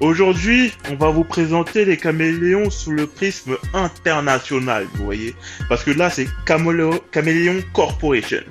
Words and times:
Aujourd'hui, 0.00 0.72
on 0.90 0.94
va 0.94 1.08
vous 1.08 1.24
présenter 1.24 1.86
les 1.86 1.96
caméléons 1.96 2.68
sous 2.68 2.90
le 2.90 3.06
prisme 3.06 3.56
international, 3.72 4.86
vous 4.94 5.04
voyez. 5.04 5.34
Parce 5.70 5.84
que 5.84 5.90
là, 5.90 6.10
c'est 6.10 6.28
Caméléon 6.44 7.62
Corporation. 7.72 8.42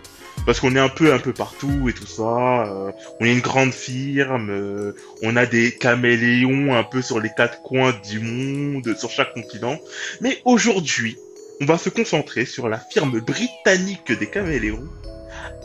Parce 0.48 0.59
qu'on 0.59 0.76
est 0.76 0.80
un 0.80 0.89
peu 0.89 1.13
un 1.13 1.20
peu 1.20 1.34
partout 1.34 1.88
et 1.88 1.94
tout 1.94 2.08
ça. 2.08 2.66
euh, 2.66 2.91
on 3.20 3.26
est 3.26 3.34
une 3.34 3.41
grande 3.41 3.73
firme. 3.73 4.50
euh, 4.50 4.94
on 5.22 5.36
a 5.36 5.45
des 5.45 5.72
caméléons 5.72 6.73
un 6.76 6.84
peu 6.84 7.03
sur 7.03 7.20
les 7.20 7.30
quatre 7.36 7.62
coins 7.62 7.94
du 8.09 8.20
monde, 8.20 8.95
sur 8.98 9.12
chaque 9.12 9.34
continent. 9.34 9.77
Mais 10.22 10.39
aujourd'hui, 10.45 11.17
on 11.62 11.66
va 11.66 11.77
se 11.77 11.89
concentrer 11.89 12.45
sur 12.45 12.70
la 12.70 12.80
firme 12.80 13.20
britannique 13.20 14.12
des 14.12 14.27
caméléons 14.27 14.88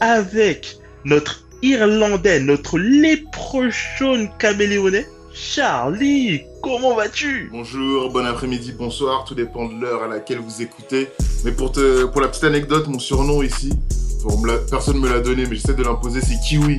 avec 0.00 0.76
notre 1.04 1.46
Irlandais, 1.62 2.40
notre 2.40 2.78
léprechaune 2.78 4.30
caméléonais, 4.38 5.06
Charlie. 5.32 6.42
Comment 6.62 6.94
vas-tu? 6.94 7.48
Bonjour, 7.52 8.10
bon 8.10 8.26
après-midi, 8.26 8.72
bonsoir, 8.72 9.24
tout 9.24 9.34
dépend 9.34 9.66
de 9.66 9.80
l'heure 9.80 10.02
à 10.02 10.08
laquelle 10.08 10.38
vous 10.38 10.62
écoutez. 10.62 11.08
Mais 11.44 11.52
pour, 11.52 11.72
la 11.76 12.28
petite 12.28 12.44
anecdote, 12.44 12.88
mon 12.88 12.98
surnom 12.98 13.42
ici, 13.42 13.70
personne 14.68 14.96
ne 14.96 15.00
me 15.00 15.08
l'a 15.08 15.20
donné, 15.20 15.46
mais 15.46 15.56
j'essaie 15.56 15.74
de 15.74 15.82
l'imposer, 15.82 16.20
c'est 16.20 16.38
Kiwi. 16.40 16.78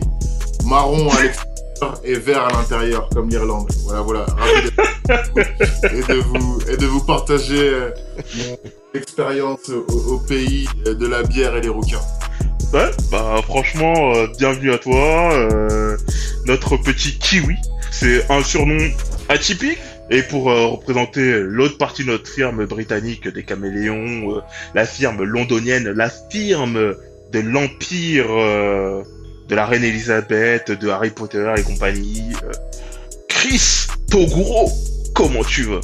Marron 0.65 1.09
à 1.09 1.23
l'extérieur 1.23 1.51
et 2.03 2.13
vert 2.13 2.45
à 2.45 2.51
l'intérieur, 2.51 3.09
comme 3.09 3.29
l'Irlande. 3.29 3.71
Voilà, 3.85 4.01
voilà. 4.01 4.25
Et, 5.91 6.13
de 6.13 6.19
vous, 6.19 6.59
et 6.69 6.77
de 6.77 6.85
vous 6.85 7.03
partager 7.03 7.69
euh, 7.69 7.89
mon 8.37 8.99
expérience 8.99 9.69
au, 9.69 10.19
pays 10.19 10.67
de 10.85 11.07
la 11.07 11.23
bière 11.23 11.55
et 11.55 11.61
des 11.61 11.69
requins. 11.69 12.01
Bah 12.71 13.41
franchement, 13.43 14.15
euh, 14.15 14.27
bienvenue 14.37 14.71
à 14.71 14.77
toi, 14.77 15.33
euh, 15.33 15.97
notre 16.45 16.77
petit 16.77 17.17
kiwi. 17.19 17.57
C'est 17.91 18.31
un 18.31 18.41
surnom 18.41 18.77
atypique. 19.27 19.79
Et 20.09 20.23
pour 20.23 20.49
euh, 20.49 20.67
représenter 20.67 21.39
l'autre 21.41 21.77
partie 21.77 22.03
de 22.05 22.11
notre 22.11 22.29
firme 22.29 22.65
britannique 22.65 23.27
des 23.27 23.43
caméléons, 23.43 24.41
la 24.73 24.85
firme 24.85 25.23
londonienne, 25.23 25.89
la 25.89 26.09
firme 26.09 26.95
de 27.31 27.39
l'empire 27.39 28.27
de 28.27 29.55
la 29.55 29.65
reine 29.65 29.83
Elisabeth, 29.83 30.71
de 30.71 30.89
Harry 30.89 31.11
Potter 31.11 31.53
et 31.57 31.63
compagnie, 31.63 32.33
Chris 33.27 33.87
Toguro, 34.09 34.69
comment 35.13 35.43
tu 35.43 35.63
vas? 35.63 35.81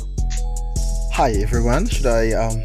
Hi 1.17 1.41
everyone. 1.41 1.89
Should 1.89 2.05
I 2.05 2.33
um 2.33 2.61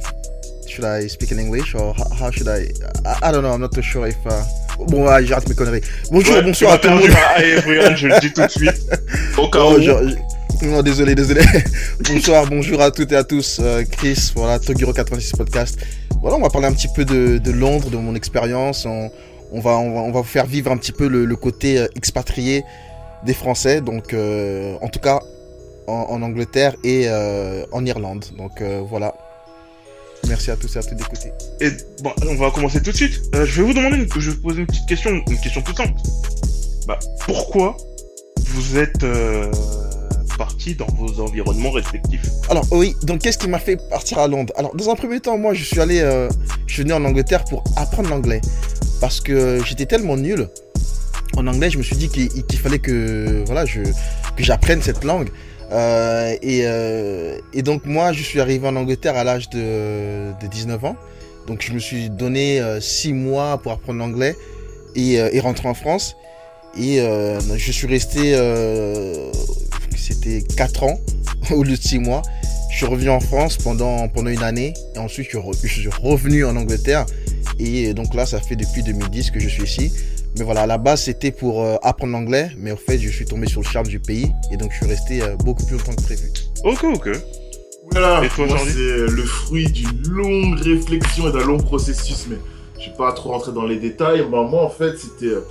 should 0.72 0.84
I 0.86 1.06
speak 1.08 1.30
in 1.32 1.38
English 1.38 1.74
or 1.74 1.94
how, 1.94 2.08
how 2.26 2.30
should 2.30 2.48
I, 2.48 2.72
I 3.04 3.28
I 3.28 3.32
don't 3.32 3.42
know. 3.42 3.52
I'm 3.52 3.60
not 3.60 3.72
too 3.72 3.82
sure 3.82 4.06
if 4.08 4.16
uh... 4.26 4.30
bon 4.88 5.04
ouais, 5.06 5.24
j'arrête 5.26 5.48
mes 5.48 5.54
conneries. 5.54 5.82
Bonjour, 6.10 6.34
Ouais, 6.36 6.42
bonsoir 6.42 6.72
à 6.72 6.78
tout 6.78 6.88
le 6.88 6.94
monde. 6.94 7.02
perdu 7.02 7.16
à 7.36 7.44
everyone, 7.44 7.96
je 7.96 8.08
le 8.08 8.20
dis 8.20 8.32
tout 8.32 8.42
de 8.42 8.48
suite. 8.50 8.80
Au 9.38 9.48
cas 9.50 9.58
Oh, 9.62 9.76
où. 9.78 10.66
Non, 10.66 10.82
désolé, 10.82 11.14
désolé. 11.14 11.42
bonsoir, 12.08 12.46
bonjour 12.46 12.80
à 12.80 12.90
toutes 12.90 13.12
et 13.12 13.16
à 13.16 13.24
tous. 13.24 13.58
Euh, 13.60 13.82
Chris, 13.90 14.32
voilà, 14.36 14.58
Togiro 14.60 14.92
86 14.92 15.32
podcast. 15.36 15.78
Voilà, 16.20 16.36
on 16.36 16.40
va 16.42 16.50
parler 16.50 16.68
un 16.68 16.72
petit 16.72 16.88
peu 16.94 17.04
de, 17.04 17.38
de 17.38 17.50
Londres, 17.50 17.90
de 17.90 17.96
mon 17.96 18.14
expérience. 18.14 18.86
On, 18.86 19.10
on 19.52 19.60
va, 19.60 19.72
on 19.72 19.92
va 19.94 20.00
on 20.02 20.12
va 20.12 20.20
vous 20.20 20.26
faire 20.26 20.46
vivre 20.46 20.70
un 20.70 20.76
petit 20.76 20.92
peu 20.92 21.08
le, 21.08 21.24
le 21.24 21.36
côté 21.36 21.78
euh, 21.78 21.86
expatrié 21.96 22.62
des 23.26 23.34
Français. 23.34 23.80
Donc, 23.80 24.14
euh, 24.14 24.76
en 24.80 24.88
tout 24.88 25.00
cas, 25.00 25.20
en, 25.88 26.06
en 26.10 26.22
Angleterre 26.22 26.74
et 26.84 27.08
en 27.72 27.84
Irlande. 27.84 28.24
Donc 28.38 28.62
voilà. 28.88 29.14
Merci 30.28 30.50
à 30.50 30.56
tous 30.56 30.74
et 30.76 30.78
à 30.78 30.82
toutes 30.82 30.98
d'écouter. 30.98 31.32
Et 31.60 31.70
bon, 32.02 32.12
on 32.26 32.34
va 32.36 32.50
commencer 32.50 32.80
tout 32.80 32.92
de 32.92 32.96
suite. 32.96 33.20
Euh, 33.34 33.44
je 33.44 33.60
vais 33.60 33.66
vous 33.66 33.74
demander, 33.74 33.96
une, 33.96 34.08
je 34.12 34.30
vais 34.30 34.36
vous 34.36 34.42
poser 34.42 34.60
une 34.60 34.66
petite 34.66 34.86
question, 34.88 35.10
une 35.10 35.40
question 35.40 35.62
toute 35.62 35.76
simple. 35.76 35.92
Bah, 36.86 36.98
pourquoi 37.26 37.76
vous 38.46 38.78
êtes 38.78 39.02
euh, 39.02 39.50
parti 40.36 40.74
dans 40.74 40.86
vos 40.96 41.20
environnements 41.20 41.70
respectifs? 41.70 42.22
Alors 42.48 42.66
oui, 42.72 42.96
donc 43.02 43.20
qu'est-ce 43.20 43.38
qui 43.38 43.48
m'a 43.48 43.58
fait 43.58 43.76
partir 43.90 44.18
à 44.18 44.28
Londres? 44.28 44.52
Alors 44.56 44.74
dans 44.74 44.90
un 44.90 44.94
premier 44.94 45.20
temps, 45.20 45.38
moi 45.38 45.54
je 45.54 45.64
suis 45.64 45.80
allé, 45.80 46.00
euh, 46.00 46.28
je 46.66 46.74
suis 46.74 46.82
venu 46.82 46.94
en 46.94 47.04
Angleterre 47.04 47.44
pour 47.44 47.62
apprendre 47.76 48.10
l'anglais 48.10 48.40
parce 49.00 49.20
que 49.20 49.62
j'étais 49.64 49.86
tellement 49.86 50.16
nul 50.16 50.48
en 51.36 51.46
anglais, 51.46 51.70
je 51.70 51.78
me 51.78 51.82
suis 51.82 51.96
dit 51.96 52.08
qu'il 52.08 52.58
fallait 52.58 52.78
que 52.78 53.42
voilà, 53.46 53.64
je 53.64 53.80
que 54.36 54.42
j'apprenne 54.42 54.82
cette 54.82 55.04
langue. 55.04 55.28
Euh, 55.72 56.36
et, 56.42 56.62
euh, 56.64 57.38
et 57.54 57.62
donc 57.62 57.86
moi 57.86 58.12
je 58.12 58.22
suis 58.22 58.40
arrivé 58.40 58.68
en 58.68 58.76
Angleterre 58.76 59.16
à 59.16 59.24
l'âge 59.24 59.48
de, 59.50 60.32
de 60.40 60.46
19 60.46 60.84
ans. 60.84 60.96
Donc 61.46 61.62
je 61.62 61.72
me 61.72 61.78
suis 61.78 62.10
donné 62.10 62.60
6 62.80 63.12
mois 63.14 63.58
pour 63.58 63.72
apprendre 63.72 63.98
l'anglais 63.98 64.36
et, 64.94 65.20
euh, 65.20 65.40
rentrer 65.40 65.68
en 65.68 65.74
France. 65.74 66.16
Et 66.78 67.00
euh, 67.00 67.40
je 67.56 67.72
suis 67.72 67.86
resté, 67.86 68.34
euh, 68.34 69.30
c'était 69.96 70.42
4 70.56 70.84
ans 70.84 70.98
au 71.50 71.62
lieu 71.62 71.76
de 71.76 71.82
6 71.82 71.98
mois. 71.98 72.22
Je 72.70 72.78
suis 72.78 72.86
revenu 72.86 73.10
en 73.10 73.20
France 73.20 73.58
pendant, 73.58 74.08
pendant 74.08 74.30
une 74.30 74.42
année 74.42 74.72
et 74.94 74.98
ensuite 74.98 75.28
je 75.30 75.38
je 75.62 75.80
suis 75.80 75.90
revenu 76.02 76.44
en 76.44 76.56
Angleterre. 76.56 77.04
Et 77.58 77.92
donc 77.92 78.14
là, 78.14 78.24
ça 78.24 78.40
fait 78.40 78.56
depuis 78.56 78.82
2010 78.82 79.30
que 79.30 79.38
je 79.38 79.48
suis 79.48 79.64
ici. 79.64 79.92
Mais 80.38 80.44
voilà, 80.44 80.62
à 80.62 80.66
la 80.66 80.78
base, 80.78 81.02
c'était 81.02 81.30
pour 81.32 81.62
euh, 81.62 81.76
apprendre 81.82 82.12
l'anglais. 82.12 82.50
Mais 82.56 82.72
en 82.72 82.76
fait, 82.76 82.98
je 82.98 83.08
suis 83.10 83.24
tombé 83.26 83.46
sur 83.48 83.60
le 83.60 83.66
charme 83.66 83.86
du 83.86 84.00
pays. 84.00 84.30
Et 84.52 84.56
donc, 84.56 84.70
je 84.72 84.76
suis 84.78 84.86
resté 84.86 85.22
euh, 85.22 85.36
beaucoup 85.36 85.64
plus 85.66 85.76
longtemps 85.76 85.94
que 85.94 86.02
prévu. 86.02 86.30
Ok, 86.64 86.84
ok. 86.84 87.10
Voilà, 87.90 88.24
Et 88.24 88.28
toi, 88.28 88.46
moi 88.46 88.56
Jordi 88.56 88.72
c'est 88.72 89.06
le 89.12 89.22
fruit 89.24 89.66
d'une 89.66 90.02
longue 90.08 90.58
réflexion 90.60 91.28
et 91.28 91.32
d'un 91.32 91.44
long 91.44 91.58
processus, 91.58 92.26
mais 92.30 92.36
je 92.80 92.88
vais 92.88 92.96
pas 92.96 93.12
trop 93.12 93.30
rentrer 93.32 93.52
dans 93.52 93.64
les 93.66 93.76
détails. 93.76 94.24
Bah, 94.30 94.46
moi 94.48 94.62
en 94.64 94.70
fait 94.70 94.96
c'était 94.96 95.26
euh, 95.34 95.44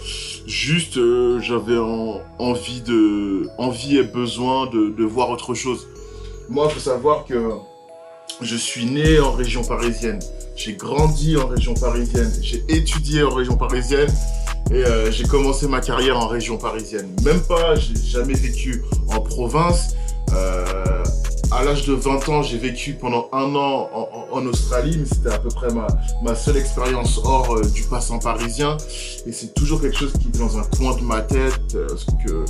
juste, 0.48 0.98
euh, 0.98 1.40
j'avais 1.40 1.78
en- 1.78 2.22
envie 2.40 2.82
de, 2.82 3.48
envie 3.60 3.98
et 3.98 4.04
besoin 4.04 4.66
de, 4.68 4.90
de 4.98 5.04
voir 5.04 5.30
autre 5.30 5.54
chose. 5.54 5.88
Moi, 6.50 6.68
il 6.70 6.74
faut 6.74 6.80
savoir 6.80 7.26
que 7.26 7.36
je 8.42 8.56
suis 8.56 8.86
né 8.86 9.20
en 9.20 9.34
région 9.34 9.64
parisienne, 9.64 10.20
j'ai 10.56 10.74
grandi 10.74 11.38
en 11.38 11.48
région 11.48 11.74
parisienne, 11.76 12.32
j'ai 12.42 12.64
étudié 12.70 13.22
en 13.24 13.30
région 13.36 13.56
parisienne. 13.56 14.10
Et 14.74 14.86
euh, 14.86 15.12
j'ai 15.12 15.26
commencé 15.26 15.68
ma 15.68 15.82
carrière 15.82 16.18
en 16.18 16.28
région 16.28 16.58
parisienne. 16.58 17.14
Même 17.26 17.42
pas, 17.42 17.76
j'ai 17.76 17.96
jamais 17.96 18.36
vécu 18.36 18.84
en 19.10 19.20
province. 19.20 19.96
Euh, 20.34 21.04
à 21.52 21.66
l'âge 21.66 21.86
de 21.86 21.94
20 21.94 22.30
ans, 22.30 22.42
j'ai 22.42 22.58
vécu 22.58 22.94
pendant 22.94 23.28
un 23.34 23.54
an 23.54 23.90
en, 24.32 24.46
Australie, 24.46 24.96
mais 24.98 25.06
c'était 25.06 25.34
à 25.34 25.40
peu 25.40 25.50
près 25.50 25.68
ma, 26.24 26.36
seule 26.36 26.56
expérience 26.56 27.20
hors 27.22 27.54
euh, 27.54 27.62
du 27.64 27.84
passant 27.84 28.18
parisien. 28.20 28.78
Et 29.26 29.34
c'est 29.34 29.54
toujours 29.54 29.82
quelque 29.82 29.98
chose 29.98 30.14
qui 30.14 30.30
est 30.30 30.40
dans 30.40 30.58
un 30.58 30.64
coin 30.64 30.96
de 30.96 31.02
ma 31.02 31.20
tête, 31.20 31.78
parce 31.90 32.06
que 32.26 32.46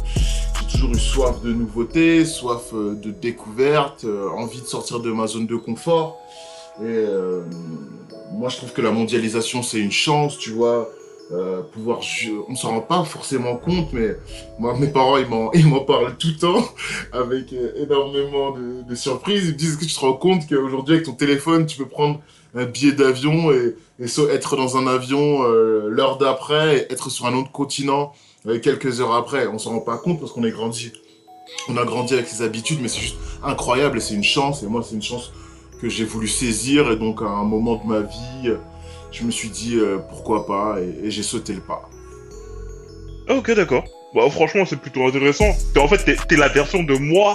j'ai 0.60 0.68
toujours 0.72 0.92
eu 0.92 1.00
soif 1.00 1.42
de 1.44 1.52
nouveautés, 1.52 2.24
soif 2.26 2.72
de 2.72 3.10
découverte, 3.10 4.06
envie 4.38 4.62
de 4.62 4.68
sortir 4.68 5.00
de 5.00 5.12
ma 5.12 5.26
zone 5.26 5.48
de 5.48 5.56
confort. 5.56 6.20
Et 6.84 7.04
moi, 8.32 8.50
je 8.50 8.58
trouve 8.58 8.74
que 8.74 8.82
la 8.82 8.92
mondialisation, 8.92 9.64
c'est 9.64 9.80
une 9.80 9.92
chance, 9.92 10.38
tu 10.38 10.52
vois. 10.52 10.88
Euh, 11.34 11.62
pouvoir, 11.62 12.02
on 12.50 12.56
s'en 12.56 12.72
rend 12.72 12.82
pas 12.82 13.04
forcément 13.06 13.56
compte, 13.56 13.94
mais 13.94 14.18
moi, 14.60 14.76
mes 14.78 14.88
parents, 14.88 15.18
ils 15.18 15.28
m'en, 15.68 15.80
parlent 15.86 16.18
tout 16.18 16.28
le 16.28 16.38
temps 16.38 16.66
avec 17.14 17.54
euh, 17.54 17.72
énormément 17.78 18.52
de, 18.52 18.96
surprises. 18.96 19.46
Ils 19.46 19.54
me 19.54 19.58
disent 19.58 19.78
que 19.78 19.86
tu 19.86 19.94
te 19.94 20.00
rends 20.00 20.14
compte 20.14 20.48
qu'aujourd'hui, 20.50 20.96
avec 20.96 21.06
ton 21.06 21.14
téléphone, 21.14 21.66
tu 21.66 21.78
peux 21.78 21.88
prendre 21.88 22.20
un 22.54 22.66
billet 22.66 22.92
d'avion 22.92 23.52
et, 23.52 23.76
être 24.32 24.58
dans 24.58 24.78
un 24.78 24.88
avion 24.88 25.44
euh, 25.44 25.88
l'heure 25.90 26.18
d'après, 26.18 26.80
et 26.80 26.92
être 26.92 27.10
sur 27.10 27.28
un 27.28 27.34
autre 27.34 27.52
continent 27.52 28.12
euh, 28.48 28.60
quelques 28.60 29.00
heures 29.00 29.14
après? 29.14 29.48
On 29.48 29.58
s'en 29.58 29.72
rend 29.72 29.80
pas 29.80 29.98
compte 29.98 30.20
parce 30.20 30.32
qu'on 30.34 30.44
est 30.44 30.52
grandi. 30.52 30.92
On 31.70 31.78
a 31.78 31.86
grandi 31.86 32.14
avec 32.14 32.28
ces 32.28 32.42
habitudes, 32.42 32.80
mais 32.82 32.88
c'est 32.88 33.02
juste 33.02 33.18
incroyable 33.44 33.98
et 33.98 34.02
c'est 34.02 34.16
une 34.16 34.24
chance. 34.24 34.64
Et 34.64 34.68
moi, 34.68 34.84
c'est 34.84 34.96
une 34.96 35.02
chance 35.02 35.32
que 35.82 35.88
j'ai 35.88 36.04
voulu 36.04 36.28
saisir. 36.28 36.92
Et 36.92 36.98
donc, 36.98 37.22
à 37.22 37.28
un 37.28 37.44
moment 37.44 37.76
de 37.76 37.88
ma 37.88 38.02
vie, 38.02 38.54
je 39.12 39.24
me 39.24 39.32
suis 39.32 39.50
dit 39.50 39.76
euh, 39.76 39.98
pourquoi 40.10 40.48
pas 40.48 40.78
et, 40.80 41.12
j'ai 41.12 41.24
sauté 41.24 41.54
le 41.54 41.62
pas. 41.62 41.90
Ah, 43.28 43.36
ok, 43.36 43.54
d'accord. 43.56 43.84
Bah, 44.16 44.22
franchement, 44.30 44.66
c'est 44.66 44.80
plutôt 44.80 45.06
intéressant. 45.06 45.56
En 45.78 45.88
fait, 45.88 46.18
t'es 46.28 46.36
la 46.36 46.48
version 46.48 46.84
de 46.84 46.96
moi 46.96 47.34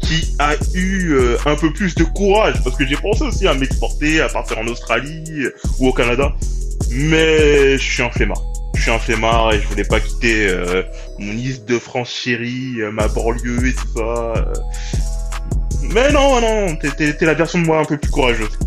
qui 0.00 0.34
a 0.38 0.54
eu 0.74 1.12
euh, 1.12 1.36
un 1.46 1.54
peu 1.54 1.72
plus 1.72 1.94
de 1.94 2.04
courage, 2.04 2.62
parce 2.64 2.76
que 2.76 2.86
j'ai 2.86 2.96
pensé 2.96 3.22
aussi 3.22 3.46
à 3.46 3.54
m'exporter, 3.54 4.20
à 4.20 4.28
partir 4.28 4.58
en 4.58 4.66
Australie 4.66 5.24
euh, 5.44 5.54
ou 5.78 5.88
au 5.88 5.92
Canada, 5.92 6.32
mais 6.90 7.78
je 7.78 7.92
suis 7.92 8.02
un 8.02 8.10
flemmard. 8.10 8.42
Je 8.74 8.82
suis 8.82 8.90
un 8.90 8.98
flemmard 8.98 9.52
et 9.52 9.60
je 9.60 9.68
voulais 9.68 9.84
pas 9.84 10.00
quitter 10.00 10.52
mon 11.18 11.32
île 11.32 11.64
de 11.66 11.78
France 11.78 12.10
chérie, 12.10 12.78
ma 12.90 13.06
banlieue 13.06 13.68
et 13.68 13.74
tout 13.74 13.86
ça. 13.96 14.52
Mais 15.82 16.10
non, 16.10 16.40
non, 16.40 16.74
t'es 16.76 17.14
la 17.20 17.34
version 17.34 17.60
de 17.60 17.66
moi 17.66 17.78
un 17.80 17.84
peu 17.84 17.96
plus 17.98 18.10
courageuse. 18.10 18.58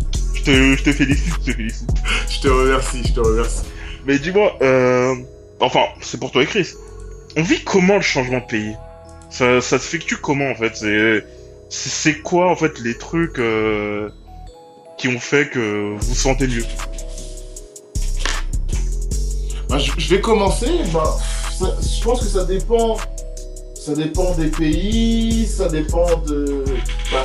Je 0.46 0.52
te, 0.52 0.76
je 0.76 0.82
te 0.84 0.92
félicite, 0.92 1.34
je 1.40 1.50
te 1.50 1.56
félicite. 1.56 1.90
Je 2.30 2.40
te 2.40 2.46
remercie, 2.48 3.02
je 3.04 3.12
te 3.12 3.20
remercie. 3.20 3.62
Mais 4.06 4.16
dis-moi, 4.20 4.56
euh... 4.62 5.16
enfin, 5.58 5.80
c'est 6.00 6.20
pour 6.20 6.30
toi 6.30 6.44
et 6.44 6.46
Chris. 6.46 6.68
On 7.36 7.42
vit 7.42 7.64
comment 7.64 7.96
le 7.96 8.00
changement 8.00 8.38
de 8.38 8.46
pays? 8.46 8.76
Ça, 9.28 9.60
ça 9.60 9.80
se 9.80 9.88
fait-tu 9.88 10.16
comment 10.18 10.48
en 10.48 10.54
fait? 10.54 10.84
C'est 11.68 12.22
quoi 12.22 12.48
en 12.48 12.54
fait 12.54 12.78
les 12.78 12.96
trucs 12.96 13.40
euh, 13.40 14.08
qui 14.98 15.08
ont 15.08 15.18
fait 15.18 15.50
que 15.50 15.94
vous 15.94 16.06
vous 16.06 16.14
sentez 16.14 16.46
mieux? 16.46 16.64
Bah, 19.68 19.78
je, 19.78 19.90
je 19.98 20.14
vais 20.14 20.20
commencer. 20.20 20.70
Bah, 20.92 21.16
ça- 21.58 21.76
je 21.82 22.04
pense 22.04 22.20
que 22.20 22.26
ça 22.26 22.44
dépend. 22.44 22.98
Ça 23.86 23.94
dépend 23.94 24.34
des 24.34 24.48
pays, 24.48 25.46
ça 25.46 25.68
dépend 25.68 26.06
de. 26.26 26.64
bah, 27.12 27.22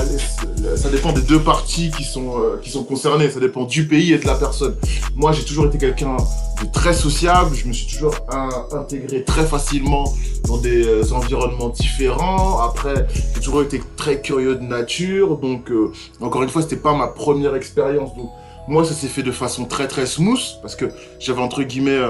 ça 0.75 0.89
dépend 0.91 1.11
des 1.11 1.21
deux 1.23 1.39
parties 1.39 1.89
qui 1.89 2.03
sont, 2.03 2.39
euh, 2.39 2.59
qui 2.61 2.69
sont 2.69 2.83
concernées. 2.83 3.31
Ça 3.31 3.39
dépend 3.39 3.63
du 3.63 3.87
pays 3.87 4.13
et 4.13 4.19
de 4.19 4.27
la 4.27 4.35
personne. 4.35 4.75
Moi, 5.15 5.31
j'ai 5.31 5.43
toujours 5.43 5.65
été 5.65 5.79
quelqu'un 5.79 6.17
de 6.61 6.71
très 6.71 6.93
sociable. 6.93 7.55
Je 7.55 7.67
me 7.67 7.73
suis 7.73 7.87
toujours 7.91 8.13
in- 8.29 8.67
intégré 8.77 9.23
très 9.23 9.43
facilement 9.43 10.13
dans 10.47 10.57
des 10.57 10.85
euh, 10.85 11.01
environnements 11.13 11.69
différents. 11.69 12.59
Après, 12.59 13.07
j'ai 13.33 13.41
toujours 13.41 13.63
été 13.63 13.81
très 13.97 14.21
curieux 14.21 14.55
de 14.55 14.61
nature. 14.63 15.37
Donc, 15.37 15.71
euh, 15.71 15.91
encore 16.19 16.43
une 16.43 16.49
fois, 16.49 16.61
c'était 16.61 16.75
pas 16.75 16.93
ma 16.93 17.07
première 17.07 17.55
expérience. 17.55 18.15
Donc, 18.15 18.29
moi, 18.67 18.85
ça 18.85 18.93
s'est 18.93 19.07
fait 19.07 19.23
de 19.23 19.31
façon 19.31 19.65
très 19.65 19.87
très 19.87 20.05
smooth 20.05 20.59
parce 20.61 20.75
que 20.75 20.85
j'avais 21.17 21.41
entre 21.41 21.63
guillemets. 21.63 22.01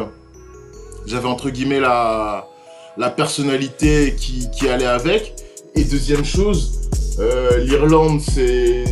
j'avais 1.05 1.29
entre 1.29 1.49
guillemets 1.51 1.79
la, 1.79 2.49
la 2.97 3.09
personnalité 3.09 4.15
qui, 4.17 4.49
qui 4.51 4.67
allait 4.67 4.85
avec. 4.85 5.33
Et 5.75 5.83
deuxième 5.83 6.25
chose, 6.25 6.89
euh, 7.19 7.57
l'Irlande 7.59 8.19
c'est 8.21 8.83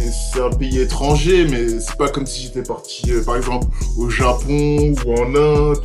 un 0.42 0.50
pays 0.50 0.80
étranger, 0.80 1.46
mais 1.50 1.80
c'est 1.80 1.98
pas 1.98 2.08
comme 2.10 2.26
si 2.26 2.44
j'étais 2.44 2.64
parti 2.64 3.12
euh, 3.12 3.24
par 3.24 3.36
exemple 3.36 3.68
au 3.98 4.10
Japon 4.10 4.94
ou 5.06 5.14
en 5.14 5.36
Inde 5.36 5.82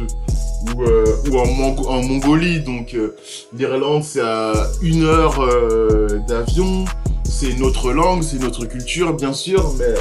ou, 0.67 0.83
euh, 0.83 1.05
ou 1.31 1.39
en, 1.39 1.47
Mongo- 1.47 1.89
en 1.89 2.03
Mongolie. 2.03 2.61
Donc 2.61 2.95
euh, 2.95 3.17
l'Irlande 3.57 4.05
c'est 4.05 4.21
à 4.21 4.53
une 4.83 5.03
heure 5.05 5.41
euh, 5.43 6.21
d'avion, 6.29 6.85
c'est 7.29 7.51
une 7.51 7.63
autre 7.65 7.93
langue, 7.93 8.23
c'est 8.23 8.37
une 8.37 8.45
autre 8.45 8.65
culture 8.67 9.15
bien 9.15 9.33
sûr, 9.33 9.75
mais 9.79 9.95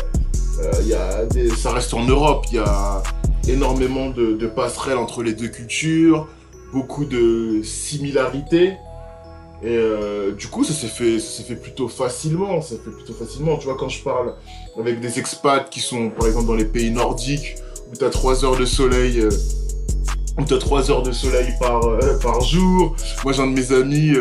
euh, 0.63 0.71
y 0.85 0.93
a 0.93 1.25
des, 1.25 1.49
ça 1.49 1.71
reste 1.71 1.95
en 1.95 2.05
Europe, 2.05 2.45
il 2.51 2.57
y 2.57 2.59
a 2.59 3.01
énormément 3.47 4.09
de, 4.09 4.33
de 4.33 4.47
passerelles 4.47 4.97
entre 4.97 5.23
les 5.23 5.33
deux 5.33 5.47
cultures, 5.49 6.27
beaucoup 6.73 7.05
de 7.05 7.61
similarités. 7.63 8.73
Et 9.61 9.77
euh, 9.77 10.33
du 10.33 10.47
coup, 10.47 10.65
ça 10.65 10.73
s'est 10.73 10.87
fait, 10.87 11.19
fait 11.19 11.55
plutôt 11.55 11.87
facilement. 11.87 12.61
Ça 12.61 12.75
fait 12.83 12.91
plutôt 12.91 13.13
facilement. 13.13 13.57
Tu 13.57 13.65
vois, 13.65 13.77
quand 13.77 13.87
je 13.87 14.03
parle 14.03 14.33
avec 14.77 14.99
des 14.99 15.19
expats 15.19 15.69
qui 15.69 15.79
sont, 15.79 16.09
par 16.09 16.27
exemple, 16.27 16.47
dans 16.47 16.55
les 16.55 16.65
pays 16.65 16.91
nordiques, 16.91 17.55
où 17.91 17.95
t'as 17.95 18.09
3 18.09 18.43
heures 18.43 18.57
de 18.57 18.65
soleil, 18.65 19.19
euh, 19.19 19.29
où 20.37 20.43
t'as 20.43 20.57
3 20.57 20.91
heures 20.91 21.03
de 21.03 21.13
soleil 21.13 21.53
par, 21.61 21.85
euh, 21.85 22.19
par 22.19 22.41
jour. 22.41 22.95
Moi, 23.23 23.31
j'ai 23.31 23.41
un 23.41 23.47
de 23.47 23.53
mes 23.53 23.71
amis, 23.71 24.13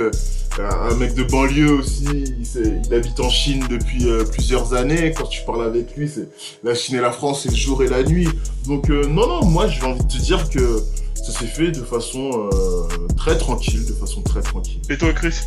un 0.60 0.92
un 0.92 0.94
mec 0.96 1.14
de 1.14 1.22
banlieue 1.22 1.72
aussi, 1.72 2.04
il, 2.04 2.94
habite 2.94 3.18
en 3.20 3.30
Chine 3.30 3.64
depuis 3.70 4.08
euh, 4.08 4.24
plusieurs 4.24 4.74
années. 4.74 5.12
Quand 5.16 5.26
tu 5.26 5.42
parles 5.44 5.64
avec 5.64 5.96
lui, 5.96 6.08
c'est 6.08 6.28
la 6.62 6.74
Chine 6.74 6.96
et 6.96 7.00
la 7.00 7.12
France, 7.12 7.42
c'est 7.42 7.50
le 7.50 7.56
jour 7.56 7.82
et 7.82 7.88
la 7.88 8.02
nuit. 8.02 8.28
Donc 8.66 8.90
euh, 8.90 9.06
non, 9.06 9.26
non, 9.26 9.44
moi 9.44 9.66
j'ai 9.68 9.82
envie 9.82 10.02
de 10.04 10.08
te 10.08 10.18
dire 10.18 10.48
que 10.50 10.82
ça 11.14 11.32
s'est 11.32 11.46
fait 11.46 11.70
de 11.70 11.80
façon 11.80 12.50
euh, 12.52 12.88
très 13.16 13.38
tranquille, 13.38 13.86
de 13.86 13.92
façon 13.92 14.22
très 14.22 14.40
tranquille. 14.40 14.80
Et 14.90 14.98
toi 14.98 15.12
Chris? 15.12 15.40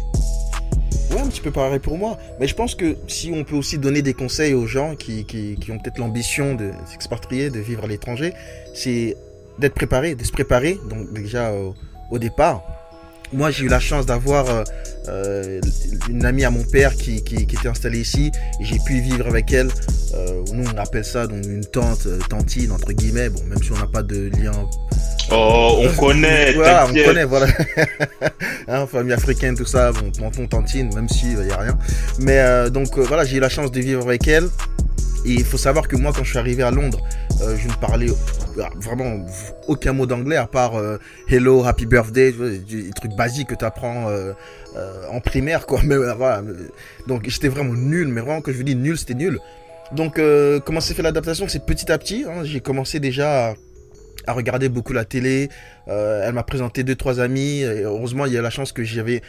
Ouais, 1.11 1.21
un 1.21 1.27
petit 1.27 1.41
peu 1.41 1.51
pareil 1.51 1.79
pour 1.79 1.97
moi. 1.97 2.17
Mais 2.39 2.47
je 2.47 2.55
pense 2.55 2.73
que 2.73 2.95
si 3.07 3.31
on 3.33 3.43
peut 3.43 3.55
aussi 3.55 3.77
donner 3.77 4.01
des 4.01 4.13
conseils 4.13 4.53
aux 4.53 4.65
gens 4.65 4.95
qui, 4.95 5.25
qui, 5.25 5.55
qui 5.55 5.71
ont 5.71 5.77
peut-être 5.77 5.99
l'ambition 5.99 6.55
de 6.55 6.71
s'expatrier, 6.89 7.51
de 7.51 7.59
vivre 7.59 7.83
à 7.83 7.87
l'étranger, 7.87 8.33
c'est 8.73 9.15
d'être 9.59 9.75
préparé, 9.75 10.15
de 10.15 10.23
se 10.23 10.31
préparer. 10.31 10.79
Donc 10.89 11.13
déjà 11.13 11.53
au, 11.53 11.75
au 12.09 12.17
départ. 12.17 12.63
Moi, 13.35 13.51
j'ai 13.51 13.65
eu 13.65 13.67
la 13.67 13.81
chance 13.81 14.05
d'avoir 14.05 14.49
euh, 14.49 14.63
euh, 15.09 15.59
une 16.09 16.25
amie 16.25 16.45
à 16.45 16.49
mon 16.49 16.63
père 16.63 16.95
qui, 16.95 17.21
qui, 17.21 17.45
qui 17.45 17.55
était 17.57 17.67
installée 17.67 17.99
ici 17.99 18.31
et 18.61 18.63
j'ai 18.63 18.77
pu 18.85 19.01
vivre 19.01 19.27
avec 19.27 19.51
elle. 19.51 19.67
Euh, 20.13 20.41
nous, 20.53 20.63
on 20.73 20.77
appelle 20.77 21.03
ça 21.03 21.27
donc 21.27 21.45
une 21.45 21.65
tante, 21.65 22.07
tantine 22.29 22.71
entre 22.71 22.93
guillemets. 22.93 23.27
Bon, 23.27 23.43
même 23.43 23.61
si 23.61 23.73
on 23.73 23.77
n'a 23.77 23.87
pas 23.87 24.03
de 24.03 24.29
lien 24.37 24.53
Oh, 25.31 25.81
on 25.81 25.89
connaît, 25.99 26.53
voilà, 26.53 26.85
on 26.85 26.93
connaît, 26.93 27.25
voilà. 27.25 27.47
hein, 28.69 28.87
famille 28.87 29.11
africaine, 29.11 29.57
tout 29.57 29.65
ça, 29.65 29.91
bon, 29.91 30.11
tonton, 30.11 30.47
tantine, 30.47 30.93
même 30.95 31.09
si 31.09 31.33
il 31.33 31.47
y 31.47 31.51
a 31.51 31.57
rien. 31.57 31.77
Mais 32.19 32.69
donc 32.69 32.97
voilà, 32.97 33.25
j'ai 33.25 33.37
eu 33.37 33.39
la 33.41 33.49
chance 33.49 33.69
de 33.71 33.81
vivre 33.81 34.03
avec 34.03 34.27
elle. 34.29 34.47
Et 35.25 35.31
il 35.31 35.43
faut 35.43 35.57
savoir 35.57 35.87
que 35.87 35.95
moi, 35.95 36.11
quand 36.15 36.23
je 36.23 36.29
suis 36.29 36.37
arrivé 36.37 36.61
à 36.61 36.69
Londres, 36.69 37.01
euh, 37.41 37.57
je 37.57 37.67
ne 37.67 37.73
parlais 37.73 38.09
euh, 38.09 38.63
vraiment 38.75 39.25
aucun 39.67 39.91
mot 39.91 40.05
d'anglais 40.05 40.35
à 40.35 40.45
part 40.45 40.75
euh, 40.75 40.99
Hello, 41.27 41.65
Happy 41.65 41.87
Birthday, 41.87 42.31
des 42.31 42.91
trucs 42.91 43.15
basiques 43.15 43.49
que 43.49 43.55
tu 43.55 43.65
apprends 43.65 44.07
en 45.09 45.19
primaire, 45.21 45.65
quoi. 45.65 45.79
Mais 45.83 45.95
voilà. 45.95 46.43
Donc 47.07 47.27
j'étais 47.27 47.47
vraiment 47.47 47.73
nul, 47.73 48.07
mais 48.07 48.21
vraiment, 48.21 48.41
quand 48.41 48.51
je 48.51 48.57
vous 48.57 48.63
dis 48.63 48.75
nul, 48.75 48.97
c'était 48.97 49.15
nul. 49.15 49.39
Donc 49.91 50.19
comment 50.63 50.79
s'est 50.79 50.93
fait 50.93 51.03
l'adaptation? 51.03 51.47
C'est 51.47 51.65
petit 51.65 51.91
à 51.91 51.97
petit. 51.97 52.25
hein, 52.27 52.43
j'ai 52.43 52.59
commencé 52.59 52.99
déjà 52.99 53.55
à, 54.27 54.33
regarder 54.33 54.69
beaucoup 54.69 54.93
la 54.93 55.05
télé. 55.05 55.49
Elle 55.87 56.33
m'a 56.33 56.43
présenté 56.43 56.83
deux 56.83 56.95
trois 56.95 57.19
amis. 57.19 57.63
Heureusement, 57.63 58.25
il 58.25 58.33
y 58.33 58.37
a 58.37 58.41
la 58.41 58.49
chance 58.51 58.71
que 58.71 58.83
j'avais 58.83 59.21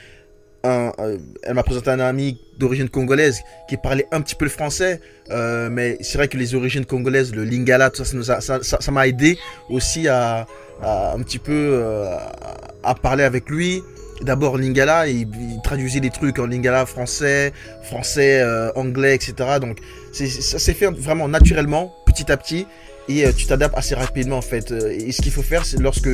euh, 0.64 1.18
elle 1.42 1.54
m'a 1.54 1.62
présenté 1.62 1.90
un 1.90 2.00
ami 2.00 2.38
d'origine 2.58 2.88
congolaise 2.88 3.42
qui 3.68 3.76
parlait 3.76 4.06
un 4.12 4.20
petit 4.20 4.34
peu 4.34 4.44
le 4.46 4.50
français. 4.50 5.00
Euh, 5.30 5.68
mais 5.70 5.98
c'est 6.00 6.18
vrai 6.18 6.28
que 6.28 6.36
les 6.36 6.54
origines 6.54 6.86
congolaises, 6.86 7.34
le 7.34 7.44
lingala, 7.44 7.90
tout 7.90 8.04
ça, 8.04 8.40
ça 8.40 8.92
m'a 8.92 9.06
aidé 9.06 9.38
aussi 9.68 10.08
à, 10.08 10.46
un 10.82 11.20
petit 11.22 11.38
peu 11.38 11.52
euh, 11.52 12.16
à, 12.82 12.94
parler 12.94 13.24
avec 13.24 13.48
lui. 13.48 13.82
D'abord 14.22 14.56
lingala, 14.56 15.08
il, 15.08 15.28
il 15.38 15.60
traduisait 15.62 16.00
des 16.00 16.10
trucs 16.10 16.38
en 16.38 16.46
lingala 16.46 16.86
français, 16.86 17.52
français, 17.82 18.42
anglais, 18.74 19.14
etc. 19.14 19.58
Donc 19.60 19.78
ça 20.12 20.58
s'est 20.58 20.74
fait 20.74 20.86
vraiment 20.86 21.28
naturellement, 21.28 21.94
petit 22.06 22.32
à 22.32 22.36
petit 22.36 22.66
et 23.08 23.24
tu 23.34 23.46
t'adaptes 23.46 23.76
assez 23.76 23.94
rapidement 23.94 24.38
en 24.38 24.42
fait. 24.42 24.72
Et 24.72 25.12
ce 25.12 25.20
qu'il 25.22 25.30
faut 25.32 25.42
faire, 25.42 25.64
c'est 25.64 25.78
lorsque 25.78 26.08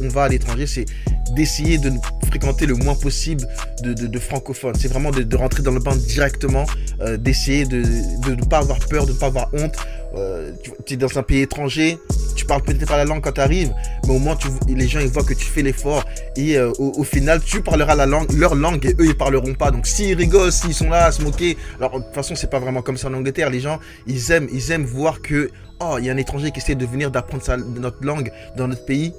on 0.00 0.08
va 0.08 0.24
à 0.24 0.28
l'étranger, 0.28 0.66
c'est 0.66 0.86
d'essayer 1.32 1.78
de 1.78 1.90
fréquenter 2.26 2.66
le 2.66 2.74
moins 2.74 2.94
possible 2.94 3.46
de, 3.82 4.18
francophones. 4.18 4.74
C'est 4.78 4.88
vraiment 4.88 5.10
de, 5.10 5.36
rentrer 5.36 5.62
dans 5.62 5.72
le 5.72 5.80
bain 5.80 5.96
directement, 5.96 6.64
euh, 7.00 7.16
d'essayer 7.16 7.64
de, 7.64 7.78
ne 7.78 8.44
pas 8.44 8.58
avoir 8.58 8.78
peur, 8.78 9.06
de 9.06 9.12
ne 9.12 9.16
pas 9.16 9.26
avoir 9.26 9.48
honte. 9.52 9.74
Euh, 10.14 10.52
tu 10.84 10.94
es 10.94 10.96
dans 10.96 11.18
un 11.18 11.22
pays 11.22 11.40
étranger, 11.40 11.98
tu 12.36 12.44
parles 12.44 12.62
peut-être 12.62 12.86
pas 12.86 12.98
la 12.98 13.06
langue 13.06 13.22
quand 13.22 13.32
tu 13.32 13.40
arrives, 13.40 13.72
mais 14.06 14.14
au 14.14 14.18
moins 14.18 14.36
les 14.68 14.86
gens 14.86 15.00
ils 15.00 15.08
voient 15.08 15.24
que 15.24 15.32
tu 15.32 15.46
fais 15.46 15.62
l'effort 15.62 16.04
et 16.36 16.58
euh, 16.58 16.70
au, 16.78 17.02
final 17.02 17.40
tu 17.42 17.62
parleras 17.62 17.94
leur 18.04 18.54
langue 18.54 18.84
et 18.84 18.94
eux 19.00 19.06
ils 19.06 19.16
parleront 19.16 19.54
pas. 19.54 19.70
Donc 19.70 19.86
s'ils 19.86 20.14
rigolent, 20.14 20.52
s'ils 20.52 20.74
sont 20.74 20.90
là 20.90 21.06
à 21.06 21.12
se 21.12 21.22
moquer, 21.22 21.56
alors 21.78 21.98
de 21.98 22.04
toute 22.04 22.14
façon 22.14 22.34
c'est 22.34 22.50
pas 22.50 22.58
vraiment 22.58 22.82
comme 22.82 22.98
ça 22.98 23.08
en 23.08 23.14
Angleterre. 23.14 23.48
Les 23.48 23.60
gens 23.60 23.78
ils 24.06 24.30
aiment, 24.32 24.48
ils 24.52 24.70
aiment 24.70 24.84
voir 24.84 25.22
que 25.22 25.50
oh 25.80 25.96
il 25.98 26.04
y 26.04 26.10
a 26.10 26.12
un 26.12 26.18
étranger 26.18 26.50
qui 26.50 26.58
essaie 26.58 26.74
de 26.74 26.86
venir 26.86 27.10
d'apprendre 27.10 27.42
notre 27.80 28.04
langue 28.04 28.30
dans 28.56 28.68
notre 28.68 28.84
pays. 28.84 29.14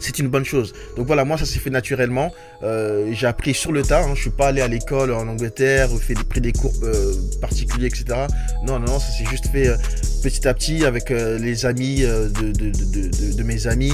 C'est 0.00 0.18
une 0.18 0.28
bonne 0.28 0.44
chose. 0.44 0.74
Donc 0.96 1.06
voilà, 1.06 1.24
moi 1.24 1.38
ça 1.38 1.44
s'est 1.44 1.58
fait 1.58 1.70
naturellement. 1.70 2.32
Euh, 2.62 3.10
j'ai 3.12 3.26
appris 3.26 3.54
sur 3.54 3.72
le 3.72 3.82
tas. 3.82 4.02
Hein. 4.04 4.12
Je 4.14 4.22
suis 4.22 4.30
pas 4.30 4.48
allé 4.48 4.60
à 4.60 4.68
l'école 4.68 5.12
en 5.12 5.26
Angleterre, 5.28 5.88
fait 6.00 6.14
pris 6.14 6.40
des 6.40 6.52
cours 6.52 6.72
euh, 6.82 7.14
particuliers, 7.40 7.86
etc. 7.86 8.26
Non, 8.66 8.78
non, 8.78 8.86
non, 8.86 8.98
ça 8.98 9.10
s'est 9.10 9.26
juste 9.28 9.48
fait 9.48 9.68
euh, 9.68 9.76
petit 10.22 10.46
à 10.46 10.54
petit 10.54 10.84
avec 10.84 11.10
les 11.10 11.66
amis 11.66 12.02
de, 12.02 13.42
mes 13.42 13.66
amis 13.66 13.92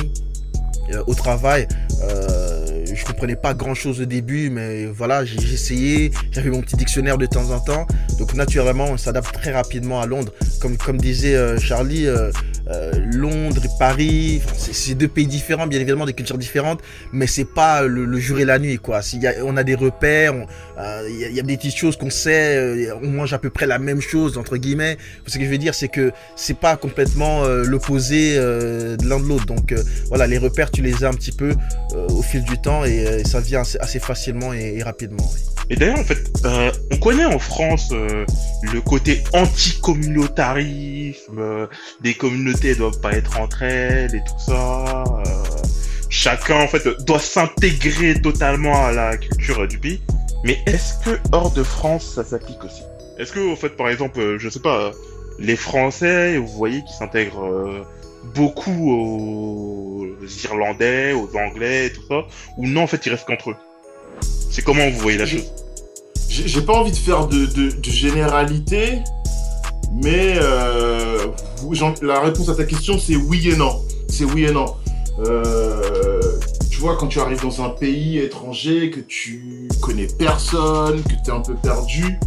au 1.06 1.14
travail. 1.14 1.66
Je 2.86 3.04
comprenais 3.04 3.36
pas 3.36 3.54
grand 3.54 3.74
chose 3.74 4.00
au 4.00 4.04
début, 4.04 4.50
mais 4.50 4.86
voilà, 4.86 5.24
j'ai 5.24 5.38
essayé. 5.52 6.10
J'avais 6.30 6.50
mon 6.50 6.60
petit 6.60 6.76
dictionnaire 6.76 7.18
de 7.18 7.26
temps 7.26 7.50
en 7.50 7.60
temps. 7.60 7.86
Donc 8.18 8.34
naturellement, 8.34 8.86
on 8.86 8.96
s'adapte 8.96 9.34
très 9.34 9.52
rapidement 9.52 10.00
à 10.00 10.06
Londres. 10.06 10.32
Comme, 10.60 10.98
disait 10.98 11.58
Charlie, 11.58 12.06
euh, 12.68 12.92
Londres 13.12 13.60
et 13.64 13.78
Paris, 13.78 14.42
c'est 14.56 14.94
deux 14.94 15.08
pays 15.08 15.26
différents, 15.26 15.66
bien 15.66 15.80
évidemment, 15.80 16.06
des 16.06 16.14
cultures 16.14 16.38
différentes, 16.38 16.80
mais 17.12 17.26
c'est 17.26 17.44
pas 17.44 17.82
le, 17.82 18.18
jour 18.18 18.38
et 18.38 18.44
la 18.44 18.58
nuit, 18.58 18.78
quoi. 18.78 19.00
On 19.44 19.56
a 19.56 19.64
des 19.64 19.74
repères, 19.74 20.34
il 21.08 21.18
y, 21.20 21.24
a- 21.24 21.28
il 21.28 21.34
y 21.36 21.40
a 21.40 21.42
des 21.42 21.56
petites 21.56 21.76
choses 21.76 21.96
qu'on 21.96 22.10
sait, 22.10 22.56
euh, 22.56 22.94
on 23.02 23.08
mange 23.08 23.32
à 23.32 23.38
peu 23.38 23.50
près 23.50 23.66
la 23.66 23.78
même 23.78 24.00
chose, 24.00 24.36
entre 24.38 24.56
guillemets. 24.56 24.96
Ce 25.26 25.38
que 25.38 25.44
je 25.44 25.50
veux 25.50 25.58
dire, 25.58 25.74
c'est 25.74 25.88
que 25.88 26.12
c'est 26.36 26.58
pas 26.58 26.76
complètement 26.76 27.44
euh, 27.44 27.64
l'opposé 27.64 28.34
euh, 28.36 28.96
de 28.96 29.08
l'un 29.08 29.20
de 29.20 29.24
l'autre. 29.26 29.46
Donc 29.46 29.72
euh, 29.72 29.82
voilà, 30.08 30.26
les 30.26 30.38
repères, 30.38 30.70
tu 30.70 30.82
les 30.82 31.04
as 31.04 31.08
un 31.08 31.14
petit 31.14 31.32
peu 31.32 31.54
euh, 31.94 32.06
au 32.08 32.22
fil 32.22 32.42
du 32.44 32.58
temps 32.60 32.84
et 32.84 33.06
euh, 33.06 33.24
ça 33.24 33.40
vient 33.40 33.62
assez, 33.80 33.98
facilement 34.00 34.52
et, 34.52 34.82
rapidement. 34.82 35.24
Et 35.70 35.76
d'ailleurs, 35.76 35.98
en 36.00 36.04
fait, 36.04 36.18
euh, 36.44 36.70
on 36.90 36.96
connaît 36.98 37.24
en 37.24 37.38
France 37.38 37.88
euh, 37.92 38.26
le 38.72 38.80
côté 38.82 39.22
anti-communautarisme, 39.32 41.38
euh, 41.38 41.66
des 42.02 42.12
communautés 42.14 42.74
doivent 42.74 43.00
pas 43.00 43.12
être 43.12 43.40
entre 43.40 43.62
elles 43.62 44.14
et 44.14 44.20
tout 44.20 44.38
ça. 44.46 45.04
euh, 45.26 45.30
chacun, 46.10 46.56
en 46.60 46.68
fait, 46.68 46.86
doit 47.06 47.18
s'intégrer 47.18 48.20
totalement 48.20 48.84
à 48.86 48.92
la 48.92 49.16
culture 49.16 49.62
euh, 49.62 49.66
du 49.66 49.78
pays. 49.78 50.02
Mais 50.44 50.58
est-ce 50.66 51.02
que 51.02 51.18
hors 51.32 51.50
de 51.50 51.62
France, 51.62 52.12
ça 52.14 52.22
s'applique 52.22 52.62
aussi? 52.62 52.82
Est-ce 53.18 53.32
que, 53.32 53.52
en 53.52 53.56
fait, 53.56 53.70
par 53.70 53.88
exemple, 53.88 54.20
euh, 54.20 54.38
je 54.38 54.48
sais 54.50 54.60
pas, 54.60 54.92
les 55.38 55.56
Français, 55.56 56.36
vous 56.36 56.46
voyez 56.48 56.82
qu'ils 56.84 56.96
s'intègrent 56.96 57.46
euh, 57.46 57.82
beaucoup 58.34 58.92
aux 58.92 60.06
Irlandais, 60.44 61.12
aux 61.12 61.30
Anglais, 61.36 61.86
et 61.86 61.92
tout 61.92 62.02
ça, 62.08 62.24
ou 62.58 62.66
non, 62.66 62.82
en 62.82 62.86
fait, 62.86 63.04
ils 63.06 63.10
restent 63.10 63.24
qu'entre 63.26 63.50
eux? 63.50 63.56
C'est 64.50 64.62
comment 64.62 64.88
vous 64.90 64.98
voyez 64.98 65.18
la 65.18 65.26
chose? 65.26 65.50
J'ai 66.28 66.62
pas 66.62 66.74
envie 66.74 66.92
de 66.92 66.96
faire 66.96 67.26
de, 67.26 67.46
de, 67.46 67.70
de 67.70 67.90
généralité, 67.90 68.98
mais 70.02 70.34
euh, 70.36 71.28
la 72.02 72.20
réponse 72.20 72.48
à 72.48 72.54
ta 72.54 72.64
question, 72.64 72.98
c'est 72.98 73.16
oui 73.16 73.48
et 73.48 73.56
non. 73.56 73.80
C'est 74.08 74.24
oui 74.24 74.44
et 74.44 74.50
non. 74.50 74.74
Euh, 75.26 76.20
quand 76.92 77.06
tu 77.06 77.18
arrives 77.18 77.40
dans 77.40 77.62
un 77.62 77.70
pays 77.70 78.18
étranger, 78.18 78.90
que 78.90 79.00
tu 79.00 79.68
connais 79.80 80.06
personne, 80.06 81.02
que 81.02 81.14
tu 81.24 81.30
es 81.30 81.32
un 81.32 81.40
peu 81.40 81.54
perdu, 81.54 82.18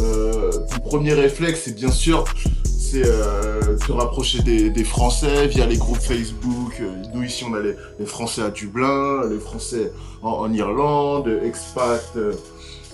euh, 0.00 0.52
ton 0.72 0.80
premier 0.80 1.14
réflexe, 1.14 1.62
c'est 1.64 1.74
bien 1.74 1.90
sûr, 1.90 2.24
c'est 2.64 3.02
euh, 3.04 3.76
te 3.76 3.90
rapprocher 3.90 4.40
des, 4.42 4.84
Français 4.84 5.48
via 5.48 5.66
les 5.66 5.76
groupes 5.76 6.00
Facebook. 6.00 6.74
Euh, 6.80 7.02
Nous, 7.12 7.24
ici, 7.24 7.44
on 7.44 7.54
a 7.54 7.60
les, 7.60 7.74
Français 8.06 8.42
à 8.42 8.50
Dublin, 8.50 9.22
les 9.28 9.40
Français 9.40 9.92
en, 10.22 10.52
Irlande, 10.52 11.28
expat 11.44 12.16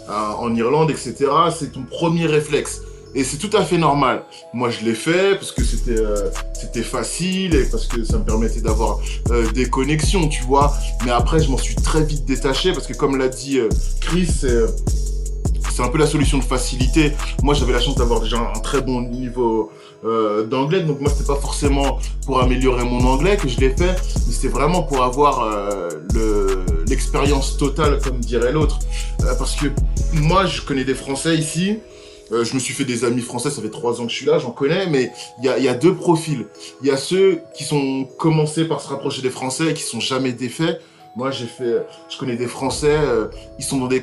en 0.08 0.54
Irlande, 0.54 0.90
etc. 0.90 1.26
C'est 1.56 1.73
ton 1.73 1.82
premier 1.82 2.26
réflexe. 2.26 2.80
Et 3.14 3.23
c'est 3.23 3.37
tout 3.37 3.56
à 3.56 3.62
fait 3.64 3.78
normal. 3.78 4.25
Moi, 4.52 4.71
je 4.71 4.85
l'ai 4.85 4.94
fait 4.94 5.37
parce 5.37 5.52
que 5.52 5.62
c'était 5.62 5.99
euh, 6.00 6.30
c'était 6.52 6.83
facile 6.83 7.54
et 7.54 7.64
parce 7.64 7.87
que 7.87 8.02
ça 8.04 8.18
me 8.18 8.25
permettait 8.25 8.61
d'avoir 8.61 8.99
euh, 9.30 9.49
des 9.52 9.66
connexions, 9.71 10.26
tu 10.28 10.42
vois. 10.42 10.75
Mais 11.04 11.12
après, 11.12 11.40
je 11.42 11.49
m'en 11.50 11.59
suis 11.59 11.76
très 11.76 12.02
vite 12.02 12.25
détaché 12.25 12.73
parce 12.73 12.87
que, 12.88 12.92
comme 12.94 13.16
l'a 13.16 13.28
dit 13.28 13.59
euh, 13.59 13.68
Chris, 14.00 14.26
c'est 15.71 15.83
un 15.83 15.88
peu 15.88 15.99
la 15.99 16.06
solution 16.06 16.38
de 16.38 16.44
facilité. 16.44 17.12
Moi, 17.42 17.54
j'avais 17.54 17.73
la 17.73 17.80
chance 17.80 17.94
d'avoir 17.97 18.21
déjà 18.21 18.38
un 18.38 18.59
très 18.61 18.80
bon 18.80 19.02
niveau 19.02 19.71
d'anglais, 20.50 20.83
donc 20.83 21.00
moi, 21.00 21.11
c'était 21.11 21.25
pas 21.26 21.40
forcément 21.40 21.99
pour 22.26 22.38
améliorer 22.38 22.85
mon 22.85 23.02
anglais 23.06 23.38
que 23.38 23.49
je 23.49 23.59
l'ai 23.59 23.71
fait, 23.71 23.97
mais 24.26 24.33
c'était 24.35 24.49
vraiment 24.49 24.83
pour 24.83 25.02
avoir 25.02 25.49
le- 26.14 26.66
l'expérience 26.87 27.56
totale, 27.56 27.99
comme 28.04 28.18
dirait 28.21 28.52
l'autre. 28.52 28.78
Parce 29.38 29.56
que 29.56 29.68
moi, 30.12 30.44
je 30.44 30.61
connais 30.61 30.85
des 30.85 30.94
Français 30.94 31.37
ici. 31.38 31.78
Euh, 32.34 32.44
je 32.44 32.54
me 32.54 32.58
suis 32.58 32.74
fait 32.74 32.84
des 32.84 33.04
amis 33.04 33.22
français, 33.22 33.50
ça 33.50 33.62
fait 33.62 33.70
trois 33.70 34.00
ans 34.00 34.06
que 34.06 34.10
je 34.10 34.16
suis 34.16 34.26
là, 34.26 34.38
j'en 34.38 34.50
connais, 34.50 34.86
mais 34.86 35.12
il 35.38 35.44
y 35.44 35.68
a, 35.68 35.74
deux 35.74 35.94
profils. 35.94 36.46
Il 36.82 36.88
y 36.88 36.90
a 36.90 36.96
ceux 36.96 37.40
qui 37.56 37.64
sont 37.64 38.08
commencés 38.18 38.64
par 38.64 38.80
se 38.80 38.88
rapprocher 38.88 39.22
des 39.22 39.30
Français 39.30 39.70
et 39.70 39.74
qui 39.74 39.82
sont 39.82 40.00
jamais 40.00 40.32
défaits. 40.32 40.80
Moi, 41.16 41.30
j'ai 41.30 41.46
fait, 41.46 41.86
je 42.10 42.18
connais 42.18 42.36
des 42.36 42.48
Français, 42.48 42.96
euh, 42.98 43.28
ils 43.58 43.64
sont 43.64 43.78
dans 43.78 43.86
des. 43.86 44.02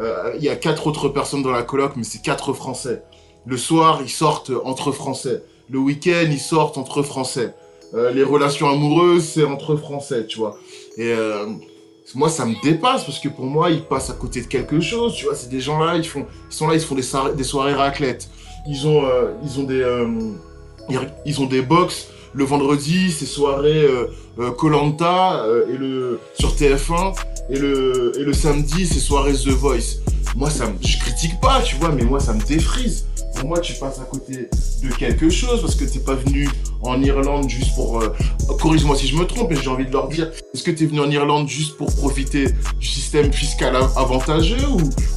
Euh, 0.00 0.32
Il 0.36 0.42
y 0.42 0.48
a 0.48 0.56
quatre 0.56 0.86
autres 0.86 1.08
personnes 1.08 1.42
dans 1.42 1.52
la 1.52 1.62
coloc, 1.62 1.92
mais 1.96 2.02
c'est 2.04 2.22
quatre 2.22 2.52
Français. 2.52 3.02
Le 3.46 3.56
soir, 3.56 4.00
ils 4.02 4.10
sortent 4.10 4.50
entre 4.64 4.92
Français. 4.92 5.42
Le 5.70 5.78
week-end, 5.78 6.26
ils 6.28 6.40
sortent 6.40 6.78
entre 6.78 7.02
Français. 7.02 7.54
Euh, 7.94 8.10
les 8.12 8.22
relations 8.22 8.68
amoureuses, 8.68 9.24
c'est 9.24 9.44
entre 9.44 9.76
Français, 9.76 10.26
tu 10.26 10.38
vois. 10.38 10.58
Et 10.96 11.12
euh, 11.12 11.46
moi, 12.14 12.28
ça 12.28 12.44
me 12.46 12.54
dépasse 12.62 13.04
parce 13.04 13.18
que 13.18 13.28
pour 13.28 13.44
moi, 13.46 13.70
ils 13.70 13.82
passent 13.82 14.10
à 14.10 14.14
côté 14.14 14.40
de 14.40 14.46
quelque 14.46 14.80
chose, 14.80 15.14
tu 15.14 15.24
vois. 15.26 15.34
C'est 15.34 15.48
des 15.48 15.60
gens 15.60 15.78
là, 15.82 15.96
ils 15.96 16.06
font, 16.06 16.26
ils 16.50 16.54
sont 16.54 16.66
là, 16.68 16.74
ils 16.74 16.80
font 16.80 16.94
des, 16.94 17.02
soirées- 17.02 17.34
des 17.34 17.44
raclette. 17.74 18.28
Ils 18.68 18.86
ont, 18.86 19.04
euh, 19.06 19.32
ils 19.44 19.58
ont 19.60 19.64
des, 19.64 19.80
euh, 19.80 21.62
box. 21.62 22.08
Le 22.32 22.44
vendredi, 22.44 23.10
c'est 23.10 23.26
soirée 23.26 23.84
euh, 24.38 24.50
Colanta 24.52 25.44
et 25.68 25.76
le 25.76 26.20
sur 26.38 26.54
TF1 26.54 27.14
et 27.50 27.58
le 27.58 28.32
samedi, 28.32 28.86
c'est 28.86 29.00
soirée 29.00 29.32
The 29.32 29.48
Voice. 29.48 29.96
Moi, 30.36 30.48
ça, 30.48 30.66
je 30.80 30.98
critique 30.98 31.40
pas, 31.40 31.60
tu 31.62 31.74
vois, 31.76 31.90
mais 31.90 32.04
moi, 32.04 32.20
ça 32.20 32.32
me 32.32 32.40
défrise. 32.42 33.06
Pour 33.36 33.48
moi, 33.48 33.60
tu 33.60 33.72
passes 33.74 33.98
à 34.00 34.04
côté 34.04 34.48
de 34.82 34.88
quelque 34.94 35.30
chose 35.30 35.60
parce 35.62 35.74
que 35.74 35.84
t'es 35.84 35.98
pas 36.00 36.14
venu 36.14 36.48
en 36.82 37.00
Irlande 37.02 37.48
juste 37.48 37.74
pour. 37.74 38.00
euh, 38.00 38.08
Corrige-moi 38.60 38.96
si 38.96 39.06
je 39.06 39.16
me 39.16 39.24
trompe, 39.24 39.48
mais 39.50 39.56
j'ai 39.56 39.68
envie 39.70 39.86
de 39.86 39.92
leur 39.92 40.08
dire 40.08 40.30
est-ce 40.52 40.62
que 40.62 40.70
t'es 40.70 40.86
venu 40.86 41.00
en 41.00 41.10
Irlande 41.10 41.48
juste 41.48 41.76
pour 41.76 41.94
profiter 41.94 42.46
du 42.78 42.86
système 42.86 43.32
fiscal 43.32 43.74
av- 43.76 43.92
avantageux 43.96 44.56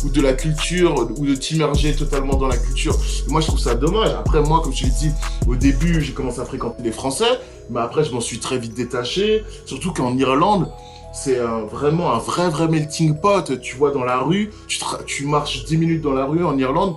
ou, 0.03 0.09
de 0.09 0.21
la 0.21 0.33
culture 0.33 1.07
ou 1.17 1.25
de 1.25 1.35
t'immerger 1.35 1.95
totalement 1.95 2.35
dans 2.35 2.47
la 2.47 2.57
culture? 2.57 2.95
Moi, 3.27 3.41
je 3.41 3.47
trouve 3.47 3.59
ça 3.59 3.75
dommage. 3.75 4.09
Après, 4.11 4.41
moi, 4.41 4.61
comme 4.63 4.73
je 4.73 4.83
l'ai 4.85 4.91
dit 4.91 5.11
au 5.47 5.55
début, 5.55 6.01
j'ai 6.01 6.13
commencé 6.13 6.39
à 6.39 6.45
fréquenter 6.45 6.83
les 6.83 6.91
Français, 6.91 7.39
mais 7.69 7.79
après, 7.81 8.03
je 8.03 8.11
m'en 8.11 8.21
suis 8.21 8.39
très 8.39 8.57
vite 8.57 8.73
détaché. 8.73 9.43
Surtout 9.65 9.91
qu'en 9.91 10.15
Irlande, 10.17 10.69
c'est 11.13 11.39
un- 11.39 11.63
vraiment 11.65 12.13
un 12.13 12.19
vrai, 12.19 12.49
vrai 12.49 12.67
melting 12.67 13.15
pot. 13.19 13.59
Tu 13.61 13.75
vois, 13.75 13.91
dans 13.91 14.03
la 14.03 14.19
rue, 14.19 14.51
tu, 14.67 14.79
tu 15.07 15.25
marches 15.25 15.65
10 15.65 15.77
minutes 15.77 16.01
dans 16.01 16.13
la 16.13 16.25
rue 16.25 16.43
en 16.45 16.57
Irlande, 16.57 16.95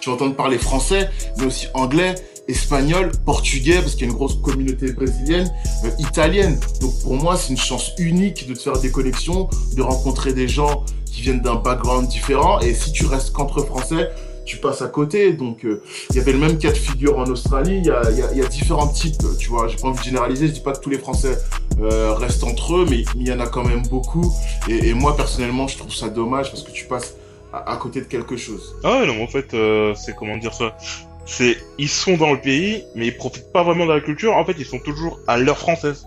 tu 0.00 0.08
vas 0.10 0.14
entendre 0.16 0.34
parler 0.34 0.58
français, 0.58 1.10
mais 1.38 1.46
aussi 1.46 1.66
anglais, 1.74 2.14
espagnol, 2.48 3.10
portugais, 3.24 3.80
parce 3.80 3.92
qu'il 3.94 4.02
y 4.02 4.04
a 4.08 4.10
une 4.12 4.16
grosse 4.16 4.36
communauté 4.36 4.92
brésilienne, 4.92 5.50
euh, 5.84 5.90
italienne. 5.98 6.58
Donc 6.80 6.92
pour 7.02 7.14
moi, 7.14 7.36
c'est 7.36 7.50
une 7.50 7.58
chance 7.58 7.92
unique 7.98 8.46
de 8.46 8.54
te 8.54 8.60
faire 8.60 8.78
des 8.78 8.90
connexions, 8.90 9.48
de 9.76 9.82
rencontrer 9.82 10.32
des 10.32 10.46
gens 10.48 10.84
qui 11.10 11.22
viennent 11.22 11.40
d'un 11.40 11.56
background 11.56 12.08
différent. 12.08 12.60
Et 12.60 12.72
si 12.74 12.92
tu 12.92 13.06
restes 13.06 13.32
qu'entre 13.32 13.62
français, 13.64 14.10
tu 14.44 14.58
passes 14.58 14.80
à 14.80 14.86
côté. 14.86 15.32
Donc 15.32 15.64
euh, 15.64 15.82
il 16.10 16.16
y 16.16 16.18
avait 16.20 16.30
le 16.32 16.38
même 16.38 16.56
cas 16.58 16.70
de 16.70 16.76
figure 16.76 17.18
en 17.18 17.24
Australie. 17.24 17.78
Il 17.78 17.86
y 17.86 17.90
a, 17.90 18.10
y 18.12 18.22
a- 18.22 18.32
y 18.32 18.42
a 18.42 18.46
différents 18.46 18.86
types, 18.86 19.20
tu 19.40 19.48
vois. 19.48 19.66
J'ai 19.66 19.76
pas 19.76 19.88
envie 19.88 19.98
de 19.98 20.04
généraliser. 20.04 20.46
Je 20.46 20.52
dis 20.52 20.60
pas 20.60 20.70
que 20.72 20.78
tous 20.80 20.90
les 20.90 20.98
Français 20.98 21.36
euh, 21.80 22.14
restent 22.14 22.44
entre 22.44 22.76
eux, 22.76 22.86
mais 22.88 23.04
il 23.16 23.26
y 23.26 23.32
en 23.32 23.40
a 23.40 23.46
quand 23.48 23.64
même 23.64 23.82
beaucoup. 23.88 24.32
Et 24.68 24.94
moi 24.94 25.16
personnellement, 25.16 25.66
je 25.66 25.78
trouve 25.78 25.92
ça 25.92 26.08
dommage 26.08 26.50
parce 26.52 26.62
que 26.62 26.70
tu 26.70 26.84
passes 26.84 27.16
à, 27.56 27.72
à 27.72 27.76
côté 27.76 28.00
de 28.00 28.06
quelque 28.06 28.36
chose. 28.36 28.74
Ah 28.84 28.98
ouais, 28.98 29.06
non, 29.06 29.22
en 29.22 29.26
fait, 29.26 29.54
euh, 29.54 29.94
c'est 29.94 30.14
comment 30.14 30.36
dire 30.36 30.54
ça? 30.54 30.76
C'est 31.24 31.56
ils 31.78 31.88
sont 31.88 32.16
dans 32.16 32.32
le 32.32 32.40
pays, 32.40 32.84
mais 32.94 33.06
ils 33.08 33.16
profitent 33.16 33.52
pas 33.52 33.62
vraiment 33.62 33.86
de 33.86 33.92
la 33.92 34.00
culture. 34.00 34.36
En 34.36 34.44
fait, 34.44 34.54
ils 34.58 34.66
sont 34.66 34.78
toujours 34.78 35.18
à 35.26 35.36
l'heure 35.38 35.58
française. 35.58 36.06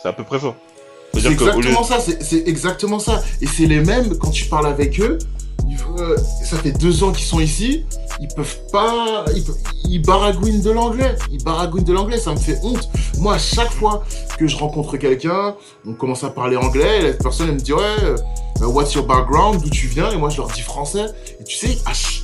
C'est 0.00 0.08
à 0.08 0.12
peu 0.12 0.24
près 0.24 0.40
ça. 0.40 0.54
C'est 1.14 1.36
que 1.36 1.44
exactement 1.44 1.84
ça, 1.84 2.00
c'est 2.00 2.48
exactement 2.48 2.98
ça. 2.98 3.22
Et 3.40 3.46
c'est 3.46 3.66
les 3.66 3.80
mêmes, 3.80 4.16
quand 4.18 4.30
tu 4.30 4.46
parles 4.46 4.66
avec 4.66 5.00
eux, 5.00 5.18
euh, 5.98 6.16
ça 6.44 6.56
fait 6.56 6.72
deux 6.72 7.04
ans 7.04 7.12
qu'ils 7.12 7.26
sont 7.26 7.40
ici, 7.40 7.84
ils 8.20 8.28
peuvent 8.28 8.58
pas... 8.72 9.24
Ils, 9.84 10.00
baragouinent 10.00 10.62
de 10.62 10.70
l'anglais. 10.70 11.16
Ils 11.30 11.42
baragouinent 11.42 11.84
de 11.84 11.92
l'anglais, 11.92 12.18
ça 12.18 12.32
me 12.32 12.36
fait 12.36 12.58
honte. 12.62 12.88
Moi, 13.18 13.34
à 13.34 13.38
chaque 13.38 13.70
fois 13.70 14.04
que 14.38 14.46
je 14.46 14.56
rencontre 14.56 14.96
quelqu'un, 14.96 15.54
on 15.86 15.92
commence 15.92 16.24
à 16.24 16.30
parler 16.30 16.56
anglais, 16.56 17.02
la 17.02 17.12
personne, 17.12 17.48
elle 17.48 17.54
me 17.54 17.60
dit, 17.60 17.72
ouais, 17.72 17.82
euh, 18.62 18.66
what's 18.66 18.94
your 18.94 19.06
background, 19.06 19.60
d'où 19.62 19.70
tu 19.70 19.86
viens, 19.86 20.10
et 20.10 20.16
moi, 20.16 20.30
je 20.30 20.38
leur 20.38 20.48
dis 20.48 20.62
français. 20.62 21.06
Et 21.40 21.44
tu 21.44 21.56
sais, 21.56 21.78
à 21.86 21.92
chaque... 21.92 22.21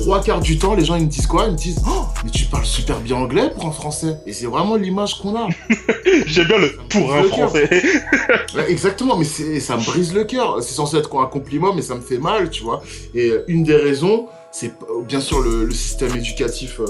Trois 0.00 0.20
quarts 0.20 0.40
du 0.40 0.58
temps, 0.58 0.74
les 0.74 0.84
gens 0.84 0.96
ils 0.96 1.04
me 1.04 1.08
disent 1.08 1.26
quoi? 1.26 1.46
Ils 1.46 1.52
me 1.52 1.56
disent 1.56 1.80
Oh, 1.86 2.04
mais 2.24 2.30
tu 2.30 2.46
parles 2.46 2.66
super 2.66 3.00
bien 3.00 3.16
anglais 3.16 3.50
pour 3.54 3.66
un 3.66 3.72
français. 3.72 4.16
Et 4.26 4.32
c'est 4.32 4.46
vraiment 4.46 4.76
l'image 4.76 5.18
qu'on 5.20 5.36
a. 5.36 5.48
J'aime 6.26 6.48
bien 6.48 6.58
le 6.58 6.76
pour 6.88 7.14
un 7.14 7.22
Le 7.22 7.28
français. 7.28 7.68
Ouais, 8.54 8.70
Exactement, 8.70 9.16
mais 9.16 9.24
ça 9.24 9.76
me 9.76 9.84
brise 9.84 10.12
le 10.12 10.24
cœur. 10.24 10.62
C'est 10.62 10.74
censé 10.74 10.96
être 10.96 11.08
quoi, 11.08 11.22
un 11.22 11.26
compliment, 11.26 11.72
mais 11.74 11.82
ça 11.82 11.94
me 11.94 12.00
fait 12.00 12.18
mal, 12.18 12.50
tu 12.50 12.62
vois. 12.64 12.82
Et 13.14 13.30
euh, 13.30 13.44
une 13.48 13.62
des 13.64 13.76
raisons, 13.76 14.26
c'est 14.52 14.68
euh, 14.90 15.02
bien 15.06 15.20
sûr 15.20 15.40
le, 15.40 15.64
le 15.64 15.72
système 15.74 16.14
éducatif 16.16 16.80
euh, 16.80 16.84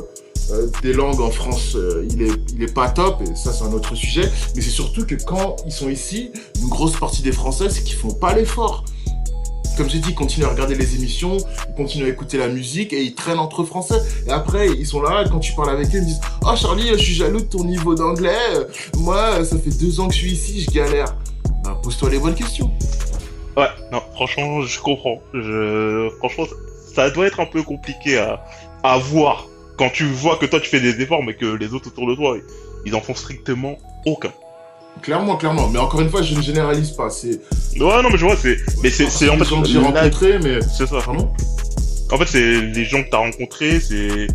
euh, 0.51 0.67
des 0.83 0.93
langues 0.93 1.21
en 1.23 1.31
France, 1.31 1.75
euh, 1.75 2.07
il, 2.11 2.21
est, 2.23 2.33
il 2.55 2.63
est 2.63 2.73
pas 2.75 2.91
top, 2.91 3.23
et 3.23 3.35
ça 3.35 3.53
c'est 3.53 3.65
un 3.65 3.73
autre 3.73 3.95
sujet. 3.95 4.31
Mais 4.55 4.61
c'est 4.61 4.71
surtout 4.71 5.07
que 5.07 5.15
quand 5.15 5.57
ils 5.67 5.73
sont 5.73 5.89
ici, 5.89 6.33
une 6.61 6.69
grosse 6.69 6.97
partie 6.99 7.23
des 7.23 7.33
Français, 7.33 7.71
c'est 7.71 7.83
qu'ils 7.83 7.97
font 7.97 8.13
pas 8.13 8.35
l'effort. 8.35 8.85
Comme 9.77 9.91
j'ai 9.91 9.99
dit, 9.99 10.11
ils 10.11 10.15
continuent 10.15 10.45
à 10.45 10.51
regarder 10.51 10.75
les 10.75 10.95
émissions, 10.95 11.37
ils 11.69 11.75
continuent 11.75 12.07
à 12.07 12.09
écouter 12.09 12.39
la 12.39 12.49
musique 12.49 12.93
et 12.93 13.03
ils 13.03 13.15
traînent 13.15 13.39
entre 13.39 13.65
Français. 13.65 14.01
Et 14.27 14.31
après, 14.31 14.69
ils 14.69 14.87
sont 14.87 15.03
là, 15.03 15.25
quand 15.31 15.41
tu 15.41 15.53
parles 15.55 15.71
avec 15.71 15.89
eux, 15.89 15.99
ils 15.99 16.03
me 16.03 16.07
disent 16.07 16.21
Oh 16.43 16.55
Charlie, 16.57 16.89
je 16.91 16.97
suis 16.97 17.15
jaloux 17.15 17.41
de 17.41 17.47
ton 17.47 17.65
niveau 17.65 17.95
d'anglais. 17.95 18.39
Moi, 18.99 19.45
ça 19.45 19.59
fait 19.59 19.77
deux 19.77 20.01
ans 20.01 20.09
que 20.09 20.15
je 20.15 20.19
suis 20.19 20.33
ici, 20.33 20.61
je 20.61 20.71
galère. 20.71 21.17
Bah, 21.65 21.79
pose-toi 21.83 22.11
les 22.11 22.19
bonnes 22.19 22.35
questions. 22.35 22.71
Ouais, 23.57 23.69
non, 23.93 24.01
franchement, 24.15 24.63
je 24.63 24.81
comprends. 24.81 25.21
Je, 25.33 26.09
franchement, 26.19 26.45
ça 26.95 27.11
doit 27.11 27.27
être 27.27 27.41
un 27.41 27.47
peu 27.47 27.63
compliqué 27.63 28.19
à, 28.19 28.45
à 28.83 28.99
voir 28.99 29.49
quand 29.77 29.91
tu 29.91 30.05
vois 30.07 30.37
que 30.37 30.47
toi 30.47 30.61
tu 30.61 30.69
fais 30.69 30.81
des 30.81 31.01
efforts, 31.01 31.23
mais 31.23 31.35
que 31.35 31.47
les 31.47 31.75
autres 31.75 31.89
autour 31.89 32.09
de 32.09 32.15
toi, 32.15 32.37
ils 32.87 32.95
en 32.95 33.01
font 33.01 33.15
strictement 33.15 33.77
aucun. 34.07 34.33
Clairement, 35.03 35.37
clairement. 35.37 35.69
Mais 35.69 35.79
encore 35.79 36.01
une 36.01 36.09
fois, 36.11 36.23
je 36.23 36.35
ne 36.35 36.41
généralise 36.43 36.91
pas. 36.93 37.11
C'est 37.11 37.39
Ouais, 37.81 38.03
non, 38.03 38.09
mais 38.11 38.17
je 38.17 38.25
vois, 38.25 38.37
c'est, 38.37 38.57
mais 38.83 38.91
c'est, 38.91 39.11
c'est 39.11 39.29
en 39.29 39.35
les 39.35 39.41
fait, 39.41 39.45
gens 39.51 39.63
que 39.63 39.69
j'ai 39.69 39.79
rencontrés, 39.79 40.39
mais. 40.39 40.61
c'est 40.63 40.87
ça. 40.87 40.99
Pardon 41.05 41.31
En 42.13 42.19
fait, 42.19 42.27
c'est 42.27 42.61
les 42.61 42.85
gens 42.85 43.03
que 43.03 43.11
t'as 43.11 43.19
rencontrés, 43.19 43.81
c'est 43.81 44.29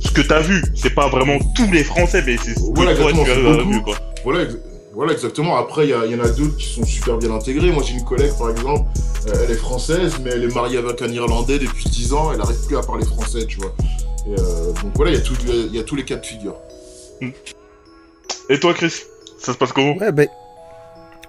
ce 0.00 0.10
que 0.12 0.20
t'as 0.22 0.40
vu. 0.40 0.62
C'est 0.74 0.94
pas 0.94 1.08
vraiment 1.08 1.38
tous 1.56 1.70
les 1.72 1.82
Français, 1.84 2.22
mais 2.24 2.36
c'est 2.36 2.54
ce 2.54 2.60
que 2.60 2.74
Voilà, 2.74 2.94
toi 2.94 3.12
tu 3.12 3.18
exactement, 3.20 3.50
as 3.58 3.62
vu, 3.64 3.82
quoi. 3.82 3.96
Voilà, 4.24 4.42
ex- 4.44 4.56
voilà 4.94 5.12
exactement. 5.12 5.56
Après, 5.56 5.86
il 5.88 5.90
y, 5.90 5.94
en 6.14 6.20
a 6.24 6.28
d'autres 6.28 6.56
qui 6.56 6.66
sont 6.72 6.84
super 6.84 7.16
bien 7.18 7.32
intégrés. 7.32 7.72
Moi, 7.72 7.82
j'ai 7.84 7.94
une 7.94 8.04
collègue, 8.04 8.32
par 8.38 8.50
exemple, 8.50 8.88
euh, 9.28 9.32
elle 9.44 9.50
est 9.50 9.54
française, 9.58 10.16
mais 10.22 10.30
elle 10.34 10.44
est 10.44 10.54
mariée 10.54 10.78
avec 10.78 11.00
un 11.02 11.08
Irlandais 11.08 11.58
depuis 11.58 11.86
10 11.88 12.12
ans. 12.12 12.30
Elle 12.30 12.38
n'arrive 12.38 12.64
plus 12.66 12.76
à 12.76 12.82
parler 12.82 13.04
français, 13.06 13.46
tu 13.46 13.56
vois. 13.58 13.74
Et, 14.28 14.38
euh, 14.38 14.66
donc 14.82 14.92
voilà, 14.94 15.10
il 15.12 15.16
y, 15.72 15.76
y 15.76 15.80
a 15.80 15.82
tous 15.82 15.96
les 15.96 16.04
cas 16.04 16.16
de 16.16 16.26
figure. 16.26 16.54
Et 18.50 18.60
toi, 18.60 18.74
Chris, 18.74 18.92
ça 19.42 19.52
se 19.52 19.58
passe 19.58 19.72
comment? 19.72 19.96
Ouais, 19.96 20.12
ben. 20.12 20.28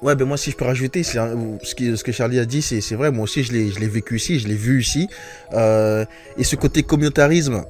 Ouais, 0.02 0.16
ben 0.16 0.26
moi, 0.26 0.36
si 0.38 0.52
je 0.52 0.58
peux 0.58 0.66
rajouter, 0.66 1.04
un- 1.18 1.58
ce, 1.64 1.96
ce 1.96 2.04
que 2.04 2.12
Charlie 2.12 2.38
a 2.40 2.46
dit, 2.46 2.62
c'est 2.62 2.96
vrai. 2.96 3.10
Moi 3.10 3.24
aussi, 3.24 3.42
je 3.44 3.54
l'ai 3.54 3.70
je 3.72 3.80
l'ai 3.80 3.88
vécu 3.88 4.18
ici, 4.18 4.38
je 4.40 4.48
l'ai 4.50 4.56
vu 4.56 4.82
ici. 4.82 5.08
Euh, 5.54 6.04
et 6.38 6.44
ce 6.44 6.58
côté 6.58 6.84
communautarisme, 6.84 7.64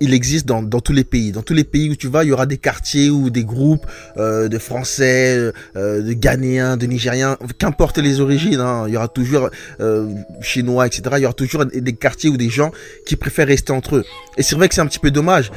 il 0.00 0.14
existe 0.14 0.46
dans, 0.46 0.62
dans 0.62 0.80
tous 0.80 0.92
les 0.92 1.04
pays. 1.04 1.32
Dans 1.32 1.42
tous 1.42 1.54
les 1.54 1.64
pays 1.64 1.90
où 1.90 1.96
tu 1.96 2.08
vas, 2.08 2.24
il 2.24 2.28
y 2.28 2.32
aura 2.32 2.46
des 2.46 2.58
quartiers 2.58 3.10
ou 3.10 3.30
des 3.30 3.44
groupes 3.44 3.86
euh, 4.16 4.48
de 4.48 4.58
Français, 4.58 5.52
euh, 5.76 6.02
de 6.02 6.12
Ghanéens, 6.12 6.76
de 6.76 6.86
Nigériens, 6.86 7.36
qu'importe 7.58 7.98
les 7.98 8.20
origines. 8.20 8.60
Hein, 8.60 8.84
il 8.88 8.94
y 8.94 8.96
aura 8.96 9.08
toujours 9.08 9.50
euh, 9.80 10.12
Chinois, 10.40 10.86
etc. 10.86 11.02
Il 11.18 11.22
y 11.22 11.24
aura 11.24 11.34
toujours 11.34 11.64
des 11.66 11.92
quartiers 11.94 12.30
ou 12.30 12.36
des 12.36 12.50
gens 12.50 12.72
qui 13.06 13.16
préfèrent 13.16 13.46
rester 13.46 13.72
entre 13.72 13.96
eux. 13.96 14.04
Et 14.36 14.42
c'est 14.42 14.54
vrai 14.54 14.68
que 14.68 14.74
c'est 14.74 14.80
un 14.80 14.86
petit 14.86 14.98
peu 14.98 15.10
dommage. 15.10 15.50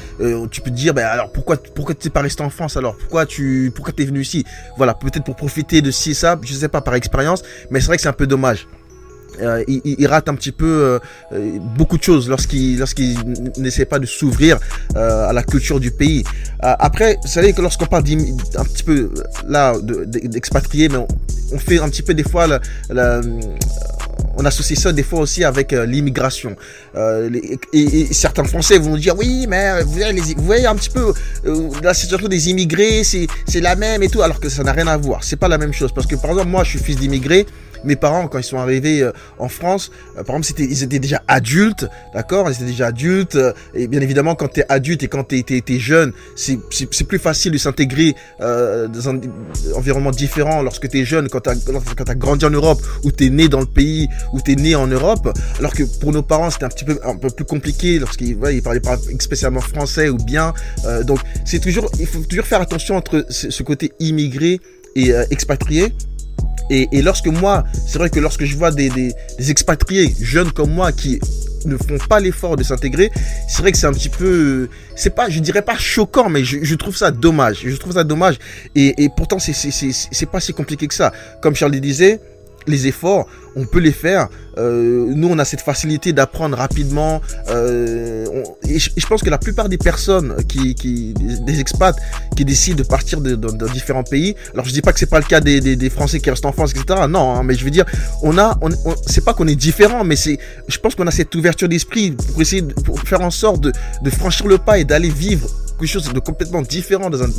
Tu 0.51 0.61
peux 0.61 0.69
te 0.69 0.75
dire, 0.75 0.93
ben 0.93 1.05
alors 1.05 1.31
pourquoi 1.31 1.57
pourquoi 1.57 1.95
tu 1.95 2.07
n'es 2.07 2.11
pas 2.11 2.21
resté 2.21 2.43
en 2.43 2.49
France 2.49 2.77
alors? 2.77 2.95
Pourquoi 2.97 3.25
tu 3.25 3.71
pourquoi 3.75 3.93
t'es 3.93 4.05
venu 4.05 4.21
ici? 4.21 4.45
Voilà, 4.77 4.93
peut-être 4.93 5.23
pour 5.23 5.35
profiter 5.35 5.81
de 5.81 5.91
ci 5.91 6.11
et 6.11 6.13
ça, 6.13 6.39
je 6.41 6.53
sais 6.53 6.69
pas 6.69 6.81
par 6.81 6.95
expérience, 6.95 7.43
mais 7.69 7.79
c'est 7.79 7.87
vrai 7.87 7.97
que 7.97 8.01
c'est 8.01 8.09
un 8.09 8.13
peu 8.13 8.27
dommage. 8.27 8.67
Euh, 9.41 9.63
il, 9.67 9.81
il, 9.85 10.07
rate 10.07 10.27
un 10.27 10.35
petit 10.35 10.51
peu 10.51 10.65
euh, 10.65 10.99
euh, 11.31 11.59
beaucoup 11.77 11.97
de 11.97 12.03
choses 12.03 12.27
lorsqu'il 12.27 12.77
lorsqu'il 12.77 13.17
n'essaie 13.57 13.85
pas 13.85 13.99
de 13.99 14.05
s'ouvrir 14.05 14.59
euh, 14.95 15.29
à 15.29 15.33
la 15.33 15.43
culture 15.43 15.79
du 15.79 15.91
pays. 15.91 16.23
Euh, 16.63 16.73
après, 16.79 17.17
vous 17.21 17.29
savez 17.29 17.53
que 17.53 17.61
lorsqu'on 17.61 17.85
parle 17.85 18.03
un 18.03 18.63
petit 18.63 18.83
peu 18.83 19.11
là 19.47 19.73
d'expatriés, 19.81 20.89
mais 20.89 20.97
on, 20.97 21.07
on, 21.53 21.59
fait 21.59 21.79
un 21.79 21.89
petit 21.89 22.01
peu 22.01 22.13
des 22.13 22.23
fois 22.23 22.47
la, 22.47 22.59
la 22.89 23.21
on 24.39 24.45
associe 24.45 24.79
ça 24.79 24.91
des 24.91 25.03
fois 25.03 25.19
aussi 25.19 25.43
avec 25.43 25.73
euh, 25.73 25.85
l'immigration. 25.85 26.55
Euh, 26.95 27.29
et, 27.73 27.79
et, 27.79 28.13
certains 28.13 28.45
Français 28.45 28.77
vont 28.77 28.95
dire 28.95 29.15
oui, 29.17 29.45
mais 29.47 29.83
vous 29.83 29.91
voyez, 29.91 30.13
les, 30.13 30.21
vous 30.21 30.43
voyez 30.43 30.65
un 30.65 30.75
petit 30.75 30.89
peu 30.89 31.13
euh, 31.45 31.69
la 31.83 31.93
situation 31.93 32.27
des 32.27 32.49
immigrés, 32.49 33.03
c'est 33.03 33.27
la 33.61 33.75
même 33.75 34.01
et 34.01 34.09
tout, 34.09 34.21
alors 34.21 34.39
que 34.39 34.49
ça 34.49 34.63
n'a 34.63 34.71
rien 34.71 34.87
à 34.87 34.97
voir. 34.97 35.23
C'est 35.23 35.35
pas 35.35 35.47
la 35.47 35.57
même 35.57 35.73
chose 35.73 35.91
parce 35.93 36.07
que 36.07 36.15
par 36.15 36.31
exemple 36.31 36.49
moi 36.49 36.63
je 36.63 36.69
suis 36.69 36.79
fils 36.79 36.95
d'immigrés 36.95 37.45
mes 37.83 37.95
parents, 37.95 38.27
quand 38.27 38.39
ils 38.39 38.43
sont 38.43 38.57
arrivés 38.57 39.01
euh, 39.01 39.11
en 39.37 39.49
France, 39.49 39.91
euh, 40.17 40.23
par 40.23 40.35
exemple, 40.35 40.61
ils 40.61 40.83
étaient 40.83 40.99
déjà 40.99 41.21
adultes, 41.27 41.87
d'accord 42.13 42.49
Ils 42.49 42.55
étaient 42.55 42.65
déjà 42.65 42.87
adultes. 42.87 43.35
Euh, 43.35 43.53
et 43.73 43.87
bien 43.87 44.01
évidemment, 44.01 44.35
quand 44.35 44.49
tu 44.49 44.61
es 44.61 44.65
adulte 44.69 45.03
et 45.03 45.07
quand 45.07 45.27
tu 45.27 45.35
es, 45.37 45.79
jeune, 45.79 46.11
c'est, 46.35 46.57
plus 47.07 47.19
facile 47.19 47.51
de 47.51 47.57
s'intégrer 47.57 48.15
dans 48.39 49.09
un 49.09 49.19
environnement 49.75 50.11
différent 50.11 50.61
lorsque 50.61 50.89
tu 50.89 50.99
es 50.99 51.05
jeune, 51.05 51.29
quand 51.29 51.41
tu 51.41 51.49
as, 51.49 52.15
grandi 52.15 52.45
en 52.45 52.49
Europe, 52.49 52.81
ou 53.03 53.11
tu 53.11 53.25
es 53.25 53.29
né 53.29 53.47
dans 53.47 53.59
le 53.59 53.65
pays, 53.65 54.07
ou 54.33 54.41
tu 54.41 54.51
es 54.51 54.55
né 54.55 54.75
en 54.75 54.87
Europe. 54.87 55.31
Alors 55.59 55.73
que 55.73 55.83
pour 55.99 56.11
nos 56.11 56.23
parents, 56.23 56.49
c'était 56.49 56.65
un 56.65 56.69
petit 56.69 56.85
peu, 56.85 56.99
un 57.03 57.15
peu 57.15 57.29
plus 57.29 57.45
compliqué 57.45 57.99
lorsqu'ils 57.99 58.35
voilà, 58.35 58.53
ils 58.53 58.61
parlaient 58.61 58.79
pas 58.79 58.97
spécialement 59.19 59.61
français 59.61 60.09
ou 60.09 60.17
bien. 60.17 60.53
Donc, 61.05 61.19
c'est 61.45 61.59
toujours, 61.59 61.89
il 61.99 62.07
faut 62.07 62.19
toujours 62.19 62.45
faire 62.45 62.61
attention 62.61 62.95
entre 62.95 63.25
ce, 63.29 63.63
côté 63.63 63.91
immigré 63.99 64.59
et 64.95 65.11
expatrié 65.31 65.93
et, 66.69 67.01
lorsque 67.01 67.27
moi, 67.27 67.63
c'est 67.87 67.97
vrai 67.97 68.09
que 68.09 68.19
lorsque 68.19 68.43
je 68.43 68.55
vois 68.55 68.71
des, 68.71 69.15
expatriés 69.39 70.15
jeunes 70.21 70.51
comme 70.51 70.71
moi 70.71 70.91
qui 70.91 71.19
ne 71.65 71.75
font 71.77 71.97
pas 72.07 72.19
l'effort 72.19 72.55
de 72.55 72.63
s'intégrer, 72.63 73.11
c'est 73.47 73.61
vrai 73.61 73.71
que 73.71 73.77
c'est 73.77 73.87
un 73.87 73.93
petit 73.93 74.09
peu, 74.09 74.69
c'est 74.95 75.09
pas, 75.09 75.29
je 75.29 75.39
dirais 75.39 75.61
pas 75.61 75.77
choquant, 75.77 76.29
mais 76.29 76.43
je, 76.43 76.75
trouve 76.75 76.95
ça 76.95 77.11
dommage. 77.11 77.61
Je 77.65 77.75
trouve 77.75 77.93
ça 77.93 78.03
dommage. 78.03 78.37
Et, 78.75 79.03
et 79.03 79.09
pourtant, 79.09 79.37
c'est, 79.39 80.25
pas 80.31 80.39
si 80.39 80.53
compliqué 80.53 80.87
que 80.87 80.93
ça. 80.93 81.11
Comme 81.41 81.55
Charles 81.55 81.79
disait, 81.79 82.19
les 82.69 82.87
efforts, 82.87 83.27
on 83.55 83.65
peut 83.65 83.79
les 83.79 83.91
faire. 83.91 84.29
Euh, 84.57 85.05
nous, 85.15 85.27
on 85.29 85.39
a 85.39 85.45
cette 85.45 85.61
facilité 85.61 86.13
d'apprendre 86.13 86.57
rapidement. 86.57 87.21
Euh, 87.49 88.25
et, 88.67 88.79
je, 88.79 89.07
pense 89.07 89.21
que 89.21 89.29
la 89.29 89.37
plupart 89.37 89.69
des 89.69 89.77
personnes 89.77 90.35
qui, 90.47 91.13
des, 91.13 91.59
expats 91.59 91.95
qui 92.35 92.45
décident 92.45 92.77
de 92.77 92.83
partir 92.83 93.21
de, 93.21 93.35
différents 93.73 94.03
pays. 94.03 94.35
Alors, 94.53 94.65
je 94.65 94.71
dis 94.71 94.81
pas 94.81 94.93
que 94.93 94.99
c'est 94.99 95.09
pas 95.09 95.19
le 95.19 95.25
cas 95.25 95.39
des, 95.39 95.89
Français 95.89 96.19
qui 96.19 96.29
restent 96.29 96.45
en 96.45 96.51
France, 96.51 96.71
etc. 96.71 97.01
Non, 97.09 97.35
hein, 97.35 97.43
mais 97.43 97.55
je 97.55 97.65
veux 97.65 97.71
dire, 97.71 97.85
on 98.21 98.37
a, 98.37 98.57
on, 98.61 98.69
c'est 99.05 99.23
pas 99.25 99.33
qu'on 99.33 99.47
est 99.47 99.55
différent, 99.55 100.03
mais 100.03 100.15
c'est, 100.15 100.37
je 100.67 100.77
pense 100.77 100.95
qu'on 100.95 101.07
a 101.07 101.11
cette 101.11 101.33
ouverture 101.35 101.67
d'esprit 101.67 102.11
pour 102.11 102.41
essayer 102.41 102.61
de 102.61 102.73
faire 103.05 103.21
en 103.21 103.31
sorte 103.31 103.61
de 103.61 104.09
franchir 104.09 104.47
le 104.47 104.57
pas 104.57 104.77
et 104.77 104.85
d'aller 104.85 105.09
vivre 105.09 105.49
chose 105.87 106.11
de 106.11 106.19
complètement 106.19 106.61
différent 106.61 107.09
dans 107.09 107.23
un, 107.23 107.29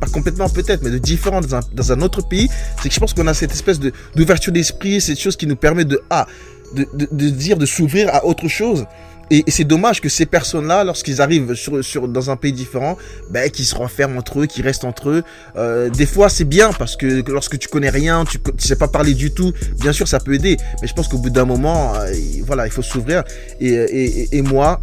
pas 0.00 0.06
complètement 0.08 0.48
peut-être, 0.48 0.82
mais 0.82 0.90
de 0.90 0.98
différent 0.98 1.40
dans 1.40 1.92
un, 1.92 2.00
autre 2.02 2.26
pays, 2.26 2.48
c'est 2.82 2.88
que 2.88 2.94
je 2.94 3.00
pense 3.00 3.14
qu'on 3.14 3.26
a 3.26 3.34
cette 3.34 3.52
espèce 3.52 3.78
d'ouverture 4.14 4.52
d'esprit, 4.52 5.00
cette 5.00 5.20
chose 5.20 5.36
qui 5.36 5.46
nous 5.46 5.56
permet 5.56 5.84
de 5.84 6.00
ah 6.10 6.26
de, 6.74 7.28
dire 7.30 7.56
de 7.56 7.66
s'ouvrir 7.66 8.12
à 8.12 8.24
autre 8.24 8.48
chose. 8.48 8.86
Et, 9.30 9.42
c'est 9.48 9.64
dommage 9.64 10.00
que 10.00 10.08
ces 10.08 10.24
personnes-là, 10.24 10.84
lorsqu'ils 10.84 11.20
arrivent 11.20 11.54
sur, 11.54 11.84
sur, 11.84 12.06
dans 12.06 12.30
un 12.30 12.36
pays 12.36 12.52
différent, 12.52 12.96
ben, 13.30 13.50
qu'ils 13.50 13.64
se 13.64 13.74
renferment 13.74 14.18
entre 14.18 14.40
eux, 14.40 14.46
qu'ils 14.46 14.64
restent 14.64 14.84
entre 14.84 15.10
eux. 15.10 15.24
Euh, 15.56 15.90
des 15.90 16.06
fois, 16.06 16.28
c'est 16.28 16.44
bien 16.44 16.72
parce 16.72 16.96
que 16.96 17.28
lorsque 17.30 17.58
tu 17.58 17.68
connais 17.68 17.90
rien, 17.90 18.24
tu, 18.24 18.38
sais 18.58 18.76
pas 18.76 18.86
parler 18.86 19.14
du 19.14 19.32
tout, 19.32 19.52
bien 19.80 19.92
sûr, 19.92 20.06
ça 20.06 20.20
peut 20.20 20.34
aider. 20.34 20.56
Mais 20.80 20.86
je 20.86 20.94
pense 20.94 21.08
qu'au 21.08 21.18
bout 21.18 21.30
d'un 21.30 21.44
moment, 21.44 21.94
euh, 21.96 22.12
voilà, 22.46 22.66
il 22.66 22.72
faut 22.72 22.82
s'ouvrir. 22.82 23.24
Et, 23.60 24.28
et, 24.36 24.42
moi, 24.42 24.80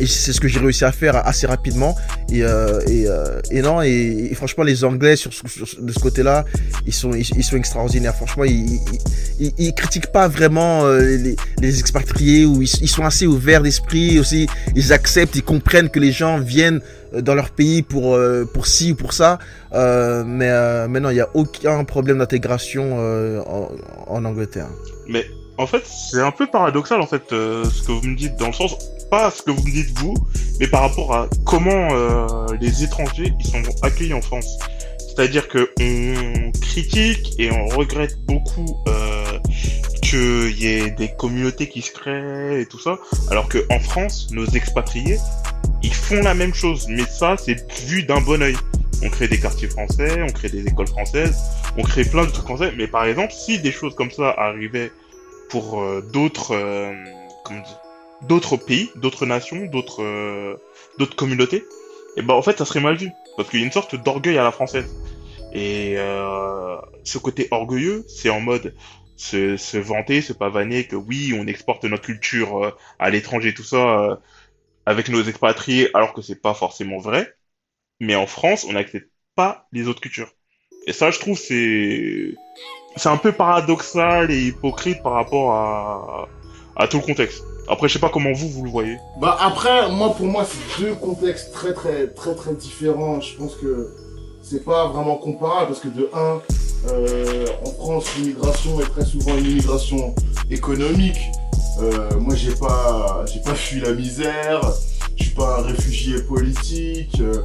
et 0.00 0.06
c'est 0.06 0.32
ce 0.32 0.40
que 0.40 0.48
j'ai 0.48 0.58
réussi 0.58 0.84
à 0.84 0.92
faire 0.92 1.16
assez 1.26 1.46
rapidement. 1.46 1.94
Et 2.32 2.42
euh, 2.42 2.80
et, 2.88 3.06
euh, 3.06 3.40
et, 3.50 3.60
non 3.60 3.82
et, 3.82 4.28
et, 4.30 4.34
franchement 4.34 4.64
les 4.64 4.82
anglais 4.84 5.16
sur, 5.16 5.32
sur, 5.32 5.46
de 5.46 5.92
ce 5.92 5.98
côté 5.98 6.22
là 6.22 6.44
ils 6.86 6.94
sont 6.94 7.12
ils, 7.12 7.44
sont 7.44 7.56
extraordinaires. 7.56 8.14
Franchement 8.14 8.44
ils, 8.44 8.80
ils, 9.38 9.52
ils 9.58 9.74
critiquent 9.74 10.12
pas 10.12 10.28
vraiment 10.28 10.84
euh, 10.84 11.00
les, 11.00 11.36
les, 11.60 11.80
expatriés 11.80 12.46
ou 12.46 12.62
ils, 12.62 12.88
sont 12.88 13.04
assez 13.04 13.26
ouverts 13.26 13.62
d'esprit 13.62 14.18
aussi. 14.18 14.46
Ils 14.74 14.92
acceptent 14.92 15.36
ils 15.36 15.42
comprennent 15.42 15.90
que 15.90 16.00
les 16.00 16.12
gens 16.12 16.38
viennent 16.38 16.80
dans 17.12 17.34
leur 17.34 17.50
pays 17.50 17.82
pour 17.82 18.14
euh, 18.14 18.44
pour 18.44 18.66
ci 18.66 18.92
ou 18.92 18.94
pour 18.94 19.12
ça. 19.12 19.38
Euh, 19.72 20.24
mais 20.26 20.48
euh, 20.48 20.88
non 20.88 21.10
il 21.10 21.16
y 21.16 21.20
a 21.20 21.28
aucun 21.34 21.84
problème 21.84 22.18
d'intégration 22.18 22.96
en, 23.46 23.70
en 24.06 24.24
Angleterre. 24.24 24.68
Mais 25.08 25.26
en 25.60 25.66
fait, 25.66 25.86
c'est 25.86 26.22
un 26.22 26.30
peu 26.30 26.46
paradoxal 26.46 27.02
en 27.02 27.06
fait 27.06 27.32
euh, 27.32 27.64
ce 27.64 27.82
que 27.82 27.92
vous 27.92 28.06
me 28.08 28.16
dites 28.16 28.36
dans 28.36 28.46
le 28.46 28.52
sens 28.52 28.76
pas 29.10 29.30
ce 29.30 29.42
que 29.42 29.50
vous 29.50 29.62
me 29.62 29.70
dites 29.70 29.98
vous, 29.98 30.14
mais 30.58 30.66
par 30.66 30.80
rapport 30.80 31.14
à 31.14 31.28
comment 31.44 31.88
euh, 31.92 32.46
les 32.60 32.82
étrangers 32.82 33.34
ils 33.38 33.46
sont 33.46 33.62
accueillis 33.82 34.14
en 34.14 34.22
France. 34.22 34.58
C'est-à-dire 34.98 35.48
que 35.48 35.70
on 35.80 36.50
critique 36.60 37.34
et 37.38 37.50
on 37.50 37.66
regrette 37.66 38.24
beaucoup 38.24 38.78
euh, 38.88 39.38
qu'il 40.00 40.58
y 40.58 40.66
ait 40.66 40.90
des 40.92 41.08
communautés 41.08 41.68
qui 41.68 41.82
se 41.82 41.92
créent 41.92 42.62
et 42.62 42.66
tout 42.66 42.78
ça, 42.78 42.98
alors 43.30 43.48
que 43.48 43.58
en 43.70 43.80
France, 43.80 44.28
nos 44.30 44.46
expatriés 44.46 45.18
ils 45.82 45.94
font 45.94 46.22
la 46.22 46.34
même 46.34 46.54
chose, 46.54 46.86
mais 46.88 47.04
ça 47.04 47.36
c'est 47.36 47.70
vu 47.82 48.02
d'un 48.04 48.22
bon 48.22 48.42
oeil. 48.42 48.56
On 49.02 49.08
crée 49.08 49.28
des 49.28 49.40
quartiers 49.40 49.68
français, 49.68 50.22
on 50.22 50.32
crée 50.32 50.48
des 50.48 50.66
écoles 50.66 50.86
françaises, 50.86 51.36
on 51.76 51.82
crée 51.82 52.04
plein 52.04 52.24
de 52.24 52.30
trucs 52.30 52.44
français, 52.44 52.72
mais 52.76 52.86
par 52.86 53.04
exemple, 53.04 53.32
si 53.32 53.58
des 53.58 53.72
choses 53.72 53.94
comme 53.94 54.10
ça 54.10 54.34
arrivaient 54.36 54.92
pour 55.50 55.82
euh, 55.82 56.00
d'autres 56.12 56.54
euh, 56.54 56.94
d'autres 58.22 58.56
pays, 58.56 58.90
d'autres 58.96 59.26
nations, 59.26 59.66
d'autres 59.66 60.02
euh, 60.02 60.56
d'autres 60.98 61.16
communautés, 61.16 61.64
et 62.16 62.22
ben 62.22 62.34
en 62.34 62.42
fait 62.42 62.58
ça 62.58 62.64
serait 62.64 62.80
mal 62.80 62.96
vu 62.96 63.10
parce 63.36 63.48
qu'il 63.50 63.60
y 63.60 63.62
a 63.62 63.66
une 63.66 63.72
sorte 63.72 63.94
d'orgueil 63.96 64.38
à 64.38 64.44
la 64.44 64.52
française. 64.52 64.88
Et 65.52 65.94
euh, 65.96 66.76
ce 67.04 67.18
côté 67.18 67.48
orgueilleux, 67.50 68.04
c'est 68.08 68.30
en 68.30 68.40
mode 68.40 68.74
se, 69.16 69.56
se 69.56 69.76
vanter, 69.76 70.22
se 70.22 70.32
pavaner 70.32 70.86
que 70.86 70.96
oui, 70.96 71.34
on 71.38 71.46
exporte 71.46 71.84
notre 71.84 72.04
culture 72.04 72.64
euh, 72.64 72.70
à 72.98 73.10
l'étranger, 73.10 73.52
tout 73.52 73.64
ça, 73.64 74.00
euh, 74.00 74.16
avec 74.86 75.08
nos 75.08 75.22
expatriés, 75.22 75.90
alors 75.94 76.14
que 76.14 76.22
c'est 76.22 76.40
pas 76.40 76.54
forcément 76.54 76.98
vrai. 76.98 77.34
Mais 78.00 78.14
en 78.14 78.26
France, 78.26 78.64
on 78.64 78.72
n'accepte 78.72 79.10
pas 79.34 79.68
les 79.72 79.88
autres 79.88 80.00
cultures. 80.00 80.32
Et 80.86 80.92
ça, 80.92 81.10
je 81.10 81.18
trouve, 81.18 81.38
c'est 81.38 82.34
c'est 82.96 83.08
un 83.08 83.16
peu 83.16 83.32
paradoxal 83.32 84.30
et 84.30 84.48
hypocrite 84.48 85.02
par 85.02 85.12
rapport 85.12 85.54
à, 86.76 86.86
tout 86.88 86.98
le 86.98 87.02
contexte. 87.02 87.44
Après, 87.68 87.88
je 87.88 87.92
sais 87.94 87.98
pas 87.98 88.08
comment 88.08 88.32
vous, 88.32 88.48
vous 88.48 88.64
le 88.64 88.70
voyez. 88.70 88.96
Bah 89.20 89.36
après, 89.40 89.90
moi, 89.90 90.14
pour 90.14 90.26
moi, 90.26 90.44
c'est 90.44 90.82
deux 90.82 90.94
contextes 90.94 91.52
très, 91.52 91.72
très, 91.72 92.08
très, 92.08 92.34
très 92.34 92.54
différents. 92.54 93.20
Je 93.20 93.36
pense 93.36 93.54
que 93.54 93.94
c'est 94.42 94.64
pas 94.64 94.88
vraiment 94.88 95.16
comparable 95.16 95.68
parce 95.68 95.80
que 95.80 95.88
de 95.88 96.10
un, 96.12 96.40
euh, 96.90 97.46
en 97.64 97.70
France, 97.70 98.06
l'immigration 98.16 98.80
est 98.80 98.90
très 98.90 99.04
souvent 99.04 99.36
une 99.36 99.46
immigration 99.46 100.14
économique. 100.50 101.20
Euh, 101.80 102.18
moi, 102.18 102.34
j'ai 102.34 102.54
pas, 102.54 103.24
j'ai 103.32 103.40
pas 103.40 103.54
fui 103.54 103.80
la 103.80 103.92
misère. 103.92 104.60
Je 105.16 105.24
suis 105.24 105.34
pas 105.34 105.60
un 105.60 105.62
réfugié 105.62 106.22
politique. 106.22 107.20
Euh, 107.20 107.42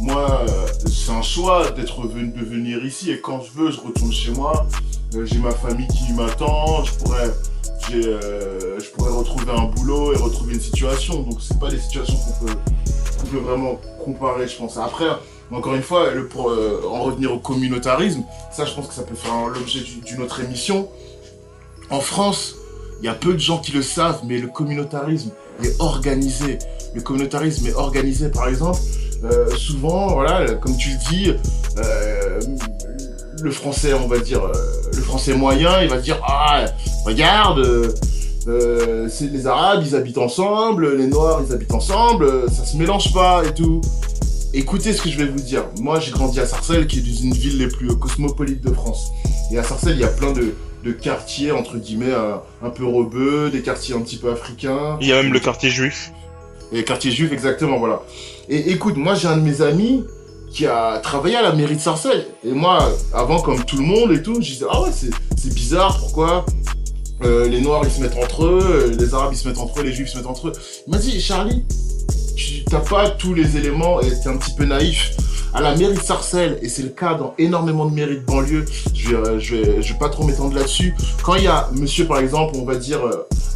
moi, 0.00 0.44
c'est 0.86 1.12
un 1.12 1.22
choix 1.22 1.70
d'être 1.70 2.06
venu, 2.06 2.32
de 2.32 2.44
venir 2.44 2.84
ici 2.84 3.10
et 3.10 3.20
quand 3.20 3.40
je 3.42 3.50
veux, 3.52 3.70
je 3.70 3.80
retourne 3.80 4.12
chez 4.12 4.30
moi. 4.30 4.66
Euh, 5.14 5.24
j'ai 5.24 5.38
ma 5.38 5.52
famille 5.52 5.88
qui 5.88 6.12
m'attend. 6.12 6.84
Je 6.84 6.92
pourrais, 6.94 7.30
euh, 7.94 8.78
je 8.78 8.90
pourrais 8.90 9.10
retrouver 9.10 9.50
un 9.50 9.64
boulot 9.64 10.12
et 10.12 10.16
retrouver 10.16 10.54
une 10.54 10.60
situation. 10.60 11.22
Donc, 11.22 11.38
c'est 11.40 11.58
pas 11.58 11.70
des 11.70 11.78
situations 11.78 12.16
qu'on 12.16 12.46
peut, 13.26 13.38
vraiment 13.38 13.80
comparer, 14.04 14.46
je 14.46 14.56
pense. 14.56 14.76
Après, 14.76 15.06
encore 15.50 15.74
une 15.74 15.82
fois, 15.82 16.08
pour 16.30 16.50
euh, 16.50 16.82
en 16.88 17.02
revenir 17.02 17.32
au 17.32 17.38
communautarisme, 17.38 18.22
ça, 18.52 18.64
je 18.64 18.74
pense 18.74 18.88
que 18.88 18.94
ça 18.94 19.02
peut 19.02 19.14
faire 19.14 19.48
l'objet 19.48 19.80
d'une 20.04 20.22
autre 20.22 20.40
émission. 20.40 20.88
En 21.90 22.00
France, 22.00 22.54
il 23.00 23.06
y 23.06 23.08
a 23.08 23.14
peu 23.14 23.32
de 23.32 23.38
gens 23.38 23.58
qui 23.58 23.72
le 23.72 23.82
savent, 23.82 24.20
mais 24.26 24.38
le 24.38 24.48
communautarisme 24.48 25.30
est 25.62 25.80
organisé. 25.80 26.58
Le 26.94 27.00
communautarisme 27.00 27.66
est 27.66 27.74
organisé, 27.74 28.30
par 28.30 28.48
exemple, 28.48 28.78
euh, 29.24 29.50
souvent, 29.56 30.14
voilà, 30.14 30.54
comme 30.54 30.76
tu 30.76 30.90
le 30.90 31.10
dis, 31.10 31.32
euh, 31.78 32.40
le 33.42 33.50
français, 33.50 33.92
on 33.94 34.06
va 34.06 34.18
dire, 34.18 34.44
euh, 34.44 34.52
le 34.94 35.02
français 35.02 35.34
moyen, 35.34 35.82
il 35.82 35.88
va 35.88 35.98
dire, 35.98 36.20
ah, 36.24 36.66
regarde, 37.04 37.94
c'est 39.10 39.30
les 39.30 39.46
Arabes, 39.46 39.82
ils 39.84 39.94
habitent 39.94 40.18
ensemble, 40.18 40.96
les 40.96 41.06
Noirs, 41.06 41.42
ils 41.46 41.52
habitent 41.52 41.74
ensemble, 41.74 42.50
ça 42.50 42.64
se 42.64 42.76
mélange 42.76 43.12
pas 43.12 43.42
et 43.44 43.52
tout. 43.52 43.80
Écoutez 44.54 44.94
ce 44.94 45.02
que 45.02 45.10
je 45.10 45.18
vais 45.18 45.26
vous 45.26 45.40
dire. 45.40 45.64
Moi, 45.78 46.00
j'ai 46.00 46.10
grandi 46.10 46.40
à 46.40 46.46
Sarcelles, 46.46 46.86
qui 46.86 47.00
est 47.00 47.20
une 47.22 47.34
ville 47.34 47.58
les 47.58 47.68
plus 47.68 47.88
cosmopolites 47.98 48.64
de 48.64 48.72
France. 48.72 49.10
Et 49.52 49.58
à 49.58 49.62
Sarcelles, 49.62 49.96
il 49.96 50.00
y 50.00 50.04
a 50.04 50.08
plein 50.08 50.32
de, 50.32 50.54
de 50.84 50.92
quartiers, 50.92 51.52
entre 51.52 51.76
guillemets, 51.76 52.14
un 52.62 52.70
peu 52.70 52.86
rebeux, 52.86 53.50
des 53.50 53.60
quartiers 53.60 53.94
un 53.94 54.00
petit 54.00 54.16
peu 54.16 54.30
africains. 54.30 54.96
Il 55.02 55.08
y 55.08 55.12
a 55.12 55.22
même 55.22 55.32
le 55.32 55.40
quartier 55.40 55.68
juif. 55.68 56.12
Et 56.72 56.84
quartier 56.84 57.10
juif, 57.10 57.32
exactement, 57.32 57.78
voilà. 57.78 58.02
Et 58.50 58.70
écoute, 58.70 58.96
moi, 58.96 59.14
j'ai 59.14 59.28
un 59.28 59.36
de 59.36 59.42
mes 59.42 59.60
amis 59.60 60.04
qui 60.50 60.66
a 60.66 60.98
travaillé 61.02 61.36
à 61.36 61.42
la 61.42 61.52
mairie 61.52 61.76
de 61.76 61.80
Sarcelles. 61.80 62.26
Et 62.42 62.52
moi, 62.52 62.90
avant, 63.12 63.40
comme 63.40 63.62
tout 63.64 63.76
le 63.76 63.82
monde 63.82 64.10
et 64.12 64.22
tout, 64.22 64.36
je 64.36 64.52
disais, 64.52 64.64
ah 64.70 64.82
ouais, 64.82 64.90
c'est 64.90 65.54
bizarre, 65.54 65.98
pourquoi 65.98 66.46
euh, 67.24 67.46
les 67.46 67.60
Noirs, 67.60 67.82
ils 67.84 67.90
se 67.90 68.00
mettent 68.00 68.16
entre 68.16 68.46
eux, 68.46 68.60
euh, 68.62 68.96
les 68.98 69.12
Arabes, 69.12 69.32
ils 69.32 69.36
se 69.36 69.46
mettent 69.46 69.58
entre 69.58 69.80
eux, 69.80 69.82
les 69.82 69.92
Juifs, 69.92 70.08
ils 70.08 70.12
se 70.12 70.16
mettent 70.16 70.26
entre 70.26 70.48
eux. 70.48 70.52
Il 70.86 70.90
m'a 70.92 70.98
dit, 70.98 71.20
Charlie, 71.20 71.64
tu 72.36 72.64
t'as 72.64 72.80
pas 72.80 73.10
tous 73.10 73.34
les 73.34 73.58
éléments 73.58 74.00
et 74.00 74.08
t'es 74.08 74.28
un 74.28 74.38
petit 74.38 74.54
peu 74.54 74.64
naïf. 74.64 75.14
À 75.52 75.60
la 75.60 75.76
mairie 75.76 75.96
de 75.96 76.02
Sarcelles, 76.02 76.58
et 76.62 76.70
c'est 76.70 76.82
le 76.82 76.90
cas 76.90 77.14
dans 77.14 77.34
énormément 77.36 77.84
de 77.84 77.94
mairies 77.94 78.16
de 78.16 78.24
banlieue, 78.24 78.64
je 78.94 79.10
vais, 79.10 79.68
euh, 79.68 79.80
vais, 79.80 79.98
pas 79.98 80.08
trop 80.08 80.24
m'étendre 80.24 80.54
là-dessus. 80.54 80.94
Quand 81.22 81.34
il 81.34 81.44
y 81.44 81.48
a 81.48 81.68
monsieur, 81.74 82.06
par 82.06 82.18
exemple, 82.18 82.54
on 82.56 82.64
va 82.64 82.76
dire 82.76 83.00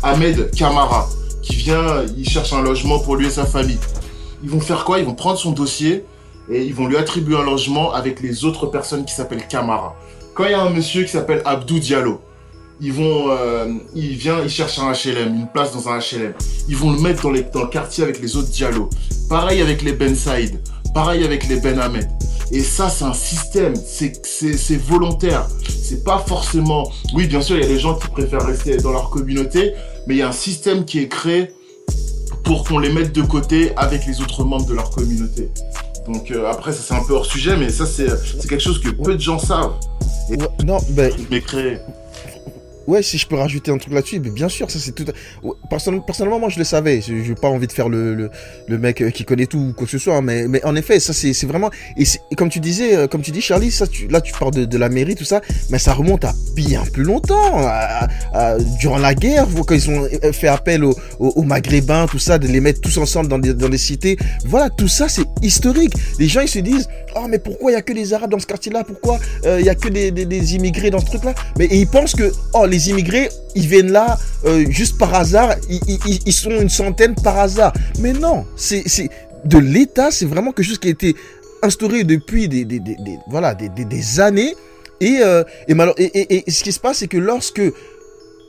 Ahmed 0.02 0.50
Kamara, 0.50 1.08
qui 1.40 1.56
vient, 1.56 2.04
il 2.16 2.28
cherche 2.28 2.52
un 2.52 2.62
logement 2.62 2.98
pour 2.98 3.16
lui 3.16 3.26
et 3.28 3.30
sa 3.30 3.46
famille. 3.46 3.78
Ils 4.42 4.50
vont 4.50 4.60
faire 4.60 4.84
quoi? 4.84 4.98
Ils 4.98 5.04
vont 5.04 5.14
prendre 5.14 5.38
son 5.38 5.52
dossier 5.52 6.04
et 6.50 6.64
ils 6.64 6.74
vont 6.74 6.86
lui 6.86 6.96
attribuer 6.96 7.36
un 7.36 7.44
logement 7.44 7.92
avec 7.92 8.20
les 8.20 8.44
autres 8.44 8.66
personnes 8.66 9.04
qui 9.04 9.14
s'appellent 9.14 9.46
Kamara. 9.46 9.94
Quand 10.34 10.44
il 10.44 10.50
y 10.50 10.54
a 10.54 10.62
un 10.62 10.70
monsieur 10.70 11.04
qui 11.04 11.10
s'appelle 11.10 11.42
Abdou 11.44 11.78
Diallo, 11.78 12.20
ils 12.80 12.92
vont, 12.92 13.26
euh, 13.30 13.66
il 13.94 14.16
vient, 14.16 14.42
il 14.42 14.50
cherche 14.50 14.78
un 14.78 14.90
HLM, 14.92 15.34
une 15.34 15.46
place 15.46 15.72
dans 15.72 15.88
un 15.88 15.98
HLM. 15.98 16.34
Ils 16.68 16.76
vont 16.76 16.92
le 16.92 16.98
mettre 16.98 17.22
dans, 17.22 17.30
les, 17.30 17.42
dans 17.42 17.62
le 17.62 17.68
quartier 17.68 18.02
avec 18.02 18.20
les 18.20 18.36
autres 18.36 18.48
Diallo. 18.48 18.90
Pareil 19.28 19.62
avec 19.62 19.82
les 19.82 19.92
Ben 19.92 20.16
Saïd. 20.16 20.60
Pareil 20.92 21.24
avec 21.24 21.48
les 21.48 21.60
Ben 21.60 21.78
Ahmed. 21.78 22.08
Et 22.50 22.60
ça, 22.60 22.88
c'est 22.88 23.04
un 23.04 23.14
système. 23.14 23.74
C'est 23.76 24.76
volontaire. 24.76 25.46
C'est 25.68 26.02
pas 26.02 26.18
forcément. 26.18 26.90
Oui, 27.14 27.28
bien 27.28 27.40
sûr, 27.40 27.56
il 27.56 27.62
y 27.62 27.64
a 27.64 27.68
des 27.68 27.78
gens 27.78 27.94
qui 27.94 28.08
préfèrent 28.08 28.44
rester 28.44 28.76
dans 28.78 28.90
leur 28.92 29.10
communauté, 29.10 29.74
mais 30.06 30.14
il 30.14 30.18
y 30.18 30.22
a 30.22 30.28
un 30.28 30.32
système 30.32 30.84
qui 30.84 30.98
est 30.98 31.08
créé 31.08 31.52
pour 32.44 32.64
qu'on 32.64 32.78
les 32.78 32.92
mette 32.92 33.12
de 33.12 33.22
côté 33.22 33.72
avec 33.76 34.06
les 34.06 34.20
autres 34.20 34.44
membres 34.44 34.66
de 34.66 34.74
leur 34.74 34.90
communauté. 34.90 35.50
Donc 36.06 36.30
euh, 36.30 36.50
après, 36.50 36.72
ça 36.72 36.82
c'est 36.82 36.94
un 36.94 37.04
peu 37.04 37.14
hors 37.14 37.26
sujet, 37.26 37.56
mais 37.56 37.70
ça 37.70 37.86
c'est, 37.86 38.06
quelque 38.48 38.60
chose 38.60 38.80
que 38.80 38.88
peu 38.88 39.14
de 39.14 39.20
gens 39.20 39.38
savent. 39.38 39.74
Ouais, 40.28 40.38
non, 40.64 40.78
ben, 40.90 41.12
Mais 41.30 41.40
créé. 41.40 41.78
Ouais, 42.86 43.02
si 43.02 43.18
je 43.18 43.26
peux 43.26 43.36
rajouter 43.36 43.70
un 43.70 43.78
truc 43.78 43.92
là-dessus, 43.92 44.18
bien 44.18 44.48
sûr, 44.48 44.70
ça 44.70 44.78
c'est 44.78 44.92
tout. 44.92 45.04
Personnellement, 45.70 46.38
moi 46.38 46.48
je 46.48 46.58
le 46.58 46.64
savais. 46.64 47.00
Je 47.00 47.22
j'ai 47.22 47.34
pas 47.34 47.48
envie 47.48 47.66
de 47.66 47.72
faire 47.72 47.88
le, 47.88 48.30
le, 48.68 48.78
mec 48.78 49.00
euh, 49.00 49.10
qui 49.10 49.24
connaît 49.24 49.46
tout 49.46 49.58
ou 49.58 49.72
quoi 49.72 49.86
que 49.86 49.90
ce 49.90 49.98
soit, 49.98 50.16
hein, 50.16 50.22
mais, 50.22 50.64
en 50.64 50.74
effet, 50.76 50.98
ça 51.00 51.12
c'est 51.12 51.46
vraiment. 51.46 51.70
Et, 51.96 52.04
comme 52.36 52.48
tu 52.48 52.60
disais, 52.60 52.96
euh, 52.96 53.06
comme 53.06 53.22
tu 53.22 53.30
dis, 53.30 53.40
Charlie, 53.40 53.74
là 54.10 54.20
tu 54.20 54.32
parles 54.32 54.52
de, 54.52 54.78
la 54.78 54.88
mairie, 54.88 55.14
tout 55.14 55.24
ça, 55.24 55.40
mais 55.70 55.78
ça 55.78 55.92
remonte 55.92 56.24
à 56.24 56.34
bien 56.54 56.82
plus 56.92 57.04
longtemps. 57.04 57.68
durant 58.80 58.98
la 58.98 59.14
guerre, 59.14 59.46
quand 59.66 59.74
ils 59.74 59.90
ont 59.90 60.04
euh, 60.04 60.32
fait 60.32 60.48
appel 60.48 60.84
aux, 60.84 61.42
Maghrébins, 61.42 62.06
tout 62.06 62.18
ça, 62.18 62.38
de 62.38 62.46
les 62.46 62.60
mettre 62.60 62.80
tous 62.80 62.98
ensemble 62.98 63.28
dans 63.28 63.38
des, 63.38 63.54
dans 63.54 63.68
des 63.68 63.78
cités. 63.78 64.16
Voilà, 64.44 64.70
tout 64.70 64.88
ça 64.88 65.08
c'est 65.08 65.24
historique. 65.42 65.94
Les 66.18 66.28
gens 66.28 66.40
ils 66.40 66.48
se 66.48 66.58
disent, 66.58 66.88
oh 67.16 67.26
mais 67.28 67.38
pourquoi 67.38 67.70
il 67.70 67.74
y 67.74 67.76
a 67.76 67.82
que 67.82 67.92
les 67.92 68.12
Arabes 68.12 68.30
dans 68.30 68.38
ce 68.38 68.46
quartier-là? 68.46 68.84
Pourquoi 68.84 69.18
euh, 69.44 69.60
il 69.60 69.66
y 69.66 69.68
a 69.68 69.74
que 69.74 69.88
des, 69.88 70.10
des, 70.10 70.24
des 70.24 70.54
immigrés 70.54 70.90
dans 70.90 71.00
ce 71.00 71.06
truc-là 71.06 71.34
Mais 71.58 71.68
ils 71.70 71.86
pensent 71.86 72.14
que, 72.14 72.32
oh 72.54 72.66
les 72.72 72.90
immigrés, 72.90 73.28
ils 73.54 73.68
viennent 73.68 73.92
là 73.92 74.18
euh, 74.44 74.64
juste 74.70 74.98
par 74.98 75.14
hasard, 75.14 75.54
ils, 75.68 76.32
sont 76.32 76.50
une 76.50 76.68
centaine 76.68 77.14
par 77.14 77.38
hasard. 77.38 77.72
Mais 78.00 78.12
non, 78.12 78.44
c'est 78.56 78.82
de 79.44 79.58
l'État, 79.58 80.10
c'est 80.10 80.24
vraiment 80.26 80.52
quelque 80.52 80.66
chose 80.66 80.78
qui 80.78 80.88
a 80.88 80.90
été 80.90 81.14
instauré 81.62 82.02
depuis 82.04 82.48
des, 82.48 82.64
des, 82.64 82.80
des, 82.80 82.96
des- 82.96 83.84
des, 83.84 84.20
années. 84.20 84.54
Et, 85.00 85.18
euh, 85.20 85.42
et, 85.68 85.74
et, 85.98 86.34
et, 86.34 86.44
et 86.46 86.50
ce 86.50 86.62
qui 86.64 86.72
se 86.72 86.80
passe, 86.80 86.98
c'est 86.98 87.08
que 87.08 87.18
lorsque 87.18 87.62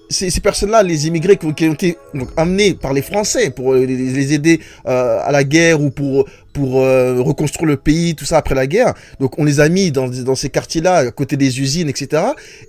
ces, 0.09 0.29
ces 0.29 0.41
personnes-là, 0.41 0.83
les 0.83 1.07
immigrés 1.07 1.37
qui 1.37 1.45
ont, 1.45 1.73
été 1.73 1.97
donc, 2.13 2.29
amenés 2.37 2.73
par 2.73 2.93
les 2.93 3.01
Français 3.01 3.49
pour 3.49 3.73
euh, 3.73 3.85
les, 3.85 3.95
les 3.95 4.33
aider 4.33 4.59
euh, 4.85 5.19
à 5.23 5.31
la 5.31 5.43
guerre 5.43 5.81
ou 5.81 5.89
pour 5.89 6.25
pour 6.53 6.81
euh, 6.81 7.19
reconstruire 7.19 7.65
le 7.65 7.77
pays, 7.77 8.15
tout 8.15 8.25
ça 8.25 8.37
après 8.37 8.55
la 8.55 8.67
guerre. 8.67 8.93
Donc 9.19 9.39
on 9.39 9.43
les 9.43 9.59
a 9.59 9.67
mis 9.69 9.91
dans, 9.91 10.07
dans 10.07 10.35
ces 10.35 10.49
quartiers-là, 10.49 10.97
à 10.97 11.11
côté 11.11 11.35
des 11.35 11.59
usines, 11.59 11.89
etc. 11.89 12.21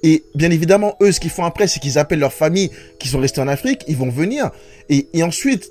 Et 0.02 0.24
bien 0.34 0.50
évidemment, 0.50 0.96
eux, 1.02 1.12
ce 1.12 1.20
qu'ils 1.20 1.30
font 1.30 1.44
après, 1.44 1.66
c'est 1.66 1.80
qu'ils 1.80 1.98
appellent 1.98 2.18
leurs 2.18 2.32
familles 2.32 2.70
qui 2.98 3.08
sont 3.08 3.18
restées 3.18 3.42
en 3.42 3.48
Afrique, 3.48 3.84
ils 3.86 3.96
vont 3.96 4.08
venir. 4.08 4.50
Et, 4.88 5.08
et 5.12 5.22
ensuite, 5.22 5.70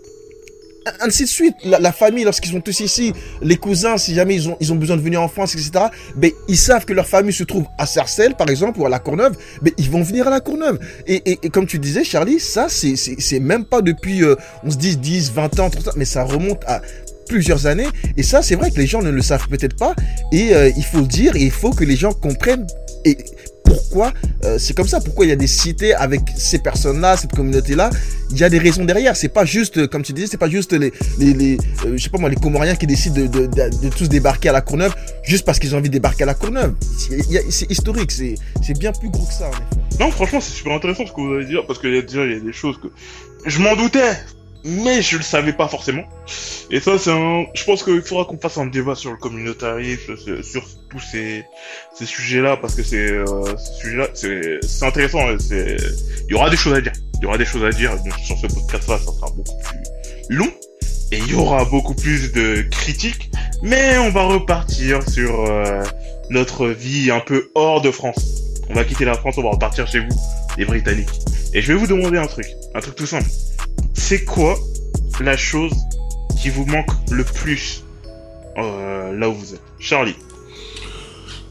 ainsi 1.00 1.24
de 1.24 1.30
suite, 1.30 1.56
la, 1.64 1.92
famille, 1.92 2.24
lorsqu'ils 2.24 2.52
sont 2.52 2.62
tous 2.62 2.80
ici, 2.80 3.14
les 3.42 3.58
cousins, 3.58 3.98
si 3.98 4.14
jamais 4.14 4.36
ils 4.36 4.50
ont, 4.50 4.58
ils 4.60 4.72
ont 4.72 4.76
besoin 4.76 4.98
de 4.98 5.02
venir 5.02 5.22
en 5.22 5.28
France, 5.28 5.56
etc., 5.56 5.86
ben, 6.16 6.32
ils 6.48 6.58
savent 6.58 6.86
que 6.86 6.94
leur 6.94 7.08
famille 7.08 7.34
se 7.34 7.44
trouve 7.44 7.66
à 7.78 7.86
Sarcelles, 7.86 8.36
par 8.36 8.50
exemple, 8.50 8.80
ou 8.80 8.86
à 8.86 8.90
La 8.90 9.00
Courneuve, 9.00 9.38
ben, 9.62 9.74
ils 9.78 9.90
vont 9.90 10.04
venir 10.04 10.28
à 10.28 10.30
La 10.30 10.40
Courneuve. 10.40 10.80
Et, 11.08 11.38
et, 11.44 11.50
comme 11.50 11.66
tu 11.66 11.80
disais, 11.80 12.04
Charlie, 12.04 12.40
ça, 12.40 12.68
c'est, 12.70 13.40
même 13.40 13.66
pas 13.66 13.82
depuis, 13.82 14.24
euh, 14.24 14.36
on 14.64 14.72
se 14.72 14.78
dit 14.78 14.98
10, 14.98 15.32
20 15.32 15.60
ans, 15.60 15.70
30 15.70 15.88
ans, 15.88 15.92
mais 15.96 16.06
ça 16.06 16.24
remonte 16.24 16.64
à 16.66 16.82
plusieurs 17.28 17.66
années. 17.68 17.88
Et 18.18 18.24
ça, 18.24 18.42
c'est 18.42 18.56
vrai 18.56 18.72
que 18.72 18.78
les 18.78 18.88
gens 18.88 19.02
ne 19.02 19.10
le 19.10 19.22
savent 19.22 19.48
peut-être 19.48 19.78
pas. 19.78 19.96
Et 20.32 20.54
euh, 20.54 20.72
il 20.76 20.84
faut 20.84 21.00
le 21.00 21.08
dire, 21.08 21.36
il 21.36 21.52
faut 21.52 21.72
que 21.72 21.84
les 21.84 21.96
gens 21.96 22.14
comprennent. 22.14 22.68
Pourquoi 23.74 24.14
euh, 24.44 24.58
c'est 24.60 24.76
comme 24.76 24.88
ça 24.88 25.00
Pourquoi 25.00 25.26
il 25.26 25.30
y 25.30 25.32
a 25.32 25.36
des 25.36 25.48
cités 25.48 25.94
avec 25.94 26.22
ces 26.36 26.60
personnes-là, 26.60 27.18
cette 27.18 27.34
communauté-là 27.34 27.90
Il 28.32 28.38
y 28.38 28.44
a 28.44 28.50
des 28.50 28.60
raisons 28.60 28.86
derrière. 28.86 29.16
C'est 29.16 29.30
pas 29.30 29.46
juste, 29.46 29.78
euh, 29.78 29.88
comme 29.88 30.04
tu 30.04 30.14
disais, 30.14 30.28
c'est 30.28 30.38
pas 30.38 30.50
juste 30.50 30.74
les, 30.74 30.92
euh, 31.22 31.58
je 31.96 32.04
sais 32.04 32.10
pas 32.10 32.18
moi, 32.18 32.30
les 32.30 32.36
Comoriens 32.36 32.76
qui 32.76 32.88
décident 32.88 33.22
de, 33.22 33.48
de, 33.48 33.90
tous 33.90 34.10
débarquer 34.10 34.50
à 34.50 34.54
la 34.54 34.62
Courneuve 34.62 34.96
juste 35.24 35.46
parce 35.46 35.60
qu'ils 35.60 35.74
ont 35.76 35.78
envie 35.80 35.90
de 35.90 35.94
débarquer 35.94 36.24
à 36.24 36.28
la 36.28 36.34
Courneuve. 36.34 36.74
C'est 37.50 37.72
historique, 37.72 38.12
c'est 38.12 38.38
bien 38.78 38.92
plus 38.92 39.10
gros 39.10 39.26
que 39.26 39.34
ça. 39.34 39.50
Non, 40.00 40.12
franchement, 40.12 40.42
c'est 40.42 40.54
super 40.54 40.74
intéressant 40.74 41.06
ce 41.06 41.12
que 41.12 41.22
vous 41.22 41.34
allez 41.34 41.46
dire, 41.46 41.66
parce 41.66 41.80
qu'il 41.80 41.94
y 41.94 41.98
a 41.98 42.02
déjà, 42.02 42.26
il 42.26 42.32
y 42.32 42.36
a 42.36 42.40
des 42.40 42.54
choses 42.54 42.80
que 42.80 42.88
je 43.46 43.60
m'en 43.60 43.76
doutais, 43.76 44.18
mais 44.64 45.02
je 45.02 45.18
le 45.18 45.24
savais 45.24 45.54
pas 45.54 45.68
forcément. 45.68 46.04
Et 46.72 46.80
ça, 46.80 46.98
c'est 46.98 47.12
je 47.12 47.64
pense 47.66 47.84
qu'il 47.84 48.02
faudra 48.02 48.26
qu'on 48.26 48.38
fasse 48.38 48.58
un 48.58 48.66
débat 48.66 48.96
sur 48.96 49.12
le 49.12 49.18
communautarisme, 49.18 50.16
sur 50.42 50.64
ces, 51.00 51.46
sujets-là, 52.02 52.58
parce 52.58 52.76
que 52.76 52.84
c'est, 52.84 53.12
euh, 53.12 53.26
c'est, 54.14 54.86
intéressant, 54.86 55.20
il 55.30 55.78
y 56.30 56.34
aura 56.34 56.50
des 56.50 56.58
choses 56.58 56.74
à 56.74 56.82
dire. 56.82 56.94
Il 57.22 57.24
y 57.24 57.28
aura 57.28 57.38
des 57.38 57.46
choses 57.46 57.64
à 57.64 57.70
dire, 57.70 57.92
sur 58.26 58.38
ce 58.38 58.48
podcast-là, 58.48 58.98
ça 58.98 59.06
sera 59.06 59.30
beaucoup 59.32 59.58
plus 60.28 60.36
long. 60.36 60.52
Et 61.12 61.20
il 61.20 61.30
y 61.30 61.36
aura 61.36 61.64
beaucoup 61.66 61.94
plus 61.94 62.32
de 62.32 62.64
critiques, 62.72 63.30
mais 63.62 63.98
on 64.00 64.10
va 64.10 64.24
repartir 64.24 65.08
sur 65.08 65.42
euh, 65.42 65.84
notre 66.32 66.68
vie 66.68 67.12
un 67.12 67.20
peu 67.20 67.52
hors 67.54 67.82
de 67.82 67.92
France. 67.92 68.42
On 68.70 68.74
va 68.74 68.84
quitter 68.84 69.06
la 69.06 69.14
France, 69.14 69.38
on 69.38 69.44
va 69.44 69.52
repartir 69.52 69.88
chez 69.88 70.00
vous, 70.00 70.16
les 70.58 70.66
Britanniques. 70.66 71.12
Et 71.54 71.62
je 71.62 71.72
vais 71.72 71.78
vous 71.78 71.86
demander 71.86 72.18
un 72.18 72.26
truc, 72.26 72.48
un 72.74 72.80
truc 72.80 72.96
tout 72.96 73.06
simple. 73.06 73.30
C'est 73.94 74.26
quoi 74.26 74.58
la 75.20 75.38
chose 75.38 75.74
qui 76.42 76.50
vous 76.50 76.66
manque 76.66 76.90
le 77.12 77.24
plus 77.24 77.84
euh, 78.58 79.18
là 79.18 79.30
où 79.30 79.34
vous 79.34 79.54
êtes? 79.54 79.62
Charlie. 79.80 80.16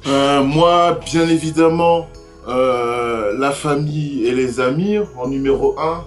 Euh, 0.07 0.43
moi, 0.43 0.99
bien 1.05 1.29
évidemment, 1.29 2.09
euh, 2.49 3.37
la 3.39 3.53
famille 3.53 4.25
et 4.27 4.33
les 4.33 4.61
amis 4.61 4.99
en 5.19 5.29
numéro 5.29 5.79
un. 5.79 6.05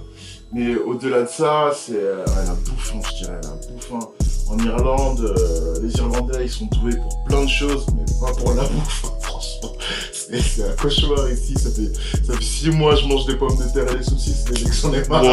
Mais 0.53 0.75
au-delà 0.75 1.23
de 1.23 1.27
ça, 1.27 1.71
c'est 1.73 1.93
euh, 1.95 2.23
la 2.25 2.53
bouffe, 2.53 2.93
hein, 2.95 2.99
je 3.19 3.23
dirais, 3.25 3.39
la 3.43 3.49
bouffe. 3.49 3.91
hein. 3.93 3.99
En 4.47 4.57
Irlande, 4.59 5.21
euh, 5.37 5.79
les 5.81 5.91
Irlandais, 5.97 6.43
ils 6.45 6.49
sont 6.51 6.65
doués 6.79 6.95
pour 6.97 7.23
plein 7.23 7.43
de 7.43 7.49
choses, 7.49 7.85
mais 7.97 8.05
pas 8.21 8.31
pour 8.33 8.53
la 8.53 8.61
bouffe, 8.69 9.05
franchement. 9.21 9.71
C'est 10.13 10.63
un 10.63 10.75
cauchemar 10.81 11.29
ici, 11.31 11.55
ça 11.55 11.69
fait, 11.71 11.91
ça 12.25 12.33
fait 12.33 12.43
six 12.43 12.69
mois 12.71 12.95
je 12.95 13.05
mange 13.07 13.25
des 13.25 13.35
pommes 13.35 13.57
de 13.57 13.63
terre 13.73 13.91
et 13.93 13.97
des 13.97 14.03
saucisses, 14.03 14.45
mais 14.49 14.55
dès 14.57 14.69
que 14.69 14.75
j'en 14.75 14.93
ai 14.93 15.07
marre. 15.07 15.23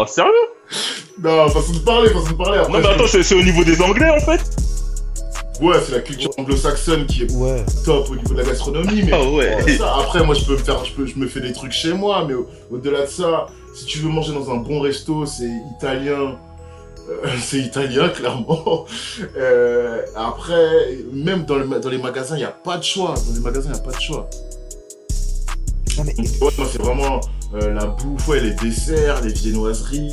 Wow, 0.00 0.06
sérieux? 0.06 0.30
Non, 1.22 1.48
façon 1.48 1.72
de 1.72 1.78
parler, 1.78 2.08
façon 2.10 2.30
de 2.30 2.34
parler. 2.34 2.58
Après, 2.58 2.72
Non 2.72 2.78
mais 2.80 2.86
attends, 2.94 3.06
c'est 3.06 3.34
au 3.34 3.42
niveau 3.42 3.64
des 3.64 3.80
Anglais 3.82 4.10
en 4.10 4.20
fait? 4.20 4.40
Ouais, 5.60 5.76
c'est 5.84 5.92
la 5.92 6.00
culture 6.00 6.30
anglo-saxonne 6.38 7.06
qui 7.06 7.24
est 7.24 7.32
Ouais. 7.32 7.64
top 7.84 8.08
au 8.10 8.16
niveau 8.16 8.32
de 8.34 8.38
la 8.40 8.44
gastronomie, 8.46 9.02
mais 9.02 9.10
Ah 9.12 9.28
ouais. 9.28 9.76
ça, 9.76 9.96
après 9.96 10.24
moi 10.24 10.34
je 10.34 10.44
peux 10.44 10.52
me 10.52 10.58
faire, 10.58 10.84
je, 10.84 10.92
peux, 10.92 11.04
je 11.06 11.16
me 11.16 11.26
fais 11.26 11.40
des 11.40 11.52
trucs 11.52 11.72
chez 11.72 11.92
moi, 11.92 12.24
mais 12.28 12.34
au- 12.34 12.46
au-delà 12.70 13.02
de 13.02 13.10
ça, 13.10 13.46
si 13.74 13.84
tu 13.86 13.98
veux 13.98 14.08
manger 14.08 14.32
dans 14.32 14.50
un 14.52 14.56
bon 14.58 14.80
resto, 14.80 15.26
c'est 15.26 15.50
italien, 15.76 16.36
euh, 17.10 17.26
c'est 17.42 17.58
italien 17.58 18.08
clairement. 18.14 18.84
Euh, 19.36 20.02
après, 20.14 20.98
même 21.12 21.44
dans, 21.44 21.56
le 21.56 21.64
ma- 21.66 21.80
dans 21.80 21.90
les 21.90 21.98
magasins, 21.98 22.36
il 22.36 22.40
n'y 22.40 22.44
a 22.44 22.48
pas 22.52 22.76
de 22.78 22.84
choix. 22.84 23.14
Dans 23.26 23.34
les 23.34 23.40
magasins, 23.40 23.70
il 23.70 23.72
n'y 23.72 23.78
a 23.78 23.82
pas 23.82 23.96
de 23.96 24.00
choix. 24.00 24.30
Non, 25.96 26.04
mais 26.04 26.14
Donc, 26.14 26.26
ouais, 26.40 26.50
moi 26.56 26.66
c'est 26.70 26.80
vraiment 26.82 27.20
euh, 27.54 27.72
la 27.74 27.86
bouffe, 27.86 28.28
ouais, 28.28 28.38
les 28.40 28.52
desserts, 28.52 29.22
les 29.22 29.32
viennoiseries. 29.32 30.12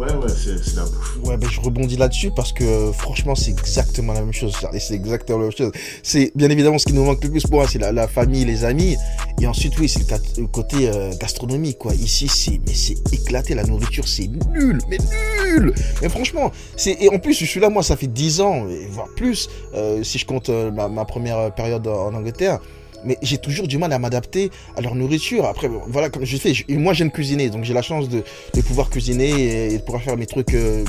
Ouais, 0.00 0.10
ouais, 0.14 0.28
c'est 0.34 0.76
la 0.76 0.84
bouffe. 0.84 1.18
Ouais, 1.24 1.36
ben 1.36 1.46
je 1.46 1.60
rebondis 1.60 1.98
là-dessus 1.98 2.30
parce 2.34 2.54
que 2.54 2.90
franchement, 2.90 3.34
c'est 3.34 3.50
exactement 3.50 4.14
la 4.14 4.20
même 4.20 4.32
chose. 4.32 4.56
C'est 4.78 4.94
exactement 4.94 5.40
la 5.40 5.44
même 5.44 5.52
chose. 5.54 5.72
C'est 6.02 6.32
bien 6.34 6.48
évidemment 6.48 6.78
ce 6.78 6.86
qui 6.86 6.94
nous 6.94 7.04
manque 7.04 7.22
le 7.22 7.28
plus 7.28 7.42
pour 7.42 7.56
moi, 7.56 7.68
c'est 7.68 7.78
la, 7.78 7.92
la 7.92 8.08
famille, 8.08 8.46
les 8.46 8.64
amis. 8.64 8.96
Et 9.42 9.46
ensuite, 9.46 9.78
oui, 9.78 9.90
c'est 9.90 10.10
le, 10.10 10.40
le 10.40 10.46
côté 10.46 10.88
euh, 10.88 11.10
gastronomie, 11.20 11.74
quoi. 11.74 11.92
Ici, 11.92 12.28
c'est 12.28 12.62
mais 12.66 12.72
c'est 12.72 12.96
éclaté. 13.12 13.54
La 13.54 13.64
nourriture, 13.64 14.08
c'est 14.08 14.28
nul, 14.54 14.78
mais 14.88 14.96
nul. 15.44 15.74
Mais 16.00 16.08
franchement, 16.08 16.50
c'est 16.76 16.96
et 16.98 17.10
en 17.10 17.18
plus, 17.18 17.34
je 17.34 17.44
suis 17.44 17.60
là, 17.60 17.68
moi, 17.68 17.82
ça 17.82 17.94
fait 17.98 18.06
10 18.06 18.40
ans, 18.40 18.64
voire 18.92 19.08
plus, 19.16 19.50
euh, 19.74 20.02
si 20.02 20.16
je 20.16 20.24
compte 20.24 20.48
euh, 20.48 20.70
ma, 20.70 21.04
première 21.04 21.54
période 21.54 21.86
en 21.86 22.14
Angleterre. 22.14 22.60
Mais 23.04 23.16
j'ai 23.22 23.38
toujours 23.38 23.66
du 23.68 23.78
mal 23.78 23.92
à 23.92 23.98
m'adapter 23.98 24.50
à 24.76 24.80
leur 24.80 24.94
nourriture. 24.94 25.46
Après, 25.46 25.68
voilà, 25.88 26.10
comme 26.10 26.24
je 26.24 26.36
fais, 26.36 26.52
moi 26.68 26.92
j'aime 26.92 27.10
cuisiner, 27.10 27.50
donc 27.50 27.64
j'ai 27.64 27.74
la 27.74 27.82
chance 27.82 28.08
de, 28.08 28.22
de 28.54 28.60
pouvoir 28.62 28.90
cuisiner 28.90 29.72
et, 29.72 29.78
de 29.78 29.82
pouvoir 29.82 30.02
faire 30.02 30.16
mes 30.16 30.26
trucs 30.26 30.54
euh, 30.54 30.84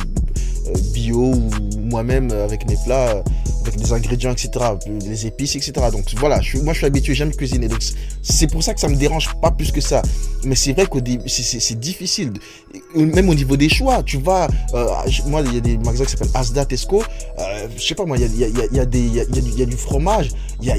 euh, 0.67 0.74
bio 0.93 1.17
ou 1.34 1.50
moi-même 1.80 2.32
avec 2.32 2.67
mes 2.69 2.76
plats, 2.86 3.24
avec 3.62 3.76
des 3.78 3.93
ingrédients, 3.93 4.32
etc., 4.32 4.50
les 5.08 5.26
épices, 5.28 5.56
etc. 5.56 5.74
Donc 5.91 6.06
voilà, 6.17 6.41
je, 6.41 6.58
moi 6.58 6.74
je 6.74 6.80
suis 6.80 6.88
habitué, 6.88 7.13
j'aime 7.13 7.32
cuisiner. 7.34 7.67
Donc 7.67 7.82
c'est- 8.21 8.47
pour 8.47 8.63
ça 8.63 8.74
que 8.74 8.80
ça 8.80 8.88
me 8.89 8.95
dérange 8.95 9.30
pas 9.41 9.52
plus 9.52 9.71
que 9.71 9.82
ça. 9.82 10.02
Mais 10.43 10.56
c'est 10.56 10.74
vrai 10.74 10.86
début, 11.00 11.28
c'est- 11.30 11.60
difficile. 11.80 12.34
Même 12.95 13.30
au 13.30 13.36
niveau 13.36 13.56
des 13.58 13.69
choix, 13.69 14.04
tu 14.04 14.17
vas, 14.17 14.47
euh, 14.74 14.88
moi 15.28 15.41
il 15.45 15.54
y 15.54 15.58
a 15.58 15.62
des 15.62 15.78
magasins 15.78 16.06
qui 16.06 16.12
s'appellent 16.12 16.30
Asda, 16.34 16.65
Tesco, 16.65 17.04
euh, 17.39 17.67
je 17.78 17.82
sais 17.84 17.95
pas 17.95 18.06
moi, 18.06 18.17
il 18.17 18.21
y 18.24 18.43
a, 18.43 18.47
y 18.47 18.80
a- 18.80 18.86
du- 19.65 19.78
fromage, 19.78 20.30
y 20.62 20.71
a, 20.71 20.76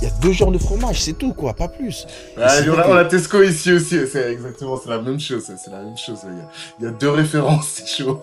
il 0.00 0.04
y 0.04 0.10
a- 0.10 0.14
deux 0.22 0.32
genres 0.32 0.52
de 0.52 0.58
fromage, 0.58 1.00
c'est 1.00 1.12
tout 1.18 1.32
quoi, 1.32 1.54
pas 1.54 1.68
plus. 1.68 2.06
Ah, 2.36 2.58
on, 2.66 2.78
a, 2.78 2.82
que- 2.82 2.88
on 2.90 2.96
a 2.96 3.04
Tesco 3.04 3.42
ici 3.42 3.72
aussi, 3.72 3.98
c'est 4.10 4.32
exactement, 4.32 4.80
c'est 4.82 4.90
la 4.90 5.00
même 5.00 5.20
chose, 5.20 5.44
c'est 5.56 5.70
la 5.70 5.82
même 5.82 5.96
chose. 5.96 6.20
Il 6.24 6.38
y 6.38 6.40
a, 6.40 6.48
il 6.80 6.84
y 6.84 6.88
a 6.88 6.90
deux 6.90 7.10
références, 7.10 7.68
c'est 7.84 8.02
chaud. 8.04 8.22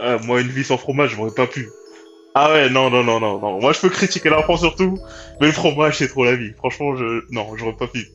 Ah, 0.00 0.18
moi, 0.24 0.40
une 0.40 0.48
vie 0.48 0.64
sans 0.64 0.78
fromage, 0.78 1.10
j'aurais 1.16 1.32
pas 1.32 1.46
pu. 1.46 1.68
Ah 2.34 2.52
ouais, 2.52 2.70
non, 2.70 2.88
non, 2.90 3.02
non, 3.02 3.18
non, 3.18 3.40
non. 3.40 3.60
Moi, 3.60 3.72
je 3.72 3.80
peux 3.80 3.88
critiquer 3.88 4.28
la 4.30 4.42
France 4.42 4.60
surtout, 4.60 4.96
mais 5.40 5.48
le 5.48 5.52
fromage, 5.52 5.98
c'est 5.98 6.08
trop 6.08 6.24
la 6.24 6.36
vie. 6.36 6.52
Franchement, 6.58 6.94
je, 6.96 7.22
non, 7.30 7.56
j'aurais 7.56 7.74
pas 7.76 7.88
pu. 7.88 8.06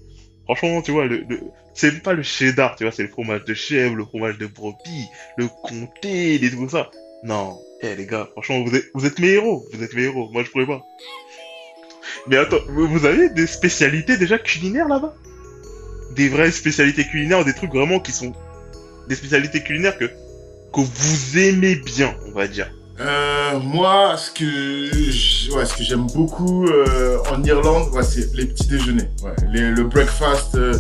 Franchement, 0.46 0.82
tu 0.82 0.92
vois, 0.92 1.06
le, 1.06 1.18
le... 1.28 1.40
c'est 1.74 2.02
pas 2.04 2.14
le 2.14 2.24
cheddar, 2.24 2.76
tu 2.76 2.84
vois, 2.84 2.92
c'est 2.94 3.04
le 3.04 3.10
fromage 3.10 3.44
de 3.46 3.54
chèvre, 3.54 3.96
le 3.96 4.06
fromage 4.06 4.38
de 4.38 4.46
brebis, 4.48 5.08
le 5.38 5.48
comté, 5.64 6.38
les 6.38 6.52
tout 6.52 6.70
ça. 6.70 6.90
Non, 7.24 7.58
eh 7.82 7.96
les 7.96 8.06
gars, 8.06 8.28
franchement, 8.34 8.62
vous 8.64 8.76
êtes, 8.76 8.86
vous 8.94 9.06
êtes 9.06 9.20
mes 9.20 9.30
héros, 9.30 9.66
vous 9.74 9.84
êtes 9.84 9.94
mes 9.94 10.04
héros. 10.04 10.30
Moi, 10.32 10.44
je 10.44 10.52
pourrais 10.52 10.66
pas. 10.68 10.82
Mais 12.28 12.38
attends, 12.38 12.60
vous 12.70 13.06
avez 13.06 13.30
des 13.30 13.48
spécialités 13.48 14.18
déjà 14.18 14.38
culinaires 14.38 14.88
là-bas? 14.88 15.14
Des 16.16 16.30
vraies 16.30 16.52
spécialités 16.52 17.06
culinaires, 17.06 17.44
des 17.44 17.54
trucs 17.54 17.74
vraiment 17.74 18.00
qui 18.00 18.12
sont 18.12 18.34
des 19.08 19.16
spécialités 19.16 19.62
culinaires 19.62 19.98
que 19.98 20.06
que 20.74 20.82
vous 20.82 21.38
aimez 21.38 21.76
bien, 21.76 22.16
on 22.28 22.32
va 22.32 22.48
dire. 22.48 22.72
Euh, 23.00 23.60
moi, 23.60 24.16
ce 24.18 24.30
que 24.32 25.56
ouais, 25.56 25.66
ce 25.66 25.76
que 25.76 25.84
j'aime 25.84 26.08
beaucoup 26.14 26.66
euh, 26.68 27.18
en 27.32 27.44
Irlande, 27.44 27.90
ouais, 27.94 28.04
c'est 28.04 28.34
les 28.36 28.46
petits 28.46 28.68
déjeuners. 28.68 29.10
Ouais. 29.24 29.34
Le 29.52 29.84
breakfast 29.84 30.56
euh, 30.56 30.78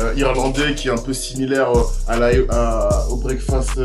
euh, 0.00 0.12
irlandais 0.16 0.74
qui 0.74 0.88
est 0.88 0.90
un 0.90 0.96
peu 0.98 1.12
similaire 1.12 1.70
au 1.72 3.16
breakfast 3.16 3.80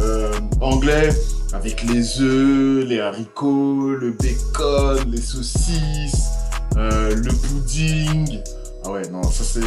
euh, 0.00 0.32
anglais, 0.60 1.10
avec 1.52 1.82
les 1.84 2.20
œufs, 2.20 2.84
les 2.86 3.00
haricots, 3.00 3.90
le 3.90 4.12
bacon, 4.12 5.10
les 5.10 5.20
saucisses, 5.20 6.28
euh, 6.76 7.14
le 7.14 7.30
pudding. 7.30 8.40
Ah 8.84 8.90
ouais, 8.90 9.02
non, 9.10 9.22
ça 9.22 9.44
c'est 9.44 9.60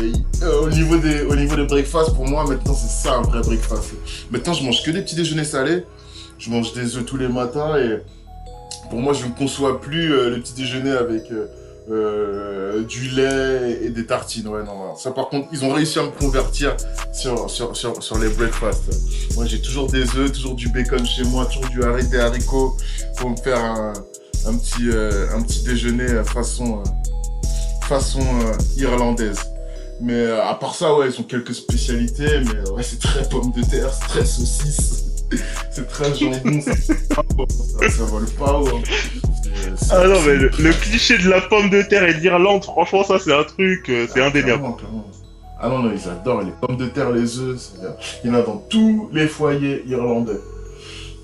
euh, 0.44 0.62
au 0.62 0.70
niveau 0.70 0.98
des 0.98 1.22
au 1.22 1.36
niveau 1.36 1.56
des 1.56 1.66
breakfasts 1.66 2.14
pour 2.14 2.28
moi 2.28 2.46
maintenant 2.46 2.74
c'est 2.74 2.90
ça 2.90 3.16
un 3.16 3.22
vrai 3.22 3.42
breakfast. 3.42 3.94
Maintenant 4.30 4.54
je 4.54 4.64
mange 4.64 4.84
que 4.84 4.92
des 4.92 5.02
petits 5.02 5.16
déjeuners 5.16 5.46
salés. 5.46 5.84
Je 6.38 6.50
mange 6.50 6.74
des 6.74 6.98
œufs 6.98 7.06
tous 7.06 7.16
les 7.16 7.30
matins 7.30 7.78
et 7.78 8.02
pour 8.90 9.00
moi, 9.00 9.14
je 9.14 9.26
ne 9.26 9.32
conçois 9.32 9.82
plus 9.82 10.10
le 10.10 10.40
petit 10.42 10.54
déjeuner 10.54 10.92
avec 10.92 11.24
euh, 11.90 12.84
du 12.84 13.10
lait 13.10 13.80
et 13.84 13.90
des 13.90 14.06
tartines. 14.06 14.48
Ouais, 14.48 14.64
non. 14.64 14.96
Ça, 14.96 15.12
par 15.12 15.30
contre, 15.30 15.48
ils 15.52 15.64
ont 15.64 15.74
réussi 15.74 16.00
à 16.00 16.04
me 16.04 16.10
convertir 16.10 16.76
sur, 17.14 17.50
sur, 17.50 17.76
sur, 17.76 18.02
sur 18.02 18.18
les 18.18 18.30
breakfasts. 18.30 18.92
Moi, 19.36 19.46
j'ai 19.46 19.62
toujours 19.62 19.90
des 19.92 20.04
œufs, 20.16 20.32
toujours 20.32 20.56
du 20.56 20.70
bacon 20.70 21.06
chez 21.06 21.24
moi, 21.24 21.46
toujours 21.46 21.70
du 21.70 21.84
haricot, 21.84 22.10
des 22.10 22.20
haricots 22.20 22.78
pour 23.18 23.30
me 23.30 23.36
faire 23.36 23.64
un, 23.64 23.94
un, 24.46 24.58
petit, 24.58 24.90
euh, 24.90 25.28
un 25.36 25.42
petit 25.42 25.64
déjeuner 25.64 26.10
euh, 26.10 26.24
façon, 26.24 26.82
façon 27.88 28.26
irlandaise. 28.78 29.40
Mais 30.02 30.30
à 30.32 30.56
part 30.56 30.76
ça, 30.76 30.94
ouais, 30.96 31.10
ils 31.10 31.22
ont 31.22 31.24
quelques 31.24 31.54
spécialités, 31.54 32.42
mais 32.42 32.70
ouais, 32.72 32.84
c'est 32.84 33.00
très 33.00 33.30
pommes 33.30 33.52
de 33.52 33.62
terre, 33.64 33.94
c'est 33.94 34.08
très 34.08 34.26
saucisse. 34.26 35.06
C'est 35.72 35.88
très 35.88 36.14
jambon, 36.16 36.62
ça, 36.62 36.74
ça, 37.90 38.04
vole 38.04 38.26
pas 38.26 38.60
haut. 38.60 38.80
Hein. 39.82 39.88
Ah 39.92 40.08
non, 40.08 40.22
mais 40.26 40.36
le, 40.36 40.50
le 40.60 40.72
cliché 40.74 41.18
de 41.18 41.30
la 41.30 41.42
pomme 41.42 41.70
de 41.70 41.82
terre 41.84 42.04
et 42.08 42.14
de 42.14 42.20
l'Irlande, 42.20 42.64
franchement, 42.64 43.04
ça 43.04 43.18
c'est 43.24 43.34
un 43.34 43.44
truc, 43.44 43.90
euh, 43.90 44.08
c'est 44.14 44.22
Ah, 44.22 44.28
indéniable. 44.28 44.60
clairement, 44.60 44.72
clairement. 44.74 45.06
Ah 45.60 45.70
non, 45.70 45.80
non, 45.80 45.92
ils 45.94 46.10
adorent 46.10 46.42
les 46.42 46.52
pommes 46.62 46.78
de 46.78 46.86
terre, 46.88 47.12
les 47.12 47.40
œufs. 47.40 47.58
Il 48.24 48.30
y 48.30 48.34
en 48.34 48.38
a 48.38 48.42
dans 48.42 48.58
tous 48.70 49.10
les 49.14 49.28
foyers 49.28 49.84
irlandais. 49.88 50.40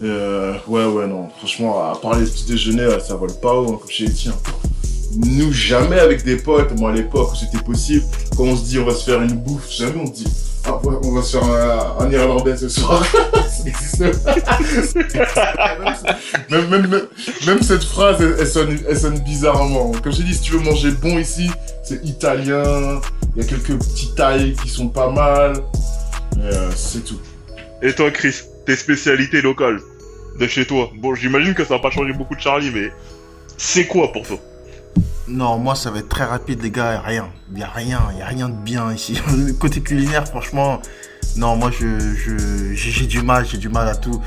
Euh, 0.03 0.53
ouais, 0.67 0.85
ouais, 0.85 1.05
non. 1.07 1.27
Franchement, 1.37 1.91
à 1.91 1.95
part 1.95 2.17
les 2.17 2.25
petits 2.25 2.45
déjeuners, 2.45 2.99
ça 3.01 3.15
vole 3.15 3.33
pas 3.41 3.53
haut, 3.53 3.73
hein, 3.73 3.77
comme 3.79 3.89
chez 3.89 4.05
Etienne. 4.07 4.33
Nous, 5.17 5.51
jamais 5.51 5.99
avec 5.99 6.23
des 6.23 6.37
potes, 6.37 6.71
moi 6.79 6.91
à 6.91 6.93
l'époque 6.93 7.33
où 7.33 7.35
c'était 7.35 7.61
possible, 7.61 8.05
quand 8.37 8.43
on 8.43 8.55
se 8.55 8.63
dit 8.63 8.79
on 8.79 8.85
va 8.85 8.93
se 8.93 9.03
faire 9.11 9.21
une 9.21 9.33
bouffe, 9.35 9.69
jamais 9.69 9.99
on 10.01 10.05
se 10.07 10.13
dit 10.23 10.27
ah 10.65 10.77
ouais, 10.85 10.95
on 11.03 11.11
va 11.11 11.21
se 11.21 11.37
faire 11.37 11.43
un, 11.99 12.05
un 12.05 12.09
irlandais 12.11 12.55
ce 12.55 12.69
soir. 12.69 13.03
Ça 13.69 14.05
même, 16.49 16.67
même, 16.69 16.87
même, 16.87 17.07
même 17.45 17.61
cette 17.61 17.83
phrase, 17.83 18.21
elle, 18.21 18.35
elle 18.39 18.47
sonne, 18.47 18.77
elle 18.87 18.97
sonne 18.97 19.19
bizarrement. 19.19 19.91
Comme 20.03 20.11
je 20.11 20.21
dit, 20.21 20.33
si 20.33 20.41
tu 20.41 20.53
veux 20.53 20.59
manger 20.59 20.91
bon 20.91 21.17
ici, 21.19 21.49
c'est 21.83 22.03
italien. 22.05 23.01
Il 23.35 23.41
y 23.41 23.45
a 23.45 23.47
quelques 23.47 23.77
petits 23.77 24.13
tailles 24.15 24.55
qui 24.61 24.69
sont 24.69 24.89
pas 24.89 25.09
mal. 25.09 25.53
Mais 26.37 26.53
euh, 26.53 26.71
c'est 26.75 27.03
tout. 27.03 27.19
Et 27.81 27.93
toi, 27.93 28.11
Chris, 28.11 28.41
tes 28.65 28.75
spécialités 28.75 29.41
locales 29.41 29.79
de 30.39 30.47
chez 30.47 30.65
toi? 30.65 30.89
Bon, 30.97 31.15
j'imagine 31.15 31.53
que 31.53 31.63
ça 31.63 31.75
va 31.75 31.79
pas 31.79 31.91
changer 31.91 32.13
beaucoup 32.13 32.35
de 32.35 32.41
Charlie, 32.41 32.71
mais 32.71 32.91
c'est 33.57 33.87
quoi 33.87 34.11
pour 34.11 34.27
toi? 34.27 34.37
Non, 35.27 35.57
moi 35.57 35.75
ça 35.75 35.91
va 35.91 35.99
être 35.99 36.09
très 36.09 36.25
rapide, 36.25 36.61
les 36.61 36.71
gars. 36.71 36.99
Rien. 36.99 37.29
Il 37.53 37.59
y 37.59 37.63
a 37.63 37.69
rien. 37.69 38.01
Il 38.11 38.19
y 38.19 38.21
a 38.21 38.25
rien 38.25 38.49
de 38.49 38.55
bien 38.55 38.91
ici. 38.93 39.19
Côté 39.59 39.81
culinaire, 39.81 40.27
franchement, 40.27 40.81
non, 41.37 41.55
moi 41.55 41.71
je, 41.71 42.15
je, 42.15 42.73
j'ai 42.73 42.91
j'ai 42.91 43.05
du 43.05 43.21
mal. 43.21 43.45
J'ai 43.45 43.57
du 43.57 43.69
mal 43.69 43.87
à 43.87 43.95
tout. 43.95 44.21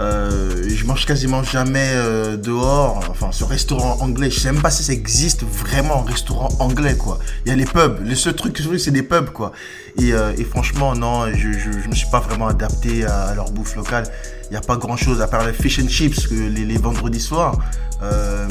Euh, 0.00 0.64
je 0.68 0.84
mange 0.86 1.04
quasiment 1.04 1.42
jamais 1.42 1.90
euh, 1.94 2.36
dehors. 2.36 3.04
Enfin, 3.10 3.30
ce 3.30 3.44
restaurant 3.44 3.98
anglais, 4.00 4.30
je 4.30 4.40
sais 4.40 4.52
même 4.52 4.62
pas 4.62 4.70
si 4.70 4.82
ça 4.82 4.92
existe 4.92 5.44
vraiment 5.44 6.02
un 6.02 6.10
restaurant 6.10 6.48
anglais, 6.60 6.96
quoi. 6.96 7.18
Il 7.44 7.50
y 7.50 7.52
a 7.52 7.56
les 7.56 7.64
pubs. 7.64 8.00
Le 8.06 8.14
seul 8.14 8.34
truc 8.34 8.54
que 8.54 8.62
je 8.62 8.76
c'est 8.78 8.90
des 8.90 9.02
pubs, 9.02 9.30
quoi. 9.30 9.52
Et, 9.98 10.12
euh, 10.12 10.32
franchement, 10.44 10.94
non, 10.94 11.26
je, 11.32 11.52
je, 11.52 11.88
me 11.88 11.94
suis 11.94 12.08
pas 12.10 12.20
vraiment 12.20 12.48
adapté 12.48 13.04
à, 13.04 13.34
leur 13.34 13.50
bouffe 13.50 13.76
locale. 13.76 14.04
Il 14.44 14.50
n'y 14.50 14.56
a 14.56 14.62
pas 14.62 14.76
grand 14.76 14.96
chose 14.96 15.20
à 15.20 15.28
part 15.28 15.46
les 15.46 15.52
fish 15.52 15.78
and 15.78 15.88
chips 15.88 16.26
que 16.26 16.34
les, 16.34 16.64
les 16.64 16.78
vendredis 16.78 17.20
soirs. 17.20 17.58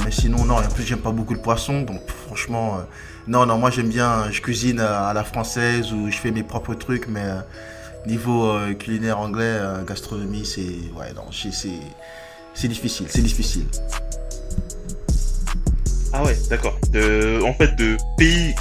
Mais 0.06 0.12
sinon, 0.12 0.46
non, 0.46 0.62
et 0.62 0.66
en 0.66 0.70
plus, 0.70 0.84
j'aime 0.84 1.00
pas 1.00 1.12
beaucoup 1.12 1.34
le 1.34 1.42
poisson. 1.42 1.82
Donc, 1.82 2.02
franchement, 2.28 2.78
non, 3.28 3.46
non, 3.46 3.58
moi, 3.58 3.70
j'aime 3.70 3.90
bien, 3.90 4.32
je 4.32 4.42
cuisine 4.42 4.80
à, 4.80 5.08
à 5.08 5.14
la 5.14 5.24
française 5.24 5.92
ou 5.92 6.10
je 6.10 6.18
fais 6.18 6.32
mes 6.32 6.44
propres 6.44 6.74
trucs, 6.74 7.08
mais 7.08 7.26
niveau 8.06 8.46
euh, 8.46 8.74
culinaire 8.74 9.20
anglais, 9.20 9.44
euh, 9.46 9.84
gastronomie, 9.84 10.46
c'est, 10.46 10.62
ouais, 10.62 11.14
non, 11.16 11.24
c'est, 11.32 12.68
difficile, 12.68 13.06
c'est 13.10 13.22
difficile. 13.22 13.66
Ah 16.14 16.24
ouais, 16.24 16.38
d'accord. 16.50 16.78
En 17.46 17.54
fait, 17.54 17.76
de 17.76 17.98
pays 18.18 18.54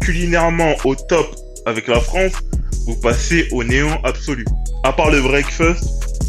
culinairement 0.00 0.74
au 0.84 0.94
top 0.94 1.34
avec 1.66 1.88
la 1.88 2.00
France, 2.00 2.32
vous 2.86 2.96
passez 2.96 3.48
au 3.52 3.64
néant 3.64 4.00
absolu. 4.04 4.44
À 4.84 4.92
part 4.92 5.10
le 5.10 5.20
breakfast, 5.20 5.84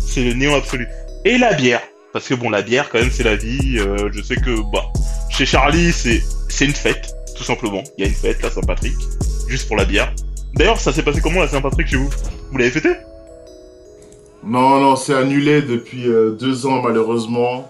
c'est 0.08 0.24
le 0.24 0.34
néant 0.34 0.56
absolu. 0.56 0.88
Et 1.26 1.38
la 1.38 1.54
bière. 1.54 1.82
Parce 2.12 2.28
que 2.28 2.34
bon, 2.34 2.50
la 2.50 2.64
bière, 2.64 2.90
quand 2.90 3.00
même, 3.00 3.12
c'est 3.12 3.24
la 3.24 3.36
vie. 3.36 3.78
euh, 3.78 4.10
je 4.12 4.22
sais 4.22 4.36
que, 4.36 4.62
bah, 4.74 4.86
chez 5.30 5.46
Charlie, 5.46 5.94
c'est, 5.94 6.24
c'est 6.50 6.66
une 6.66 6.74
fête, 6.74 7.14
tout 7.38 7.44
simplement. 7.44 7.84
Il 7.98 8.04
y 8.04 8.08
a 8.08 8.10
une 8.10 8.16
fête, 8.16 8.42
la 8.42 8.50
Saint-Patrick, 8.50 8.96
juste 9.48 9.68
pour 9.68 9.78
la 9.78 9.86
bière. 9.86 10.12
D'ailleurs, 10.54 10.80
ça 10.80 10.92
s'est 10.92 11.04
passé 11.04 11.22
comment 11.22 11.42
la 11.42 11.48
Saint-Patrick 11.48 11.88
chez 11.88 11.98
vous 11.98 12.10
Vous 12.52 12.58
l'avez 12.58 12.72
fêté? 12.72 12.90
Non, 14.44 14.80
non, 14.80 14.96
c'est 14.96 15.14
annulé 15.14 15.62
depuis 15.62 16.08
euh, 16.08 16.32
deux 16.32 16.66
ans, 16.66 16.82
malheureusement. 16.82 17.70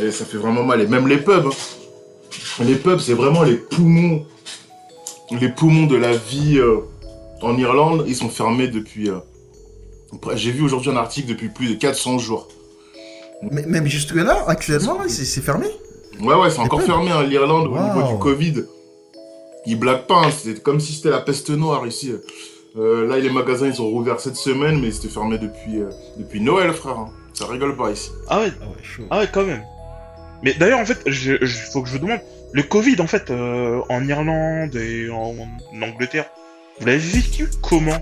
Et 0.00 0.10
ça 0.10 0.24
fait 0.24 0.36
vraiment 0.38 0.62
mal. 0.64 0.80
Et 0.80 0.86
même 0.86 1.06
les 1.08 1.18
pubs. 1.18 1.46
hein. 1.46 2.64
Les 2.64 2.74
pubs, 2.76 2.98
c'est 3.00 3.14
vraiment 3.14 3.42
les 3.42 3.56
poumons. 3.56 4.24
Les 5.40 5.48
poumons 5.48 5.86
de 5.86 5.96
la 5.96 6.16
vie 6.16 6.58
euh, 6.58 6.78
en 7.42 7.56
Irlande. 7.58 8.04
Ils 8.06 8.16
sont 8.16 8.28
fermés 8.28 8.68
depuis. 8.68 9.10
euh, 9.10 9.18
J'ai 10.34 10.50
vu 10.52 10.62
aujourd'hui 10.64 10.90
un 10.90 10.96
article 10.96 11.28
depuis 11.28 11.48
plus 11.48 11.68
de 11.68 11.74
400 11.74 12.18
jours. 12.18 12.48
Mais 13.50 13.66
même 13.66 13.86
jusque 13.86 14.14
là, 14.14 14.44
actuellement, 14.46 14.98
c'est, 15.08 15.40
fermé. 15.42 15.66
Ouais, 16.20 16.34
ouais, 16.34 16.50
c'est 16.50 16.60
encore 16.60 16.78
pubs 16.78 16.86
fermé, 16.86 17.10
hein, 17.10 17.22
l'Irlande, 17.24 17.66
au 17.68 17.78
niveau 17.78 18.12
du 18.12 18.18
Covid. 18.18 18.64
Ils 19.66 19.78
blaguent 19.78 20.06
pas, 20.06 20.22
hein, 20.26 20.30
c'est 20.30 20.62
comme 20.62 20.80
si 20.80 20.92
c'était 20.92 21.10
la 21.10 21.20
peste 21.20 21.50
noire 21.50 21.86
ici. 21.86 22.12
Euh, 22.76 23.06
là, 23.06 23.18
les 23.18 23.30
magasins, 23.30 23.66
ils 23.68 23.80
ont 23.80 23.88
rouvert 23.88 24.20
cette 24.20 24.36
semaine, 24.36 24.80
mais 24.80 24.88
ils 24.88 24.96
étaient 24.96 25.08
fermés 25.08 25.38
depuis, 25.38 25.78
euh, 25.80 25.90
depuis 26.18 26.40
Noël, 26.40 26.72
frère. 26.72 26.98
hein. 26.98 27.10
Ça 27.32 27.46
rigole 27.46 27.76
pas 27.76 27.90
ici. 27.90 28.10
Ah 28.28 28.40
ouais, 28.40 28.52
Ah 28.60 28.66
ouais, 28.66 28.82
chaud. 28.82 29.02
ah 29.10 29.18
ouais, 29.20 29.28
quand 29.32 29.44
même. 29.44 29.62
Mais 30.42 30.54
d'ailleurs, 30.54 30.78
en 30.80 30.84
fait, 30.86 30.98
je- 31.06 31.44
faut 31.72 31.82
que 31.82 31.88
je 31.88 31.94
vous 31.94 32.04
demande, 32.04 32.20
le 32.52 32.62
Covid, 32.62 33.00
en 33.00 33.06
fait, 33.06 33.30
euh, 33.30 33.80
en 33.88 34.06
Irlande 34.06 34.74
et 34.76 35.08
en, 35.10 35.34
en 35.72 35.82
Angleterre, 35.82 36.26
vous 36.80 36.86
l'avez 36.86 36.98
vécu 36.98 37.48
comment? 37.62 37.98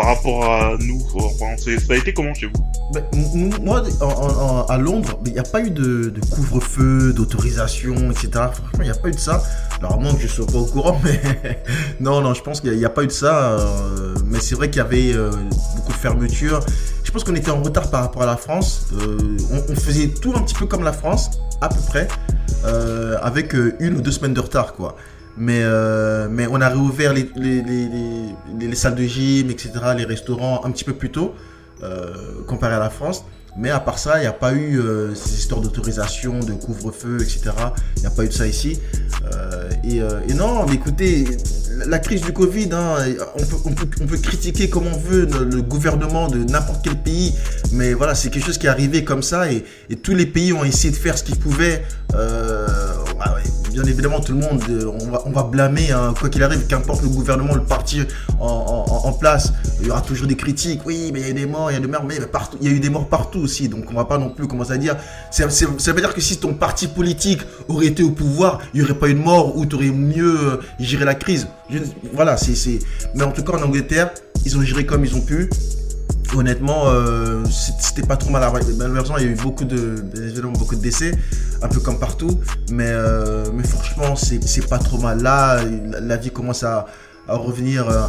Par 0.00 0.16
rapport 0.16 0.44
à 0.50 0.76
nous, 0.78 0.98
ça 1.58 1.92
a 1.92 1.96
été 1.96 2.14
comment 2.14 2.32
chez 2.32 2.46
vous? 2.46 2.52
Ben, 2.94 3.04
moi, 3.60 3.82
à 4.70 4.78
Londres, 4.78 5.20
il 5.26 5.32
n'y 5.32 5.38
a 5.38 5.42
pas 5.42 5.60
eu 5.60 5.70
de, 5.70 6.10
couvre-feu, 6.30 7.12
d'autorisation, 7.12 8.10
etc. 8.10 8.30
Franchement, 8.32 8.78
il 8.78 8.84
n'y 8.84 8.90
a 8.90 8.94
pas 8.94 9.08
eu 9.08 9.12
de 9.12 9.18
ça. 9.18 9.42
Moins 9.82 10.14
que 10.14 10.20
je 10.20 10.24
ne 10.24 10.28
sois 10.28 10.46
pas 10.46 10.56
au 10.56 10.64
courant, 10.64 10.98
mais 11.04 11.62
non, 12.00 12.22
non, 12.22 12.32
je 12.32 12.40
pense 12.42 12.62
qu'il 12.62 12.72
n'y 12.72 12.84
a, 12.84 12.88
pas 12.88 13.02
eu 13.02 13.08
de 13.08 13.12
ça. 13.12 13.58
euh, 13.58 14.14
mais 14.24 14.40
c'est 14.40 14.54
vrai 14.54 14.70
qu'il 14.70 14.78
y 14.78 14.84
avait 14.84 15.12
euh, 15.12 15.32
beaucoup 15.76 15.92
de 15.92 15.98
fermetures. 15.98 16.60
Je 17.04 17.10
pense 17.10 17.22
qu'on 17.22 17.34
était 17.34 17.50
en 17.50 17.62
retard 17.62 17.90
par 17.90 18.00
rapport 18.00 18.22
à 18.22 18.26
la 18.26 18.38
France. 18.38 18.86
Euh, 18.94 19.18
on, 19.52 19.72
on 19.72 19.76
faisait 19.76 20.08
tout 20.08 20.32
un 20.34 20.40
petit 20.40 20.54
peu 20.54 20.64
comme 20.64 20.82
la 20.82 20.94
France, 20.94 21.42
à 21.60 21.68
peu 21.68 21.80
près, 21.88 22.08
avec 23.20 23.54
une 23.80 23.98
ou 23.98 24.00
deux 24.00 24.12
semaines 24.12 24.34
de 24.34 24.40
retard, 24.40 24.72
quoi. 24.72 24.96
Mais, 25.42 25.60
euh, 25.62 26.28
mais 26.30 26.46
on 26.50 26.60
a 26.60 26.68
réouvert 26.68 27.14
les, 27.14 27.30
les, 27.34 27.62
les, 27.62 27.88
les- 28.58 28.66
les 28.68 28.76
salles 28.76 28.94
de 28.94 29.04
gym, 29.04 29.48
etc., 29.50 29.70
les 29.96 30.04
restaurants 30.04 30.60
un 30.66 30.70
petit 30.70 30.84
peu 30.84 30.92
plus 30.92 31.10
tôt 31.10 31.34
euh, 31.82 32.42
comparé 32.46 32.74
à 32.74 32.78
la 32.78 32.90
France. 32.90 33.24
Mais 33.56 33.70
à 33.70 33.80
part 33.80 33.98
ça, 33.98 34.18
il 34.18 34.20
n'y 34.20 34.26
a 34.26 34.32
pas 34.32 34.52
eu 34.52 34.78
euh, 34.78 35.14
ces 35.14 35.34
histoires 35.34 35.60
d'autorisation, 35.62 36.38
de 36.40 36.52
couvre-feu, 36.52 37.16
etc. 37.22 37.50
Il 37.96 38.00
n'y 38.02 38.06
a 38.06 38.10
pas 38.10 38.24
eu 38.24 38.28
de 38.28 38.32
ça 38.32 38.46
ici. 38.46 38.78
Et, 39.84 39.96
et 40.28 40.34
non, 40.34 40.66
mais 40.66 40.74
écoutez, 40.74 41.24
la- 41.86 41.98
crise 41.98 42.20
du 42.22 42.32
Covid, 42.32 42.68
hein, 42.72 42.96
on, 43.34 43.44
peut, 43.44 43.56
on, 43.64 43.72
peut, 43.72 43.88
on 44.02 44.06
peut 44.06 44.18
critiquer 44.18 44.68
comme 44.68 44.86
on 44.86 44.96
veut 44.98 45.26
le, 45.26 45.44
le 45.56 45.62
gouvernement 45.62 46.28
de 46.28 46.38
n'importe 46.44 46.80
quel 46.84 46.96
pays, 46.96 47.34
mais 47.72 47.92
voilà, 47.94 48.14
c'est 48.14 48.28
quelque 48.30 48.46
chose 48.46 48.58
qui 48.58 48.66
est 48.66 48.70
arrivé 48.70 49.04
comme 49.04 49.22
ça 49.22 49.50
et, 49.50 49.64
et 49.88 49.96
tous 49.96 50.14
les 50.14 50.26
pays 50.26 50.52
ont 50.52 50.64
essayé 50.64 50.90
de 50.92 50.96
faire 50.98 51.16
ce 51.18 51.24
qu'ils 51.24 51.38
pouvaient. 51.38 51.82
Évidemment, 53.86 54.20
tout 54.20 54.32
le 54.32 54.38
monde, 54.38 54.62
euh, 54.68 54.90
on 55.00 55.10
va, 55.10 55.22
on 55.26 55.30
va 55.30 55.42
blâmer, 55.42 55.90
hein, 55.90 56.14
quoi 56.18 56.28
qu'il 56.28 56.42
arrive, 56.42 56.66
qu'importe 56.66 57.02
le 57.02 57.08
gouvernement, 57.08 57.54
le 57.54 57.62
parti 57.62 58.02
en, 58.38 59.12
place, 59.12 59.52
il 59.80 59.88
y 59.88 59.90
aura 59.90 60.00
toujours 60.00 60.26
des 60.26 60.36
critiques. 60.36 60.80
Oui, 60.84 61.10
mais 61.12 61.20
il 61.20 61.26
y 61.26 61.30
a 61.30 61.32
des 61.32 61.46
morts, 61.46 61.70
il 61.70 61.74
y 61.74 61.76
a 61.76 61.80
des 61.80 61.86
morts, 61.86 62.04
mais 62.04 62.20
partout, 62.20 62.56
il 62.60 62.68
y 62.68 62.70
a 62.70 62.74
eu 62.74 62.80
des 62.80 62.90
morts 62.90 63.08
partout 63.08 63.40
aussi. 63.40 63.68
Donc 63.68 63.84
on 63.90 63.94
va 63.94 64.04
pas 64.04 64.18
non 64.18 64.30
plus 64.30 64.46
commencer 64.46 64.72
à 64.72 64.78
dire. 64.78 64.96
Ça 65.30 65.46
veut 65.46 66.00
dire 66.00 66.14
que 66.14 66.20
si 66.20 66.38
ton 66.38 66.54
parti 66.54 66.88
politique 66.88 67.40
aurait 67.68 67.86
été 67.86 68.02
au 68.02 68.10
pouvoir, 68.10 68.60
il 68.74 68.80
y 68.80 68.84
aurait 68.84 68.94
pas 68.94 69.08
eu 69.08 69.14
de 69.14 69.20
mort 69.20 69.56
ou 69.56 69.66
tu 69.66 69.76
aurais 69.76 69.90
mieux 69.90 70.38
euh, 70.38 70.56
géré 70.78 71.04
la 71.04 71.14
crise. 71.14 71.48
Voilà, 72.12 72.36
c'est. 72.36 72.78
Mais 73.14 73.24
en 73.24 73.32
tout 73.32 73.42
cas 73.42 73.52
en 73.52 73.62
Angleterre, 73.62 74.10
ils 74.44 74.56
ont 74.56 74.62
géré 74.62 74.86
comme 74.86 75.04
ils 75.04 75.14
ont 75.14 75.20
pu. 75.20 75.50
Honnêtement, 76.36 76.84
euh, 76.86 77.42
c'était 77.50 78.06
pas 78.06 78.16
trop 78.16 78.30
mal. 78.30 78.48
Malheureusement, 78.78 79.18
il 79.18 79.24
y 79.24 79.28
a 79.28 79.30
eu 79.30 79.34
beaucoup 79.34 79.64
de, 79.64 80.04
beaucoup 80.56 80.76
de 80.76 80.80
décès, 80.80 81.12
un 81.60 81.68
peu 81.68 81.80
comme 81.80 81.98
partout. 81.98 82.40
Mais, 82.70 82.86
euh, 82.86 83.46
mais 83.52 83.64
franchement, 83.64 84.14
c'est 84.14 84.68
pas 84.68 84.78
trop 84.78 84.98
mal. 84.98 85.22
Là, 85.22 85.60
la, 86.00 86.16
vie 86.16 86.30
commence 86.30 86.62
à, 86.62 86.86
à 87.26 87.36
revenir 87.36 87.88
euh, 87.88 88.06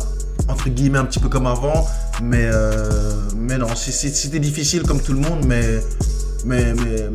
entre 0.48 0.70
guillemets 0.70 1.00
un 1.00 1.06
petit 1.06 1.20
peu 1.20 1.30
comme 1.30 1.48
avant. 1.48 1.88
Mais, 2.22 2.50
euh, 2.52 3.14
mais 3.36 3.58
non, 3.58 3.68
c'était 3.76 4.40
difficile 4.40 4.84
comme 4.84 5.02
tout 5.02 5.14
le 5.14 5.20
monde. 5.20 5.46
Mais, 5.48 5.80
mais, 6.46 6.74
mais, 6.76 7.10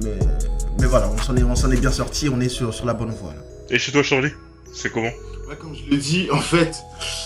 mais, 0.80 0.86
voilà, 0.86 1.08
on 1.08 1.22
s'en 1.22 1.36
est, 1.36 1.42
on 1.44 1.70
est 1.70 1.80
bien 1.80 1.92
sorti. 1.92 2.28
On 2.28 2.40
est 2.40 2.48
sur, 2.48 2.74
sur 2.74 2.84
la 2.84 2.94
bonne 2.94 3.10
voie. 3.10 3.34
Et 3.70 3.78
chez 3.78 3.92
toi, 3.92 4.02
Charlie? 4.02 4.32
C'est 4.76 4.90
comment 4.92 5.10
Ouais, 5.48 5.54
comme 5.60 5.74
je 5.76 5.88
l'ai 5.88 5.96
dit, 5.98 6.26
en 6.32 6.40
fait, 6.40 6.74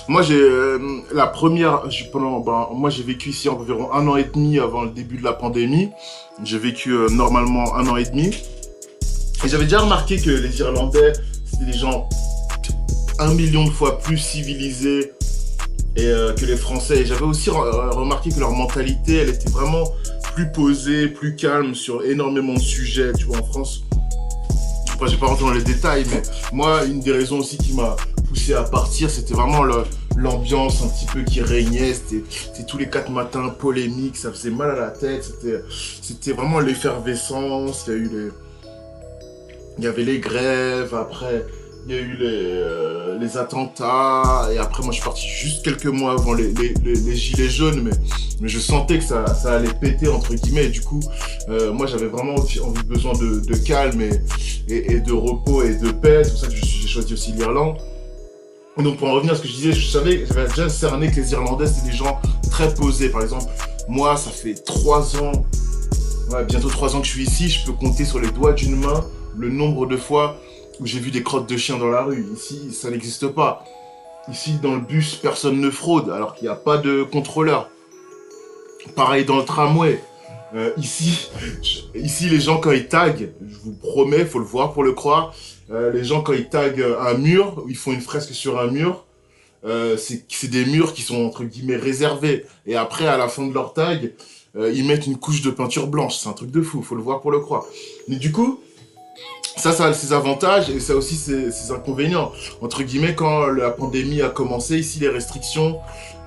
moi 0.07 0.21
j'ai 0.21 0.39
euh, 0.39 0.79
la 1.15 1.27
première, 1.27 1.85
pendant, 2.13 2.41
ben, 2.41 2.69
moi 2.75 2.91
j'ai 2.91 3.03
vécu 3.03 3.31
ici 3.31 3.49
environ 3.49 3.91
un 3.95 4.07
an 4.09 4.17
et 4.17 4.25
demi 4.25 4.59
avant 4.59 4.83
le 4.83 4.91
début 4.91 5.17
de 5.17 5.25
la 5.25 5.33
pandémie. 5.33 5.89
J'ai 6.45 6.59
vécu 6.59 6.91
euh, 6.93 7.09
normalement 7.09 7.75
un 7.77 7.87
an 7.89 7.97
et 7.97 8.05
demi. 8.05 8.29
Et 9.43 9.49
j'avais 9.49 9.65
déjà 9.65 9.81
remarqué 9.81 10.19
que 10.19 10.29
les 10.29 10.59
Irlandais, 10.61 11.15
c'était 11.47 11.65
des 11.65 11.79
gens 11.79 12.09
un 13.19 13.33
million 13.33 13.65
de 13.65 13.71
fois 13.71 13.99
plus 13.99 14.19
civilisés 14.19 15.13
et, 15.97 16.05
euh, 16.05 16.35
que 16.35 16.45
les 16.45 16.57
Français. 16.57 16.99
Et 17.01 17.07
j'avais 17.07 17.23
aussi 17.25 17.49
re- 17.49 17.91
remarqué 17.95 18.29
que 18.31 18.39
leur 18.39 18.53
mentalité, 18.53 19.17
elle 19.17 19.31
était 19.31 19.49
vraiment 19.51 19.85
plus 20.35 20.53
posée, 20.53 21.09
plus 21.09 21.37
calme 21.37 21.75
sur 21.75 22.05
énormément 22.05 22.53
de 22.55 22.59
sujets. 22.61 23.13
Tu 23.19 23.25
vois, 23.25 23.39
en 23.39 23.45
France, 23.45 23.83
Je 25.07 25.13
vais 25.13 25.17
pas 25.17 25.27
rentrer 25.27 25.45
dans 25.45 25.53
les 25.53 25.63
détails, 25.63 26.05
mais 26.11 26.23
moi, 26.53 26.85
une 26.85 27.01
des 27.01 27.13
raisons 27.13 27.39
aussi 27.39 27.57
qui 27.57 27.73
m'a 27.73 27.97
poussé 28.29 28.55
à 28.55 28.63
partir, 28.63 29.11
c'était 29.11 29.35
vraiment 29.35 29.65
l'ambiance 30.17 30.83
un 30.83 30.89
petit 30.89 31.07
peu 31.07 31.23
qui 31.23 31.41
régnait. 31.41 31.95
C'était 31.95 32.65
tous 32.67 32.79
les 32.79 32.89
quatre 32.89 33.11
matins 33.11 33.49
polémiques, 33.49 34.17
ça 34.17 34.31
faisait 34.31 34.51
mal 34.51 34.71
à 34.71 34.77
la 34.77 34.91
tête. 34.91 35.33
C'était 36.03 36.33
vraiment 36.33 36.61
l'effervescence. 36.61 37.85
Il 37.87 37.93
y 37.93 37.97
a 37.97 37.99
eu 37.99 38.33
il 39.79 39.85
y 39.85 39.87
avait 39.87 40.05
les 40.05 40.19
grèves. 40.19 40.95
Après, 40.95 41.47
il 41.87 41.95
y 41.95 41.99
a 41.99 42.01
eu 42.01 42.17
les, 42.17 42.27
euh, 42.27 43.19
les 43.19 43.37
attentats. 43.37 44.49
Et 44.53 44.59
après, 44.59 44.83
moi, 44.83 44.93
je 44.93 44.97
suis 44.97 45.05
parti 45.05 45.27
juste 45.27 45.65
quelques 45.65 45.87
mois 45.87 46.13
avant 46.13 46.35
les, 46.35 46.53
les, 46.53 46.75
les- 46.85 47.17
gilets 47.17 47.49
jaunes, 47.49 47.83
mais 47.83 47.91
mais 48.41 48.49
je 48.49 48.59
sentais 48.59 48.99
que 48.99 49.05
ça, 49.05 49.27
ça 49.35 49.55
allait 49.55 49.73
péter 49.73 50.09
entre 50.09 50.35
guillemets. 50.35 50.67
Et 50.67 50.71
du 50.71 50.81
coup, 50.81 51.01
euh, 51.49 51.73
moi, 51.73 51.87
j'avais 51.87 52.07
vraiment 52.07 52.35
envie, 52.37 52.83
besoin 52.87 53.13
de, 53.15 53.57
calme 53.67 54.01
et, 54.01 54.13
et, 54.69 55.01
de 55.01 55.13
repos 55.13 55.63
et 55.63 55.75
de 55.75 55.91
paix. 55.91 56.23
C'est 56.25 56.31
pour 56.31 56.41
ça 56.41 56.47
que 56.47 56.55
j'ai 56.55 56.89
choisi 56.89 57.13
aussi 57.13 57.33
l'Irlande. 57.33 57.77
Donc, 58.79 58.97
pour 58.97 59.09
en 59.09 59.13
revenir 59.13 59.33
à 59.35 59.37
ce 59.37 59.43
que 59.43 59.49
je 59.49 59.53
disais, 59.55 59.73
je 59.73 59.91
savais, 59.91 60.25
j'avais 60.27 60.49
déjà 60.49 60.69
cerné 60.71 61.11
que 61.11 61.17
les 61.17 61.33
Irlandais, 61.33 61.67
c'était 61.67 61.91
des 61.91 61.97
gens 61.97 62.19
très 62.51 62.73
posés. 62.73 63.11
Par 63.11 63.21
exemple, 63.23 63.45
moi, 63.89 64.17
ça 64.17 64.31
fait 64.31 64.55
trois 64.55 65.17
ans, 65.17 65.33
bientôt 66.49 66.69
trois 66.69 66.95
ans 66.97 67.01
que 67.01 67.07
je 67.07 67.13
suis 67.13 67.25
ici, 67.25 67.49
je 67.51 67.67
peux 67.67 67.73
compter 67.73 68.05
sur 68.07 68.21
les 68.21 68.31
doigts 68.31 68.53
d'une 68.55 68.77
main 68.77 69.05
le 69.37 69.51
nombre 69.51 69.87
de 69.87 69.97
fois 69.99 70.37
où 70.81 70.87
j'ai 70.87 70.99
vu 70.99 71.11
des 71.11 71.23
crottes 71.23 71.49
de 71.49 71.57
chiens 71.57 71.79
dans 71.79 71.91
la 71.91 72.03
rue. 72.03 72.27
Ici, 72.35 72.73
ça 72.73 72.91
n'existe 72.91 73.29
pas. 73.29 73.65
Ici, 74.29 74.55
dans 74.63 74.75
le 74.75 74.81
bus, 74.81 75.17
personne 75.17 75.61
ne 75.61 75.71
fraude, 75.71 76.11
alors 76.11 76.35
qu'il 76.35 76.45
n'y 76.45 76.53
a 76.53 76.57
pas 76.57 76.79
de 76.79 77.03
contrôleur. 77.03 77.69
Pareil 78.97 79.25
dans 79.25 79.37
le 79.37 79.45
tramway. 79.45 80.03
Euh, 80.55 80.73
ici, 80.79 81.29
ici, 81.95 82.29
les 82.29 82.41
gens, 82.41 82.59
quand 82.59 82.73
ils 82.73 82.89
taguent, 82.89 83.33
je 83.47 83.57
vous 83.63 83.73
promets, 83.73 84.25
faut 84.25 84.39
le 84.39 84.45
voir 84.45 84.73
pour 84.73 84.83
le 84.83 84.93
croire, 84.93 85.35
euh, 85.71 85.93
les 85.93 86.03
gens, 86.03 86.23
quand 86.23 86.33
ils 86.33 86.49
taguent 86.49 86.85
un 87.01 87.15
mur, 87.15 87.65
ils 87.69 87.77
font 87.77 87.93
une 87.93 88.01
fresque 88.01 88.35
sur 88.35 88.59
un 88.59 88.67
mur, 88.67 89.05
euh, 89.65 89.97
c'est 89.97 90.51
des 90.51 90.65
murs 90.65 90.95
qui 90.95 91.03
sont, 91.03 91.25
entre 91.25 91.45
guillemets, 91.45 91.77
réservés. 91.77 92.47
Et 92.67 92.75
après, 92.75 93.07
à 93.07 93.17
la 93.17 93.29
fin 93.29 93.47
de 93.47 93.53
leur 93.53 93.75
tag, 93.75 94.13
ils 94.57 94.85
mettent 94.85 95.07
une 95.07 95.17
couche 95.17 95.43
de 95.43 95.51
peinture 95.51 95.87
blanche. 95.87 96.17
C'est 96.17 96.29
un 96.29 96.33
truc 96.33 96.51
de 96.51 96.61
fou, 96.61 96.83
faut 96.83 96.97
le 96.97 97.03
voir 97.03 97.21
pour 97.21 97.31
le 97.31 97.39
croire. 97.39 97.65
Mais 98.09 98.17
du 98.17 98.33
coup, 98.33 98.59
ça, 99.57 99.73
ça 99.73 99.87
a 99.87 99.93
ses 99.93 100.13
avantages 100.13 100.71
et 100.71 100.81
ça 100.81 100.95
aussi 100.95 101.17
ses, 101.17 101.71
inconvénients. 101.71 102.33
Entre 102.61 102.83
guillemets, 102.83 103.15
quand 103.15 103.47
la 103.47 103.71
pandémie 103.71 104.23
a 104.23 104.29
commencé, 104.29 104.79
ici, 104.79 104.99
les 105.01 105.09
restrictions, 105.09 105.79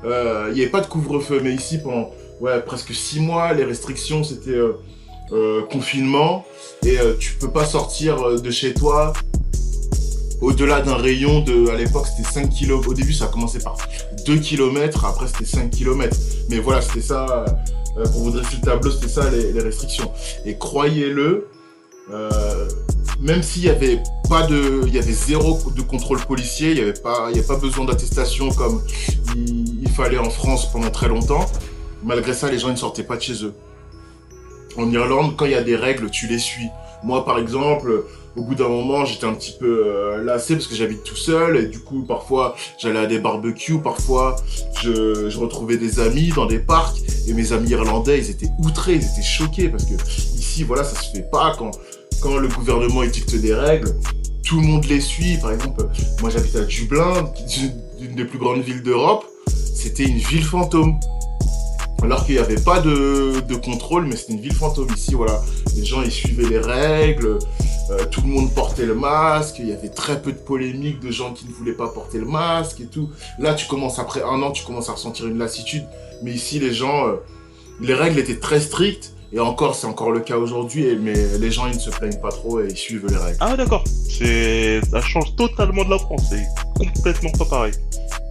euh, 0.06 0.47
il 0.49 0.56
n'y 0.56 0.62
avait 0.62 0.69
pas 0.69 0.82
de 0.82 0.88
couvre-feu, 0.88 1.39
mais 1.43 1.53
ici, 1.53 1.79
pendant 1.79 2.12
ouais, 2.41 2.62
presque 2.62 2.93
six 2.93 3.19
mois, 3.19 3.53
les 3.53 3.63
restrictions, 3.63 4.23
c'était 4.23 4.51
euh, 4.51 4.73
euh, 5.32 5.62
confinement 5.63 6.45
et 6.86 6.97
tu 7.19 7.34
peux 7.36 7.49
pas 7.49 7.65
sortir 7.65 8.41
de 8.41 8.51
chez 8.51 8.73
toi 8.73 9.13
au-delà 10.41 10.82
d'un 10.82 10.95
rayon 10.95 11.39
de, 11.39 11.69
à 11.69 11.75
l'époque, 11.75 12.06
c'était 12.06 12.29
5 12.29 12.49
km. 12.49 12.89
Au 12.89 12.93
début, 12.93 13.13
ça 13.13 13.25
a 13.25 13.27
commencé 13.29 13.60
par 13.60 13.77
2 14.25 14.38
km, 14.39 15.06
après, 15.06 15.27
c'était 15.27 15.45
5 15.45 15.71
km. 15.71 16.15
Mais 16.49 16.60
voilà, 16.60 16.82
c'était 16.82 16.99
ça, 16.99 17.45
pour 17.95 18.23
vous 18.23 18.32
dresser 18.32 18.58
le 18.58 18.65
tableau, 18.65 18.91
c'était 18.91 19.08
ça 19.08 19.29
les 19.32 19.62
restrictions. 19.62 20.12
Et 20.45 20.58
croyez-le, 20.58 21.47
euh, 22.12 22.68
même 23.22 23.44
s'il 23.44 23.63
y 23.63 23.70
avait 23.70 24.02
pas 24.30 24.44
de, 24.48 24.82
il 24.86 24.94
y 24.94 25.00
avait 25.00 25.13
zéro 25.13 25.60
de 25.76 25.82
contrôle 25.82 26.20
policier, 26.20 26.72
il 26.72 26.78
y 26.78 26.82
avait 26.82 26.94
pas, 26.94 27.30
il 27.32 27.38
y 27.38 27.39
a 27.39 27.44
pas 27.44 27.58
besoin 27.58 27.86
d'attestation 27.86 28.50
comme 28.50 28.82
il, 29.36 29.82
il 29.82 29.89
fallait 29.89 30.18
en 30.18 30.30
France 30.30 30.72
pendant 30.72 30.89
très 30.89 31.08
longtemps. 31.08 31.46
Malgré 32.04 32.34
ça, 32.34 32.52
les 32.52 32.60
gens 32.60 32.70
ne 32.70 32.76
sortaient 32.76 33.04
pas 33.04 33.16
de 33.16 33.22
chez 33.22 33.46
eux. 33.46 33.54
En 34.76 34.92
Irlande, 34.92 35.36
quand 35.38 35.46
il 35.46 35.52
y 35.52 35.56
a 35.56 35.63
des 35.63 35.76
règles, 35.76 36.10
tu 36.10 36.28
les 36.28 36.39
suis. 36.39 36.68
Moi, 37.04 37.24
par 37.24 37.38
exemple, 37.38 38.06
au 38.36 38.42
bout 38.42 38.56
d'un 38.56 38.68
moment, 38.68 39.06
j'étais 39.06 39.26
un 39.26 39.34
petit 39.34 39.56
peu 39.60 39.84
euh, 39.86 40.24
lassé 40.24 40.56
parce 40.56 40.68
que 40.68 40.76
j'habite 40.76 41.04
tout 41.04 41.16
seul 41.16 41.58
et 41.58 41.68
du 41.68 41.80
coup, 41.80 42.04
parfois, 42.04 42.56
j'allais 42.80 43.00
à 43.00 43.06
des 43.06 43.20
barbecues, 43.20 43.80
parfois, 43.80 44.36
je, 44.82 45.30
je 45.30 45.38
retrouvais 45.38 45.77
des 45.77 46.00
amis 46.00 46.30
dans 46.36 46.46
des 46.46 46.60
parcs 46.60 46.98
et 47.27 47.34
mes 47.34 47.54
amis 47.54 47.69
irlandais, 47.69 48.17
ils 48.17 48.32
étaient 48.32 48.50
outrés, 48.60 48.96
ils 48.96 49.04
étaient 49.04 49.21
choqués 49.21 49.69
parce 49.69 49.86
que 49.86 49.94
ici, 50.36 50.63
voilà, 50.63 50.84
ça 50.84 51.00
se 51.00 51.12
fait 51.12 51.30
pas 51.30 51.54
quand, 51.58 51.71
quand 52.24 52.38
le 52.38 52.48
gouvernement 52.48 53.04
édicte 53.04 53.36
des 53.36 53.54
règles. 53.54 53.94
Tout 54.46 54.62
le 54.62 54.65
monde 54.65 54.86
les 54.86 55.02
suit. 55.02 55.38
Par 55.38 55.52
exemple, 55.52 55.88
moi, 56.21 56.30
j'habite 56.30 56.56
à 56.56 56.63
Dublin, 56.63 57.32
une 58.00 58.15
des 58.15 58.24
plus 58.24 58.40
grandes 58.40 58.62
villes 58.62 58.82
d'Europe. 58.82 59.26
C'était 59.76 60.06
une 60.06 60.17
ville 60.17 60.44
fantôme. 60.44 60.98
Alors 62.02 62.26
qu'il 62.26 62.36
n'y 62.36 62.42
avait 62.42 62.62
pas 62.62 62.80
de, 62.80 63.42
de 63.42 63.56
contrôle, 63.56 64.06
mais 64.06 64.15
c'était 64.15 64.34
une 64.34 64.42
ville 64.42 64.54
fantôme 64.54 64.88
ici, 64.96 65.13
voilà. 65.13 65.42
Les 65.76 65.86
gens, 65.86 66.02
ils 66.02 66.12
suivaient 66.12 66.50
les 66.50 66.60
règles. 66.60 67.40
euh, 67.92 68.06
tout 68.12 68.21
le 68.21 68.28
monde 68.28 68.54
portait 68.54 68.86
le 68.86 68.96
masque, 68.96 69.56
il 69.60 69.67
y 69.69 69.74
avait 69.74 69.90
très 69.90 70.21
peu 70.21 70.32
de 70.32 70.38
polémiques 70.38 71.00
de 71.00 71.12
gens 71.12 71.34
qui 71.34 71.46
ne 71.46 71.52
voulaient 71.52 71.74
pas 71.74 71.88
porter 71.88 72.17
le 72.17 72.26
masque 72.26 72.80
et 72.82 72.86
tout. 72.86 73.10
Là, 73.40 73.54
tu 73.54 73.67
commences 73.67 74.00
après 74.00 74.21
un 74.21 74.42
an, 74.42 74.52
tu 74.52 74.63
commences 74.65 74.90
à 74.90 74.94
ressentir 74.94 75.28
une 75.28 75.38
lassitude. 75.38 75.86
Mais 76.24 76.32
ici, 76.32 76.60
les 76.60 76.74
gens, 76.74 77.08
euh, 77.08 77.15
les 77.82 77.94
règles 77.94 78.19
étaient 78.19 78.40
très 78.40 78.60
strictes. 78.60 79.13
Et 79.36 79.40
encore, 79.40 79.73
c'est 79.73 79.88
encore 79.88 80.12
le 80.12 80.19
cas 80.19 80.38
aujourd'hui, 80.38 80.96
mais 81.02 81.15
les 81.40 81.50
gens, 81.50 81.65
ils 81.65 81.73
ne 81.75 81.79
se 81.79 81.90
plaignent 81.90 82.19
pas 82.21 82.29
trop 82.29 82.62
et 82.62 82.67
ils 82.69 82.77
suivent 82.77 83.08
les 83.10 83.17
règles. 83.17 83.38
Ah 83.40 83.58
d'accord, 83.58 83.84
c'est 84.08 84.79
ça 84.92 85.02
change 85.02 85.36
totalement 85.36 85.84
de 85.84 85.90
la 85.90 85.98
France, 85.98 86.25
c'est 86.29 86.46
complètement 86.77 87.31
pas 87.31 87.46
pareil. 87.46 87.73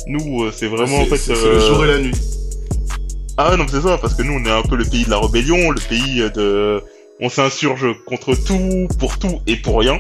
Nous, 0.07 0.45
euh, 0.45 0.53
c'est 0.55 0.69
vraiment 0.69 0.99
en 0.99 1.05
C'est- 1.05 1.11
fait. 1.11 1.17
c'est 1.17 1.35
c'est 1.35 1.45
euh, 1.47 1.55
le 1.55 1.61
jour 1.61 1.85
et 1.85 1.89
la 1.89 1.99
nuit. 1.99 2.15
Ah 3.37 3.51
ouais, 3.51 3.57
non, 3.57 3.67
c'est 3.69 3.81
ça, 3.81 3.99
parce 3.99 4.15
que 4.15 4.23
nous, 4.23 4.35
on 4.35 4.45
est 4.45 4.51
un 4.51 4.63
peu 4.63 4.77
le 4.77 4.85
pays 4.85 5.05
de 5.05 5.11
la 5.11 5.19
rébellion, 5.19 5.71
le 5.71 5.81
pays 5.81 6.19
de... 6.37 6.81
On 7.21 7.29
s'insurge 7.29 7.87
contre 8.07 8.35
tout, 8.35 8.87
pour 8.99 9.19
tout 9.19 9.41
et 9.47 9.57
pour 9.57 9.81
rien. 9.81 9.99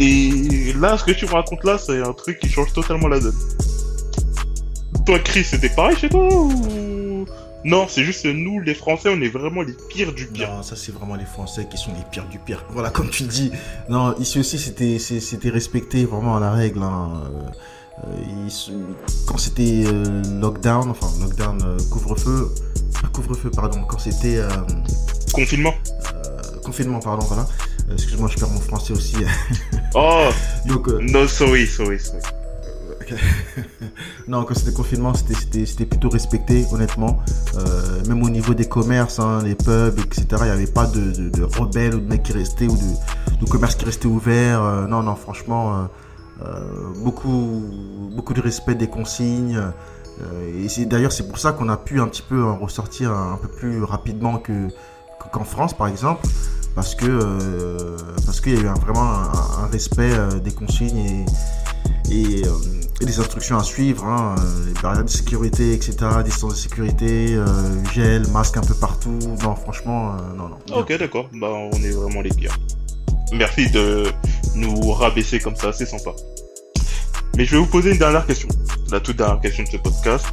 Et 0.00 0.72
là, 0.80 0.96
ce 0.96 1.04
que 1.04 1.12
tu 1.12 1.26
me 1.26 1.32
racontes 1.32 1.62
là, 1.64 1.76
c'est 1.78 2.00
un 2.00 2.12
truc 2.14 2.38
qui 2.40 2.48
change 2.48 2.72
totalement 2.72 3.08
la 3.08 3.20
donne. 3.20 3.34
Toi, 5.06 5.18
Chris, 5.20 5.44
c'était 5.44 5.68
pareil 5.68 5.96
chez 5.96 6.08
toi 6.08 6.26
ou... 6.32 6.50
Non, 7.64 7.86
c'est 7.88 8.04
juste 8.04 8.24
nous, 8.24 8.60
les 8.60 8.74
Français, 8.74 9.10
on 9.14 9.20
est 9.20 9.28
vraiment 9.28 9.62
les 9.62 9.74
pires 9.90 10.12
du 10.14 10.26
pire. 10.26 10.48
Non, 10.50 10.62
ça 10.62 10.76
c'est 10.76 10.92
vraiment 10.92 11.14
les 11.14 11.26
Français 11.26 11.66
qui 11.70 11.76
sont 11.76 11.90
les 11.92 12.04
pires 12.10 12.26
du 12.28 12.38
pire. 12.38 12.64
Voilà, 12.70 12.90
comme 12.90 13.10
tu 13.10 13.24
dis. 13.24 13.50
Non, 13.88 14.14
ici 14.18 14.38
aussi 14.38 14.58
c'était 14.58 14.98
c'était 14.98 15.50
respecté 15.50 16.04
vraiment 16.04 16.36
à 16.36 16.40
la 16.40 16.52
règle. 16.52 16.82
hein. 16.82 17.22
Euh, 17.24 17.50
euh, 18.06 18.46
ils 18.46 18.72
quand 19.26 19.36
c'était 19.36 19.84
euh, 19.86 20.22
lockdown, 20.40 20.88
enfin 20.88 21.08
lockdown, 21.20 21.58
euh, 21.62 21.76
couvre-feu, 21.90 22.48
couvre-feu 23.12 23.50
pardon, 23.50 23.82
quand 23.86 23.98
c'était 23.98 24.40
Confinement 25.34 25.74
confinement 26.64 27.00
pardon, 27.00 27.24
voilà. 27.26 27.46
Excuse-moi, 27.92 28.28
je 28.32 28.38
perds 28.38 28.50
mon 28.50 28.60
français 28.60 28.92
aussi. 28.92 29.16
Oh, 29.94 30.28
Donc 30.66 30.86
no, 30.88 31.26
sorry, 31.26 31.66
sorry, 31.66 31.98
sorry. 31.98 32.20
non, 34.28 34.44
quand 34.44 34.54
c'était 34.54 34.72
confinement, 34.72 35.12
c'était- 35.14 35.84
plutôt 35.84 36.08
respecté, 36.08 36.66
honnêtement. 36.72 37.18
Euh, 37.56 38.04
même 38.06 38.22
au 38.22 38.30
niveau 38.30 38.54
des 38.54 38.68
commerces, 38.68 39.18
hein, 39.18 39.40
les 39.42 39.54
pubs, 39.54 39.98
etc., 39.98 40.26
il 40.40 40.44
n'y 40.44 40.50
avait 40.50 40.66
pas 40.66 40.86
de, 40.86 41.42
rebelles 41.42 41.94
ou 41.94 42.00
de 42.00 42.08
mecs 42.08 42.22
qui 42.22 42.32
restaient 42.32 42.68
ou 42.68 42.76
de, 42.76 43.46
commerces 43.46 43.74
qui 43.74 43.84
restaient 43.84 44.06
ouverts. 44.06 44.62
Euh, 44.62 44.86
non, 44.86 45.02
non, 45.02 45.16
franchement, 45.16 45.88
euh, 46.42 46.60
beaucoup, 47.02 47.62
beaucoup 48.14 48.34
de 48.34 48.40
respect 48.40 48.74
des 48.74 48.88
consignes. 48.88 49.60
Et 50.54 50.84
d'ailleurs 50.84 51.12
c'est 51.12 51.26
pour 51.26 51.38
ça 51.38 51.52
qu'on 51.52 51.70
a 51.70 51.78
pu 51.78 51.98
un 51.98 52.06
petit 52.06 52.20
peu 52.20 52.44
en 52.44 52.58
ressortir 52.58 53.10
un, 53.10 53.38
peu 53.40 53.48
plus 53.48 53.82
rapidement 53.82 54.36
que 54.36 54.68
que- 54.68 55.28
qu'en 55.32 55.44
France, 55.44 55.72
par 55.72 55.88
exemple, 55.88 56.26
parce 56.74 56.94
que 56.94 57.96
parce 58.26 58.42
qu'il 58.42 58.52
y 58.52 58.56
a 58.58 58.60
eu 58.60 58.66
vraiment 58.82 59.02
un, 59.02 59.66
respect 59.72 60.12
des 60.44 60.50
consignes 60.52 61.24
et, 62.10 62.42
et 63.00 63.04
des 63.04 63.18
instructions 63.18 63.56
à 63.56 63.64
suivre, 63.64 64.04
hein, 64.04 64.34
euh, 64.38 64.66
les 64.66 64.80
barrières 64.80 65.04
de 65.04 65.10
sécurité, 65.10 65.72
etc., 65.72 65.96
distance 66.24 66.54
de 66.54 66.58
sécurité, 66.58 67.34
euh, 67.34 67.44
gel, 67.94 68.26
masque 68.28 68.56
un 68.56 68.62
peu 68.62 68.74
partout. 68.74 69.18
Non, 69.42 69.54
franchement, 69.54 70.14
euh, 70.14 70.36
non, 70.36 70.48
non. 70.48 70.76
Ok, 70.76 70.96
d'accord. 70.98 71.28
Bah, 71.32 71.48
on 71.48 71.82
est 71.82 71.90
vraiment 71.90 72.20
les 72.20 72.30
pires. 72.30 72.56
Merci 73.32 73.70
de 73.70 74.04
nous 74.54 74.92
rabaisser 74.92 75.38
comme 75.38 75.56
ça, 75.56 75.72
c'est 75.72 75.86
sympa. 75.86 76.10
Mais 77.36 77.44
je 77.44 77.52
vais 77.52 77.58
vous 77.58 77.66
poser 77.66 77.92
une 77.92 77.98
dernière 77.98 78.26
question. 78.26 78.48
La 78.90 79.00
toute 79.00 79.16
dernière 79.16 79.40
question 79.40 79.64
de 79.64 79.68
ce 79.68 79.76
podcast. 79.76 80.26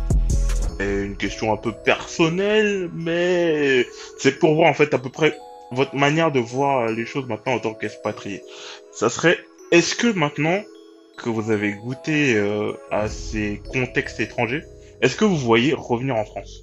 Et 0.79 1.03
une 1.03 1.15
question 1.15 1.53
un 1.53 1.57
peu 1.57 1.71
personnelle, 1.71 2.89
mais 2.93 3.87
c'est 4.19 4.37
pour 4.37 4.55
voir 4.55 4.69
en 4.69 4.73
fait 4.75 4.93
à 4.93 4.99
peu 4.99 5.09
près 5.09 5.35
votre 5.71 5.95
manière 5.95 6.31
de 6.31 6.39
voir 6.39 6.87
les 6.87 7.05
choses 7.05 7.25
maintenant 7.27 7.53
en 7.53 7.59
tant 7.59 7.73
qu'expatrié. 7.73 8.43
Ça 8.91 9.09
serait, 9.09 9.39
est-ce 9.71 9.95
que 9.95 10.07
maintenant 10.07 10.61
que 11.17 11.29
vous 11.29 11.51
avez 11.51 11.73
goûté 11.73 12.35
euh, 12.35 12.73
à 12.91 13.09
ces 13.09 13.61
contextes 13.73 14.19
étrangers, 14.19 14.63
est-ce 15.01 15.15
que 15.15 15.25
vous 15.25 15.37
voyez 15.37 15.73
revenir 15.73 16.15
en 16.15 16.23
France? 16.23 16.61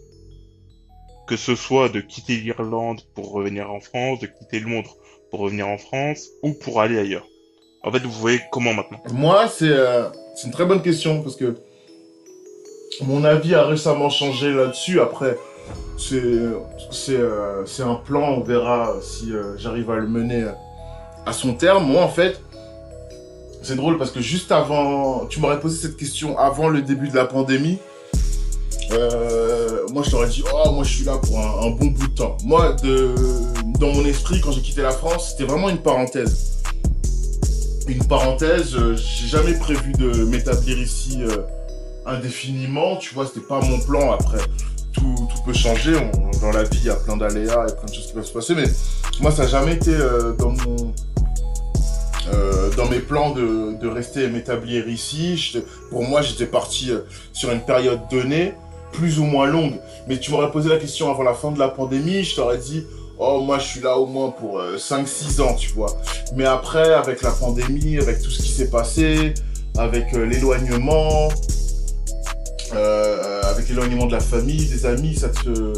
Que 1.26 1.36
ce 1.36 1.54
soit 1.54 1.88
de 1.88 2.00
quitter 2.00 2.36
l'Irlande 2.36 3.00
pour 3.14 3.32
revenir 3.32 3.70
en 3.70 3.80
France, 3.80 4.20
de 4.20 4.26
quitter 4.26 4.60
Londres 4.60 4.96
pour 5.30 5.40
revenir 5.40 5.68
en 5.68 5.78
France, 5.78 6.28
ou 6.42 6.52
pour 6.52 6.80
aller 6.80 6.98
ailleurs? 6.98 7.26
En 7.82 7.90
fait, 7.90 8.00
vous 8.00 8.12
voyez 8.12 8.40
comment 8.52 8.72
maintenant? 8.72 9.00
Moi, 9.12 9.48
c'est 9.48 9.68
euh, 9.68 10.08
c'est 10.34 10.46
une 10.46 10.52
très 10.52 10.64
bonne 10.64 10.82
question 10.82 11.22
parce 11.22 11.36
que 11.36 11.56
mon 13.02 13.24
avis 13.24 13.54
a 13.54 13.64
récemment 13.64 14.08
changé 14.08 14.52
là-dessus. 14.52 15.00
Après, 15.00 15.36
c'est 15.98 16.16
euh, 17.10 17.64
un 17.80 17.94
plan, 17.94 18.34
on 18.34 18.40
verra 18.40 18.96
si 19.02 19.32
j'arrive 19.56 19.90
à 19.90 19.96
le 19.96 20.06
mener 20.06 20.46
à 21.26 21.32
son 21.32 21.54
terme. 21.54 21.84
Moi, 21.86 22.02
en 22.02 22.08
fait, 22.08 22.40
c'est 23.64 23.76
drôle 23.76 23.98
parce 23.98 24.10
que 24.10 24.20
juste 24.20 24.52
avant, 24.52 25.26
tu 25.26 25.40
m'aurais 25.40 25.60
posé 25.60 25.80
cette 25.80 25.96
question 25.96 26.38
avant 26.38 26.68
le 26.68 26.82
début 26.82 27.08
de 27.08 27.16
la 27.16 27.24
pandémie. 27.24 27.78
Euh, 28.92 29.86
moi, 29.92 30.02
je 30.04 30.10
t'aurais 30.10 30.28
dit, 30.28 30.44
oh, 30.52 30.70
moi, 30.72 30.84
je 30.84 30.94
suis 30.94 31.04
là 31.04 31.16
pour 31.16 31.38
un, 31.38 31.70
bon 31.70 31.86
bout 31.86 32.06
de 32.06 32.14
temps. 32.14 32.36
Moi, 32.44 32.74
de, 32.82 33.14
dans 33.78 33.92
mon 33.92 34.04
esprit, 34.04 34.40
quand 34.40 34.52
j'ai 34.52 34.60
quitté 34.60 34.82
la 34.82 34.90
France, 34.90 35.30
c'était 35.30 35.50
vraiment 35.50 35.70
une 35.70 35.78
parenthèse 35.78 36.54
une 37.88 38.04
parenthèse, 38.04 38.74
euh, 38.76 38.96
j'ai 38.96 39.28
jamais 39.28 39.54
prévu 39.54 39.92
de 39.92 40.24
m'établir 40.24 40.78
ici 40.78 41.18
euh, 41.22 41.38
indéfiniment, 42.06 42.96
tu 42.96 43.14
vois, 43.14 43.26
c'était 43.26 43.46
pas 43.46 43.60
mon 43.60 43.78
plan. 43.80 44.12
Après, 44.12 44.38
tout, 44.92 45.28
peut 45.44 45.52
changer, 45.52 45.94
dans 46.40 46.50
la 46.50 46.62
vie, 46.62 46.78
il 46.80 46.86
y 46.86 46.90
a 46.90 46.94
plein 46.94 47.16
d'aléas 47.16 47.66
et 47.68 47.74
plein 47.74 47.86
de 47.86 47.94
choses 47.94 48.06
qui 48.06 48.12
peuvent 48.14 48.24
se 48.24 48.32
passer, 48.32 48.54
mais 48.54 48.64
moi, 49.20 49.30
ça 49.30 49.42
n'a 49.42 49.48
jamais 49.48 49.74
été 49.74 49.92
euh, 49.92 50.32
dans 50.32 50.50
mon. 50.50 50.94
Euh, 52.32 52.70
dans 52.76 52.88
mes 52.88 53.00
plans 53.00 53.30
de, 53.30 53.86
rester 53.86 54.24
et 54.24 54.28
m'établir 54.28 54.88
ici, 54.88 55.56
pour 55.90 56.02
moi 56.02 56.22
j'étais 56.22 56.46
parti 56.46 56.90
euh, 56.90 57.00
sur 57.32 57.50
une 57.52 57.60
période 57.60 58.00
donnée, 58.10 58.54
plus 58.92 59.18
ou 59.18 59.24
moins 59.24 59.46
longue. 59.46 59.74
Mais 60.08 60.18
tu 60.18 60.30
m'aurais 60.30 60.50
posé 60.50 60.68
la 60.68 60.78
question 60.78 61.10
avant 61.10 61.22
la 61.22 61.34
fin 61.34 61.50
de 61.50 61.58
la 61.58 61.68
pandémie, 61.68 62.24
je 62.24 62.34
t'aurais 62.36 62.58
dit, 62.58 62.84
oh 63.18 63.40
moi 63.40 63.58
je 63.58 63.66
suis 63.66 63.80
là 63.80 63.98
au 63.98 64.06
moins 64.06 64.30
pour 64.30 64.60
5-6 64.60 65.42
ans, 65.42 65.54
tu 65.54 65.70
vois. 65.70 65.94
Mais 66.34 66.46
après, 66.46 66.94
avec 66.94 67.22
la 67.22 67.30
pandémie, 67.30 67.98
avec 67.98 68.22
tout 68.22 68.30
ce 68.30 68.42
qui 68.42 68.50
s'est 68.50 68.70
passé, 68.70 69.34
avec 69.76 70.14
euh, 70.14 70.24
l'éloignement, 70.24 71.28
euh, 72.74 73.42
avec 73.42 73.68
l'éloignement 73.68 74.06
de 74.06 74.12
la 74.12 74.20
famille, 74.20 74.66
des 74.66 74.86
amis, 74.86 75.16
ça 75.16 75.28
te, 75.28 75.72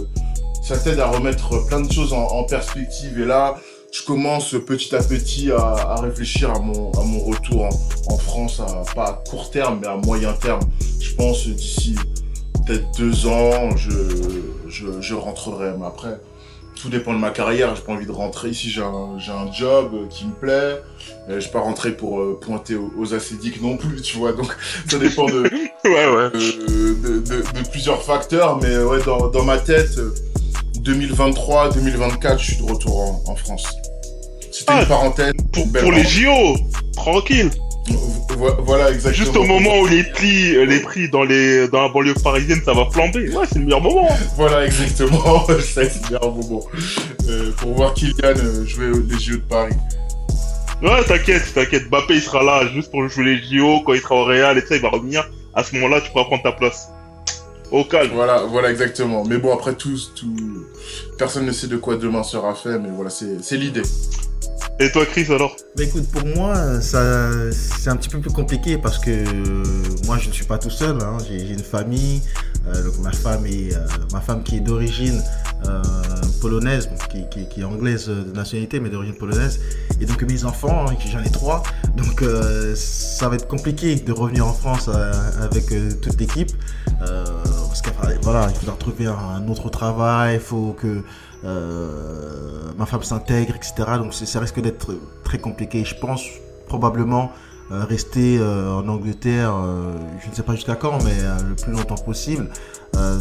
ça 0.62 0.76
t'aide 0.78 1.00
à 1.00 1.06
remettre 1.06 1.66
plein 1.66 1.80
de 1.80 1.90
choses 1.90 2.12
en, 2.12 2.26
en 2.26 2.44
perspective. 2.44 3.18
Et 3.20 3.24
là, 3.24 3.56
je 3.96 4.04
commence 4.04 4.54
petit 4.66 4.94
à 4.94 5.02
petit 5.02 5.50
à, 5.52 5.56
à 5.58 6.00
réfléchir 6.00 6.50
à 6.50 6.58
mon, 6.58 6.90
à 6.92 7.02
mon 7.02 7.20
retour 7.20 7.64
en, 7.64 8.12
en 8.12 8.18
France, 8.18 8.60
à, 8.60 8.82
pas 8.94 9.04
à 9.08 9.12
court 9.28 9.50
terme, 9.50 9.78
mais 9.80 9.86
à 9.86 9.96
moyen 9.96 10.32
terme. 10.34 10.60
Je 11.00 11.14
pense 11.14 11.46
d'ici 11.46 11.94
peut-être 12.66 12.86
deux 12.98 13.26
ans, 13.26 13.74
je, 13.76 13.90
je, 14.68 14.86
je 15.00 15.14
rentrerai. 15.14 15.70
Mais 15.78 15.86
après, 15.86 16.20
tout 16.74 16.90
dépend 16.90 17.14
de 17.14 17.18
ma 17.18 17.30
carrière. 17.30 17.74
J'ai 17.74 17.82
pas 17.82 17.92
envie 17.92 18.06
de 18.06 18.12
rentrer 18.12 18.50
ici. 18.50 18.68
J'ai 18.70 18.82
un, 18.82 19.52
job 19.52 19.90
euh, 19.94 20.06
qui 20.10 20.26
me 20.26 20.32
plaît. 20.32 20.82
Euh, 21.30 21.40
Je 21.40 21.46
vais 21.46 21.50
pas 21.52 21.60
rentrer 21.60 21.92
pour 21.92 22.20
euh, 22.20 22.38
pointer 22.40 22.74
aux, 22.74 22.92
aux 22.98 23.14
acédiques 23.14 23.62
non 23.62 23.76
plus, 23.78 24.02
tu 24.02 24.18
vois. 24.18 24.32
Donc, 24.32 24.54
ça 24.88 24.98
dépend 24.98 25.24
de, 25.26 25.42
Ouais, 25.84 25.90
ouais. 26.14 26.30
de, 26.32 26.94
de- 26.94 27.18
de- 27.20 27.42
de 27.62 27.68
plusieurs 27.70 28.02
facteurs. 28.02 28.58
Mais 28.60 28.76
ouais, 28.78 29.02
dans, 29.06 29.28
dans 29.28 29.44
ma 29.44 29.56
tête, 29.58 29.98
euh, 30.88 30.92
2023, 30.94 31.70
2024, 31.70 32.38
je 32.40 32.44
suis 32.44 32.56
de 32.56 32.62
retour 32.70 32.98
en, 33.00 33.32
en 33.32 33.36
France. 33.36 33.66
C'était 34.50 34.64
Ah, 34.72 34.80
une 34.82 34.86
parenthèse. 34.88 35.32
Pour, 35.52 35.92
les. 35.92 36.04
JO, 36.04 36.56
tranquille. 36.94 37.50
Vo- 38.30 38.56
Voilà, 38.64 38.90
exactement. 38.90 39.24
Juste 39.24 39.36
au 39.36 39.44
moment 39.44 39.78
où 39.80 39.86
les 39.86 40.02
prix, 40.04 40.56
euh, 40.56 40.64
les 40.64 40.80
prix 40.80 41.08
dans 41.08 41.22
les 41.22 41.68
dans 41.68 41.82
la 41.82 41.88
banlieue 41.88 42.14
parisienne, 42.14 42.60
ça 42.64 42.72
va 42.74 42.86
flamber. 42.90 43.28
Ouais, 43.34 43.44
c'est 43.50 43.58
le 43.58 43.64
meilleur 43.66 43.80
moment. 43.80 44.08
Voilà, 44.36 44.64
exactement. 44.66 45.46
Ça, 45.60 45.88
c'est 45.88 46.08
bien 46.08 46.18
un 46.22 46.26
moment. 46.26 46.62
Euh, 47.28 47.52
pour 47.58 47.74
voir 47.74 47.94
Kylian 47.94 48.14
euh, 48.24 48.66
jouer 48.66 48.86
les 49.08 49.18
JO 49.18 49.36
de 49.36 49.40
Paris. 49.42 49.74
Ouais, 50.82 51.02
t'inquiète, 51.06 51.54
t'inquiète. 51.54 51.88
Bappé, 51.88 52.14
il 52.14 52.20
sera 52.20 52.42
là 52.42 52.66
juste 52.74 52.90
pour 52.90 53.06
jouer 53.08 53.24
les 53.24 53.38
JO 53.58 53.80
quand 53.86 53.94
il 53.94 54.00
sera 54.00 54.16
au 54.16 54.24
Real 54.24 54.58
et 54.58 54.62
ça, 54.62 54.74
il 54.76 54.82
va 54.82 54.88
revenir. 54.90 55.26
À 55.54 55.62
ce 55.64 55.74
moment-là, 55.76 56.00
tu 56.02 56.10
pourras 56.10 56.24
prendre 56.24 56.42
ta 56.42 56.52
place. 56.52 56.90
Au 57.72 57.84
calme. 57.84 58.10
Voilà, 58.14 58.42
voilà 58.44 58.70
exactement. 58.70 59.24
Mais 59.24 59.38
bon, 59.38 59.52
après 59.52 59.74
tout, 59.74 59.98
tout, 60.14 60.64
personne 61.18 61.46
ne 61.46 61.52
sait 61.52 61.66
de 61.66 61.76
quoi 61.76 61.96
demain 61.96 62.22
sera 62.22 62.54
fait, 62.54 62.78
mais 62.78 62.90
voilà, 62.90 63.10
c'est 63.10 63.42
c'est 63.42 63.56
l'idée. 63.56 63.82
Et 64.78 64.92
toi, 64.92 65.06
Chris, 65.06 65.26
alors? 65.30 65.56
Bah 65.76 65.84
écoute, 65.84 66.06
pour 66.12 66.24
moi, 66.26 66.80
ça, 66.82 67.30
c'est 67.50 67.88
un 67.88 67.96
petit 67.96 68.10
peu 68.10 68.20
plus 68.20 68.30
compliqué 68.30 68.76
parce 68.76 68.98
que 68.98 69.10
euh, 69.10 69.62
moi, 70.04 70.18
je 70.18 70.28
ne 70.28 70.34
suis 70.34 70.44
pas 70.44 70.58
tout 70.58 70.68
seul. 70.70 70.98
hein. 71.02 71.16
J'ai, 71.26 71.40
une 71.50 71.58
famille. 71.60 72.20
euh, 72.68 72.82
donc 72.84 72.98
ma 72.98 73.12
femme 73.12 73.46
est, 73.46 73.74
euh, 73.74 73.78
ma 74.12 74.20
femme 74.20 74.42
qui 74.42 74.56
est 74.56 74.60
d'origine 74.60 75.22
euh, 75.66 75.82
polonaise, 76.42 76.90
qui, 77.10 77.24
qui- 77.30 77.48
qui 77.48 77.60
est 77.62 77.64
anglaise 77.64 78.08
de 78.08 78.32
nationalité, 78.34 78.78
mais 78.80 78.90
d'origine 78.90 79.14
polonaise. 79.14 79.60
Et 80.00 80.04
donc 80.04 80.20
mes 80.22 80.44
enfants, 80.44 80.84
hein, 80.90 80.94
j'en 81.10 81.22
ai 81.22 81.30
trois. 81.30 81.62
Donc 81.96 82.20
euh, 82.20 82.74
ça 82.76 83.28
va 83.30 83.36
être 83.36 83.48
compliqué 83.48 83.94
de 83.94 84.12
revenir 84.12 84.46
en 84.46 84.52
France 84.52 84.90
euh, 84.92 85.12
avec 85.42 85.72
euh, 85.72 85.90
toute 86.02 86.20
l'équipe. 86.20 86.50
Parce 87.82 87.94
que 87.94 88.22
voilà, 88.22 88.48
il 88.48 88.56
faudra 88.56 88.74
trouver 88.76 89.06
un, 89.06 89.46
autre 89.48 89.68
travail, 89.68 90.36
il 90.36 90.40
faut 90.40 90.74
que 90.78 91.02
euh, 91.44 92.72
ma 92.78 92.86
femme 92.86 93.02
s'intègre, 93.02 93.54
etc. 93.54 93.74
Donc 93.98 94.14
ça 94.14 94.40
risque 94.40 94.60
d'être 94.60 94.94
très 95.24 95.38
compliqué. 95.38 95.84
Je 95.84 95.94
pense 95.94 96.22
probablement 96.68 97.32
euh, 97.70 97.84
rester 97.84 98.38
euh, 98.38 98.72
en 98.72 98.88
Angleterre, 98.88 99.52
je 100.24 100.30
ne 100.30 100.34
sais 100.34 100.42
pas 100.42 100.54
jusqu'à 100.54 100.74
quand, 100.74 101.04
mais 101.04 101.16
le 101.46 101.54
plus 101.54 101.72
longtemps 101.72 101.96
possible. 101.96 102.48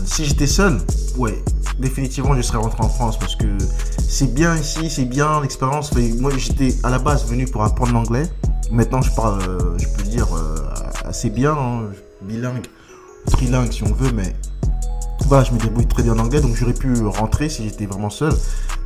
si 0.06 0.24
j'étais 0.24 0.48
seul, 0.48 0.78
ouais, 1.18 1.44
définitivement 1.78 2.34
je 2.34 2.42
serais 2.42 2.60
rentré 2.60 2.82
en 2.82 2.90
France 2.90 3.20
parce 3.20 3.36
que 3.36 3.58
c'est 4.08 4.34
bien 4.34 4.56
ici, 4.56 4.90
c'est 4.90 5.04
bien 5.04 5.42
l'expérience. 5.42 5.92
Moi 6.22 6.32
j'étais 6.38 6.78
à 6.84 6.90
la 6.90 7.00
base 7.00 7.26
venu 7.30 7.46
pour 7.46 7.64
apprendre 7.64 7.92
l'anglais. 7.92 8.30
Maintenant 8.72 9.02
je 9.02 9.12
parle, 9.12 9.42
je 9.78 9.88
peux 9.90 10.04
dire 10.04 10.30
assez 11.04 11.30
bien, 11.30 11.52
hein, 11.52 11.90
bilingue, 12.22 12.66
trilingue 13.32 13.72
si 13.72 13.84
on 13.84 13.94
veut, 13.94 14.12
mais 14.12 14.36
voilà, 15.28 15.44
je 15.44 15.52
me 15.54 15.60
débrouille 15.60 15.88
très 15.88 16.04
bien 16.04 16.14
en 16.14 16.20
anglais, 16.20 16.40
donc 16.40 16.56
j'aurais 16.56 16.74
pu 16.74 16.94
rentrer 17.06 17.50
si 17.50 17.64
j'étais 17.64 17.86
vraiment 17.86 18.10
seul. 18.10 18.34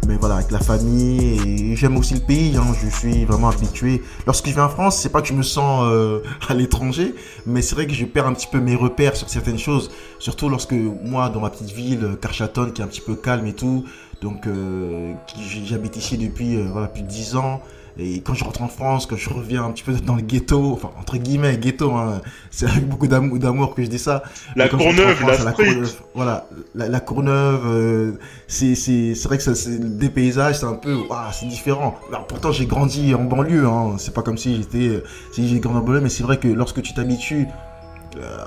Mais 0.08 0.16
voilà, 0.16 0.36
avec 0.36 0.52
la 0.52 0.60
famille, 0.60 1.38
et 1.46 1.76
j'aime 1.76 1.98
aussi 1.98 2.14
le 2.14 2.22
pays, 2.22 2.56
hein, 2.56 2.64
je 2.82 2.88
suis 2.88 3.26
vraiment 3.26 3.50
habitué. 3.50 4.02
Lorsque 4.26 4.48
je 4.48 4.54
viens 4.54 4.64
en 4.64 4.70
France, 4.70 4.98
c'est 4.98 5.10
pas 5.10 5.22
que 5.22 5.28
je 5.28 5.34
me 5.34 5.44
sens 5.44 5.84
euh, 5.84 6.22
à 6.48 6.54
l'étranger, 6.54 7.14
mais 7.46 7.62
c'est 7.62 7.76
vrai 7.76 7.88
que 7.88 7.94
je 7.94 8.06
perds 8.06 8.28
un 8.28 8.34
petit 8.34 8.48
peu 8.48 8.62
mes 8.62 8.76
repères 8.76 9.18
sur 9.18 9.28
certaines 9.28 9.60
choses. 9.60 9.92
Surtout 10.20 10.48
lorsque 10.48 10.74
moi, 11.04 11.30
dans 11.30 11.42
ma 11.42 11.50
petite 11.50 11.72
ville, 11.72 12.18
Carchaton, 12.22 12.72
qui 12.72 12.82
est 12.82 12.86
un 12.86 12.88
petit 12.88 13.02
peu 13.02 13.16
calme 13.16 13.46
et 13.46 13.54
tout, 13.54 13.84
donc 14.22 14.48
euh, 14.48 15.14
j'habite 15.66 15.98
ici 15.98 16.18
depuis 16.18 16.56
euh, 16.56 16.68
voilà, 16.72 16.88
plus 16.88 17.02
de 17.02 17.08
10 17.08 17.36
ans, 17.36 17.62
et 18.00 18.22
quand 18.22 18.34
je 18.34 18.44
rentre 18.44 18.62
en 18.62 18.68
France, 18.68 19.06
quand 19.06 19.18
je 19.18 19.30
reviens 19.30 19.66
un 19.66 19.72
petit 19.72 19.84
peu 19.84 19.94
dans 19.94 20.16
le 20.16 20.22
ghetto, 20.22 20.72
enfin 20.74 20.92
entre 21.00 21.18
guillemets 21.18 21.58
ghetto, 21.58 21.92
hein, 21.92 22.22
c'est 22.50 22.66
avec 22.66 22.88
beaucoup 22.88 23.08
d'amour 23.08 23.76
que 23.76 23.84
je 23.84 23.90
dis 23.90 24.00
ça. 24.00 24.24
La 24.56 24.70
Courneuve, 24.70 25.22
la, 25.26 25.44
la 25.44 25.52
Courneuve, 25.52 25.94
voilà, 26.16 26.48
la, 26.76 26.88
la 26.88 27.00
Courneuve, 27.00 27.62
euh, 27.66 28.12
c'est 28.48 28.74
vrai 29.26 29.38
que 29.38 29.44
ça, 29.44 29.70
des 29.70 30.10
paysages, 30.10 30.60
c'est 30.60 30.66
un 30.66 30.74
peu, 30.74 30.98
c'est 31.34 31.48
différent. 31.48 31.98
Alors, 32.10 32.26
pourtant 32.28 32.52
j'ai 32.52 32.66
grandi 32.66 33.14
en 33.14 33.24
banlieue, 33.24 33.68
hein, 33.68 33.96
c'est 33.98 34.14
pas 34.14 34.22
comme 34.22 34.38
si 34.38 34.56
j'étais, 34.56 35.04
si 35.34 35.48
j'ai 35.48 35.60
grandi 35.60 35.80
en 35.80 35.82
banlieue, 35.82 36.02
mais 36.02 36.10
c'est 36.10 36.24
vrai 36.24 36.38
que 36.38 36.48
lorsque 36.48 36.82
tu 36.82 36.94
t'habitues 36.94 37.48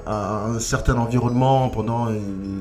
à 0.07 0.47
un 0.47 0.59
certain 0.59 0.97
environnement 0.97 1.69
pendant 1.69 2.09
euh, 2.09 2.19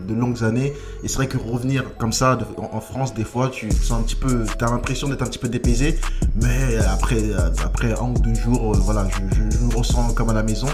de 0.08 0.14
longues 0.14 0.44
années. 0.44 0.74
Et 1.04 1.08
c'est 1.08 1.16
vrai 1.16 1.28
que 1.28 1.38
revenir 1.38 1.98
comme 1.98 2.14
ça 2.14 2.38
en, 2.58 2.82
France, 2.82 3.14
des 3.14 3.24
fois, 3.24 3.50
tu 3.50 3.72
sens 3.72 4.00
un 4.00 4.04
petit 4.04 4.16
peu, 4.16 4.46
tu 4.46 4.64
as 4.64 4.70
l'impression 4.70 5.08
d'être 5.10 5.22
un 5.22 5.26
petit 5.26 5.40
peu 5.40 5.50
dépaysé. 5.50 6.00
Mais 6.42 6.78
après, 6.78 7.22
euh, 7.22 7.50
après 7.64 7.94
un 7.94 8.12
ou 8.12 8.20
deux 8.20 8.36
jours, 8.36 8.74
voilà, 8.76 9.08
je, 9.34 9.66
me 9.66 9.76
ressens 9.76 10.14
comme 10.14 10.30
à 10.30 10.34
la 10.34 10.44
maison. 10.44 10.68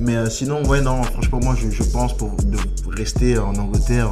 Mais 0.00 0.28
sinon, 0.30 0.64
ouais, 0.66 0.80
non, 0.80 1.02
franchement, 1.02 1.40
moi, 1.42 1.54
je, 1.56 1.82
pense 1.92 2.16
pour 2.16 2.36
de 2.36 2.58
rester 2.96 3.38
en 3.38 3.54
Angleterre 3.56 4.10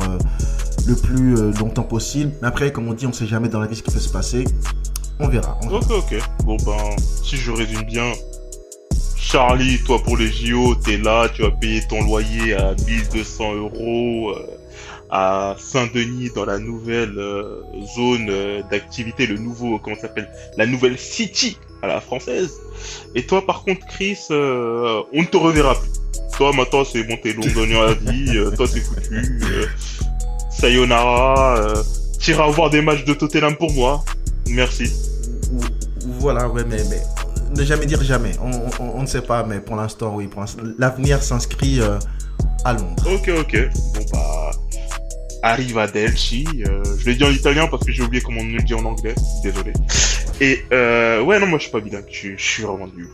le 0.86 0.94
plus 0.94 1.52
longtemps 1.58 1.82
possible. 1.82 2.32
Mais 2.42 2.48
après, 2.48 2.72
comme 2.72 2.88
on 2.88 2.94
dit, 2.94 3.06
on 3.06 3.12
sait 3.12 3.26
jamais 3.26 3.48
dans 3.48 3.60
la 3.60 3.66
vie 3.66 3.76
ce 3.76 3.82
qui 3.82 3.90
peut 3.90 3.98
se 3.98 4.08
passer. 4.08 4.44
On 5.18 5.28
verra. 5.28 5.58
Ok, 5.70 5.90
ok. 5.90 6.22
Bon, 6.44 6.56
ben, 6.64 6.96
si 7.22 7.36
je 7.36 7.50
résume 7.52 7.82
bien, 7.82 8.12
Charlie, 9.30 9.78
toi 9.84 10.02
pour 10.02 10.16
les 10.16 10.26
JO, 10.26 10.74
t'es 10.74 10.96
là, 10.96 11.28
tu 11.28 11.42
vas 11.42 11.52
payer 11.52 11.82
ton 11.88 12.02
loyer 12.02 12.54
à 12.54 12.74
1200 12.84 13.54
euros 13.54 14.30
euh, 14.30 14.44
à 15.08 15.54
Saint-Denis 15.56 16.30
dans 16.34 16.44
la 16.44 16.58
nouvelle 16.58 17.16
euh, 17.16 17.62
zone 17.94 18.26
euh, 18.28 18.60
d'activité, 18.72 19.28
le 19.28 19.36
nouveau, 19.36 19.78
comment 19.78 19.94
s'appelle, 19.94 20.28
la 20.56 20.66
nouvelle 20.66 20.98
city 20.98 21.56
à 21.80 21.86
la 21.86 22.00
française. 22.00 22.54
Et 23.14 23.24
toi 23.24 23.46
par 23.46 23.62
contre 23.62 23.86
Chris, 23.86 24.18
on 24.30 24.34
ne 25.14 25.26
te 25.26 25.36
reverra 25.36 25.76
plus. 25.76 25.90
Toi 26.36 26.52
maintenant 26.52 26.84
c'est 26.84 27.04
bon, 27.04 27.16
t'es 27.22 27.32
londonien 27.32 27.82
à 27.82 27.92
vie, 27.92 28.36
toi 28.56 28.66
t'es 28.66 28.80
foutu. 28.80 29.38
sayonara, 30.50 31.72
t'iras 32.18 32.48
voir 32.48 32.70
des 32.70 32.82
matchs 32.82 33.04
de 33.04 33.14
Tottenham 33.14 33.54
pour 33.54 33.72
moi. 33.74 34.04
Merci. 34.48 34.90
Voilà, 36.18 36.48
ouais, 36.48 36.64
mais, 36.66 36.82
mais 36.90 37.00
ne 37.56 37.64
jamais 37.64 37.86
dire 37.86 38.02
jamais. 38.02 38.32
On, 38.80 39.00
ne 39.00 39.06
sait 39.06 39.22
pas, 39.22 39.44
mais 39.44 39.60
pour 39.60 39.76
l'instant, 39.76 40.14
oui. 40.14 40.28
L'avenir 40.78 41.22
s'inscrit 41.22 41.80
euh, 41.80 41.98
à 42.64 42.74
Londres. 42.74 43.02
Ok, 43.06 43.30
ok. 43.38 43.56
Bon, 43.94 44.00
bah. 44.12 44.50
Arrivederci. 45.42 46.46
Euh, 46.66 46.82
je 46.98 47.06
l'ai 47.06 47.14
dit 47.14 47.24
en 47.24 47.30
italien 47.30 47.66
parce 47.66 47.84
que 47.84 47.92
j'ai 47.92 48.02
oublié 48.02 48.22
comment 48.22 48.40
on 48.42 48.44
le 48.44 48.62
dit 48.62 48.74
en 48.74 48.84
anglais. 48.84 49.14
Désolé. 49.42 49.72
Et 50.40 50.62
euh, 50.72 51.22
ouais, 51.22 51.38
non, 51.38 51.46
moi 51.46 51.58
je 51.58 51.64
suis 51.64 51.72
pas 51.72 51.80
bilingue. 51.80 52.04
Je, 52.10 52.36
je 52.36 52.42
suis 52.42 52.62
vraiment 52.62 52.86
nul. 52.86 53.08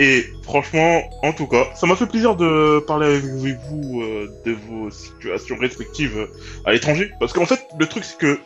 Et 0.00 0.26
franchement, 0.42 1.02
en 1.22 1.32
tout 1.32 1.46
cas, 1.46 1.68
ça 1.76 1.86
m'a 1.86 1.94
fait 1.94 2.06
plaisir 2.06 2.34
de 2.34 2.80
parler 2.80 3.06
avec 3.06 3.24
vous 3.70 4.02
euh, 4.02 4.28
de 4.44 4.56
vos 4.68 4.90
situations 4.90 5.56
respectives 5.56 6.28
à 6.64 6.72
l'étranger. 6.72 7.12
Parce 7.20 7.32
qu'en 7.32 7.46
fait, 7.46 7.60
le 7.78 7.86
truc 7.86 8.04
c'est 8.04 8.18
que, 8.18 8.40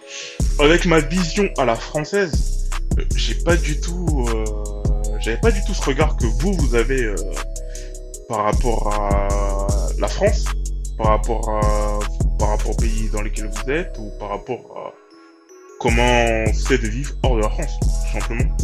avec 0.59 0.85
ma 0.85 1.01
vision 1.01 1.49
à 1.57 1.65
la 1.65 1.75
française, 1.75 2.69
j'ai 3.17 3.35
pas 3.37 3.57
du 3.57 3.81
tout 3.81 4.29
j'avais 5.21 5.39
pas 5.39 5.51
du 5.51 5.63
tout 5.65 5.75
ce 5.75 5.83
regard 5.83 6.17
que 6.17 6.27
vous, 6.27 6.53
vous 6.53 6.75
avez 6.75 7.05
euh, 7.05 7.17
par 8.29 8.45
rapport 8.45 8.93
à 8.93 9.29
la 9.99 10.09
France, 10.09 10.45
par 10.97 11.09
rapport 11.09 11.49
à 11.49 11.99
par 12.39 12.51
rapport 12.51 12.71
au 12.71 12.75
pays 12.75 13.09
dans 13.13 13.23
lequel 13.23 13.51
vous 13.51 13.71
êtes 13.71 13.97
ou 13.99 14.11
par 14.19 14.31
rapport 14.31 14.61
à 14.77 14.93
comment 15.81 16.45
c'est 16.55 16.81
de 16.81 16.89
vivre 16.89 17.13
hors 17.23 17.37
de 17.37 17.43
la 17.43 17.51
France, 17.51 17.79
tout 17.81 18.21
simplement. 18.21 18.57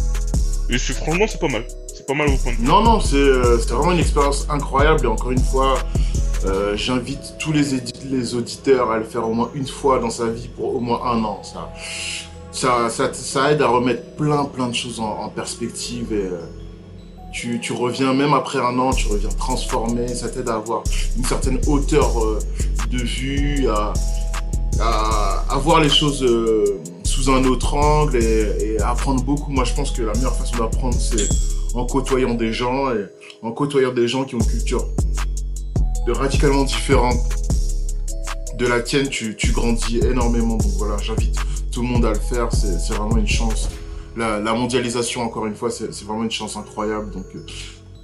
Et 0.71 0.79
franchement, 0.79 1.27
c'est 1.29 1.41
pas 1.41 1.49
mal. 1.49 1.65
C'est 1.95 2.07
pas 2.07 2.15
mal 2.15 2.29
au 2.29 2.37
point 2.37 2.53
de 2.53 2.57
vue. 2.57 2.65
Non, 2.65 2.83
non, 2.83 3.01
c'est 3.01 3.17
euh, 3.17 3.57
vraiment 3.69 3.93
une 3.93 3.99
expérience 3.99 4.47
incroyable 4.49 5.05
et 5.05 5.09
encore 5.09 5.31
une 5.31 5.39
fois, 5.39 5.79
euh, 6.47 6.77
j'invite 6.77 7.35
tous 7.39 7.53
les, 7.53 7.65
les 8.11 8.35
auditeurs 8.35 8.91
à 8.91 8.99
le 8.99 9.05
faire 9.05 9.29
au 9.29 9.33
moins 9.33 9.51
une 9.55 9.67
fois 9.67 9.99
dans 9.99 10.11
sa 10.11 10.27
vie 10.29 10.49
pour 10.49 10.77
au 10.77 10.81
moins 10.81 11.03
un 11.05 11.23
an. 11.25 11.43
Ça, 11.43 11.73
ça, 13.13 13.53
aide 13.53 13.63
à 13.63 13.69
remettre 13.69 14.17
plein 14.17 14.45
plein 14.45 14.69
de 14.69 14.75
choses 14.75 15.01
en, 15.01 15.29
perspective 15.29 16.13
et 16.13 16.27
euh, 16.27 16.41
tu, 17.33 17.73
reviens 17.73 18.15
même 18.15 18.33
après 18.33 18.59
un 18.59 18.79
an, 18.79 18.93
tu 18.93 19.09
reviens 19.09 19.29
transformé, 19.31 20.09
ça 20.09 20.29
t'aide 20.29 20.49
à 20.49 20.55
avoir 20.55 20.85
une 21.17 21.25
certaine 21.25 21.61
hauteur 21.67 22.25
euh, 22.25 22.39
de 22.91 22.99
vue, 22.99 23.69
à, 23.69 23.93
à, 24.81 25.59
voir 25.59 25.81
les 25.81 25.89
choses 25.89 26.23
euh, 26.23 26.81
sous 27.05 27.31
un 27.31 27.45
autre 27.45 27.75
angle 27.75 28.17
et, 28.17 28.75
et, 28.75 28.81
apprendre 28.81 29.23
beaucoup. 29.23 29.51
Moi 29.51 29.65
je 29.65 29.75
pense 29.75 29.91
que 29.91 30.03
la 30.03 30.13
meilleure 30.15 30.37
façon 30.37 30.57
d'apprendre 30.59 30.95
c'est 30.95 31.29
en 31.75 31.87
côtoyant 31.87 32.35
des 32.35 32.53
gens 32.53 32.91
et 32.91 33.05
en 33.43 33.51
côtoyant 33.51 33.93
des 33.93 34.09
gens 34.09 34.25
qui 34.25 34.37
ont 34.37 34.41
une 34.41 34.47
culture 34.47 34.87
de 36.07 36.13
radicalement 36.13 36.65
différente 36.65 37.19
de 38.59 38.67
la 38.67 38.81
tienne, 38.81 39.09
tu, 39.09 39.35
tu 39.37 39.51
grandis 39.51 39.99
énormément. 39.99 40.57
Donc 40.57 40.73
voilà, 40.79 40.97
j'invite 40.99 41.37
tout 41.75 41.83
le 41.83 41.89
monde 41.89 42.05
à 42.05 42.11
le 42.11 42.21
faire, 42.21 42.49
c'est 42.53 42.95
vraiment 42.95 43.17
une 43.17 43.27
chance. 43.27 43.69
La, 44.17 44.39
mondialisation, 44.55 45.23
encore 45.23 45.47
une 45.47 45.57
fois, 45.57 45.71
c'est 45.71 45.91
vraiment 46.05 46.23
une 46.23 46.31
chance 46.31 46.57
incroyable. 46.57 47.11
Donc, 47.11 47.27
euh, 47.35 47.45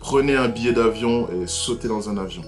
prenez 0.00 0.34
un 0.34 0.48
billet 0.48 0.72
d'avion 0.72 1.28
et 1.30 1.46
sautez 1.46 1.86
dans 1.86 2.10
un 2.10 2.18
avion. 2.18 2.42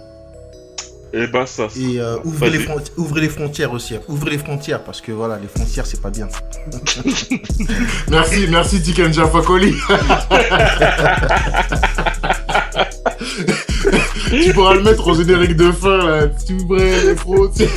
Et 1.12 1.28
bah 1.28 1.46
ça. 1.46 1.68
Et 1.76 2.00
euh, 2.00 2.16
ouvrez, 2.24 2.50
les 2.50 2.66
ouvrez, 2.96 3.20
les 3.20 3.28
frontières 3.28 3.72
aussi. 3.72 3.94
Ouvrez 4.08 4.30
les 4.30 4.38
frontières 4.38 4.82
parce 4.82 5.00
que 5.02 5.12
voilà, 5.12 5.38
les 5.38 5.46
frontières 5.46 5.84
c'est 5.86 6.00
pas 6.00 6.08
bien. 6.10 6.26
merci, 8.08 8.46
merci 8.48 8.82
Tiken 8.82 9.12
Jafakoli. 9.12 9.74
tu 14.40 14.52
pourras 14.52 14.74
le 14.74 14.82
mettre 14.82 15.06
au 15.06 15.14
générique 15.14 15.56
de 15.56 15.70
fin, 15.72 15.98
là. 15.98 16.28
Tu 16.46 16.54
ouvrais 16.54 17.04
les 17.04 17.16
frontières. 17.16 17.68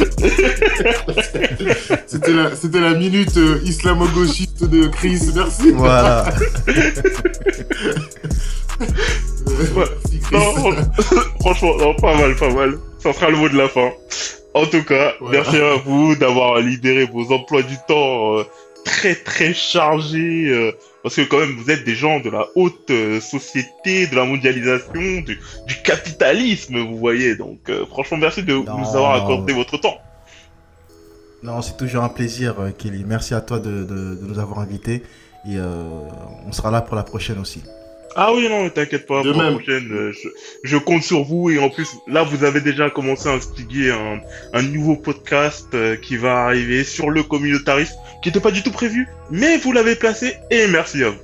C'était 2.08 2.34
la, 2.34 2.56
c'était 2.56 2.80
la 2.80 2.94
minute 2.94 3.36
euh, 3.38 3.60
islamo-gauchiste 3.64 4.64
de 4.64 4.88
Chris. 4.88 5.20
Merci. 5.36 5.72
Voilà. 5.72 6.26
non, 10.32 10.42
franchement, 11.40 11.78
non, 11.78 11.94
pas 11.96 12.16
mal, 12.16 12.36
pas 12.36 12.50
mal. 12.50 12.78
Ça 13.00 13.14
sera 13.14 13.30
le 13.30 13.38
mot 13.38 13.50
de 13.50 13.58
la 13.58 13.68
fin. 13.68 13.92
En 14.54 14.66
tout 14.66 14.84
cas, 14.84 15.14
merci 15.32 15.58
à 15.58 15.76
vous 15.86 16.16
d'avoir 16.16 16.60
libéré 16.60 17.06
vos 17.06 17.32
emplois 17.34 17.62
du 17.62 17.76
temps 17.88 18.38
euh, 18.38 18.44
très 18.86 19.16
très 19.16 19.54
chargés. 19.54 20.48
Euh, 20.48 20.72
parce 21.06 21.18
que 21.18 21.22
quand 21.22 21.38
même, 21.38 21.56
vous 21.56 21.70
êtes 21.70 21.84
des 21.84 21.94
gens 21.94 22.20
de 22.20 22.32
la 22.32 22.48
haute 22.56 22.90
euh, 22.90 23.22
société, 23.22 24.08
de 24.08 24.16
la 24.16 24.26
mondialisation, 24.26 25.22
du, 25.22 25.38
capitalisme, 25.84 26.80
vous 26.80 26.98
voyez. 26.98 27.36
Donc, 27.36 27.60
euh, 27.70 27.86
franchement, 27.86 28.18
merci 28.18 28.42
de 28.42 28.56
nous 28.56 28.66
avoir 28.66 29.14
accordé 29.14 29.54
votre 29.54 29.78
temps. 29.78 30.00
Non, 31.44 31.62
c'est 31.62 31.78
toujours 31.78 32.04
un 32.04 32.10
plaisir, 32.10 32.56
euh, 32.60 32.72
Kelly. 32.72 33.04
Merci 33.06 33.36
à 33.36 33.42
toi 33.42 33.60
de, 33.60 33.70
nous 34.20 34.40
avoir 34.40 34.58
invités. 34.58 35.04
Et 35.48 35.60
on 35.60 36.52
sera 36.52 36.72
là 36.72 36.82
pour 36.82 36.96
la 36.96 37.04
prochaine 37.04 37.38
aussi. 37.38 37.62
Ah 38.16 38.34
oui, 38.34 38.50
non, 38.50 38.68
t'inquiète 38.72 39.06
pas, 39.06 39.22
pour 39.22 39.40
la 39.40 39.52
prochaine, 39.52 40.12
je, 40.64 40.78
compte 40.78 41.04
sur 41.04 41.24
vous. 41.24 41.52
Et 41.52 41.60
en 41.60 41.70
plus, 41.70 41.88
là, 42.08 42.24
vous 42.24 42.44
avez 42.44 42.62
déjà 42.62 42.90
commencé 42.90 43.30
à 43.30 43.34
instiguer 43.34 43.92
un, 43.92 44.22
un 44.54 44.62
nouveau 44.64 44.96
podcast 44.96 45.68
qui 46.02 46.18
va 46.18 46.46
arriver 46.46 46.84
sur 46.84 47.12
le 47.12 47.22
communautarisme 47.22 48.00
qui 48.26 48.30
n'était 48.30 48.40
pas 48.40 48.50
du 48.50 48.64
tout 48.64 48.72
prévu, 48.72 49.08
mais 49.30 49.60
vous 49.60 49.72
l'avez 49.72 49.96
placé 49.96 50.36
et 50.50 50.66
merci 50.66 51.04
à 51.04 51.12
vous. 51.12 51.20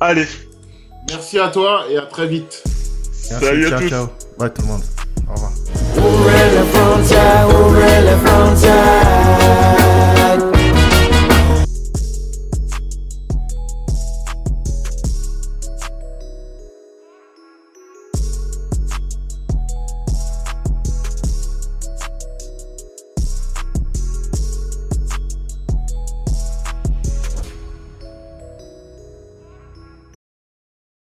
Allez. 0.00 0.24
Merci 1.08 1.40
à 1.40 1.48
toi 1.48 1.84
et 1.90 1.98
à 1.98 2.02
très 2.02 2.28
vite. 2.28 2.62
Salut 3.12 3.66
ciao, 3.68 3.74
à 3.76 3.80
tous. 3.80 3.88
Ciao. 3.88 4.06
Tout 4.06 4.62
le 4.62 4.68
monde. 4.68 4.82
Au 5.28 5.34
revoir. 5.34 5.52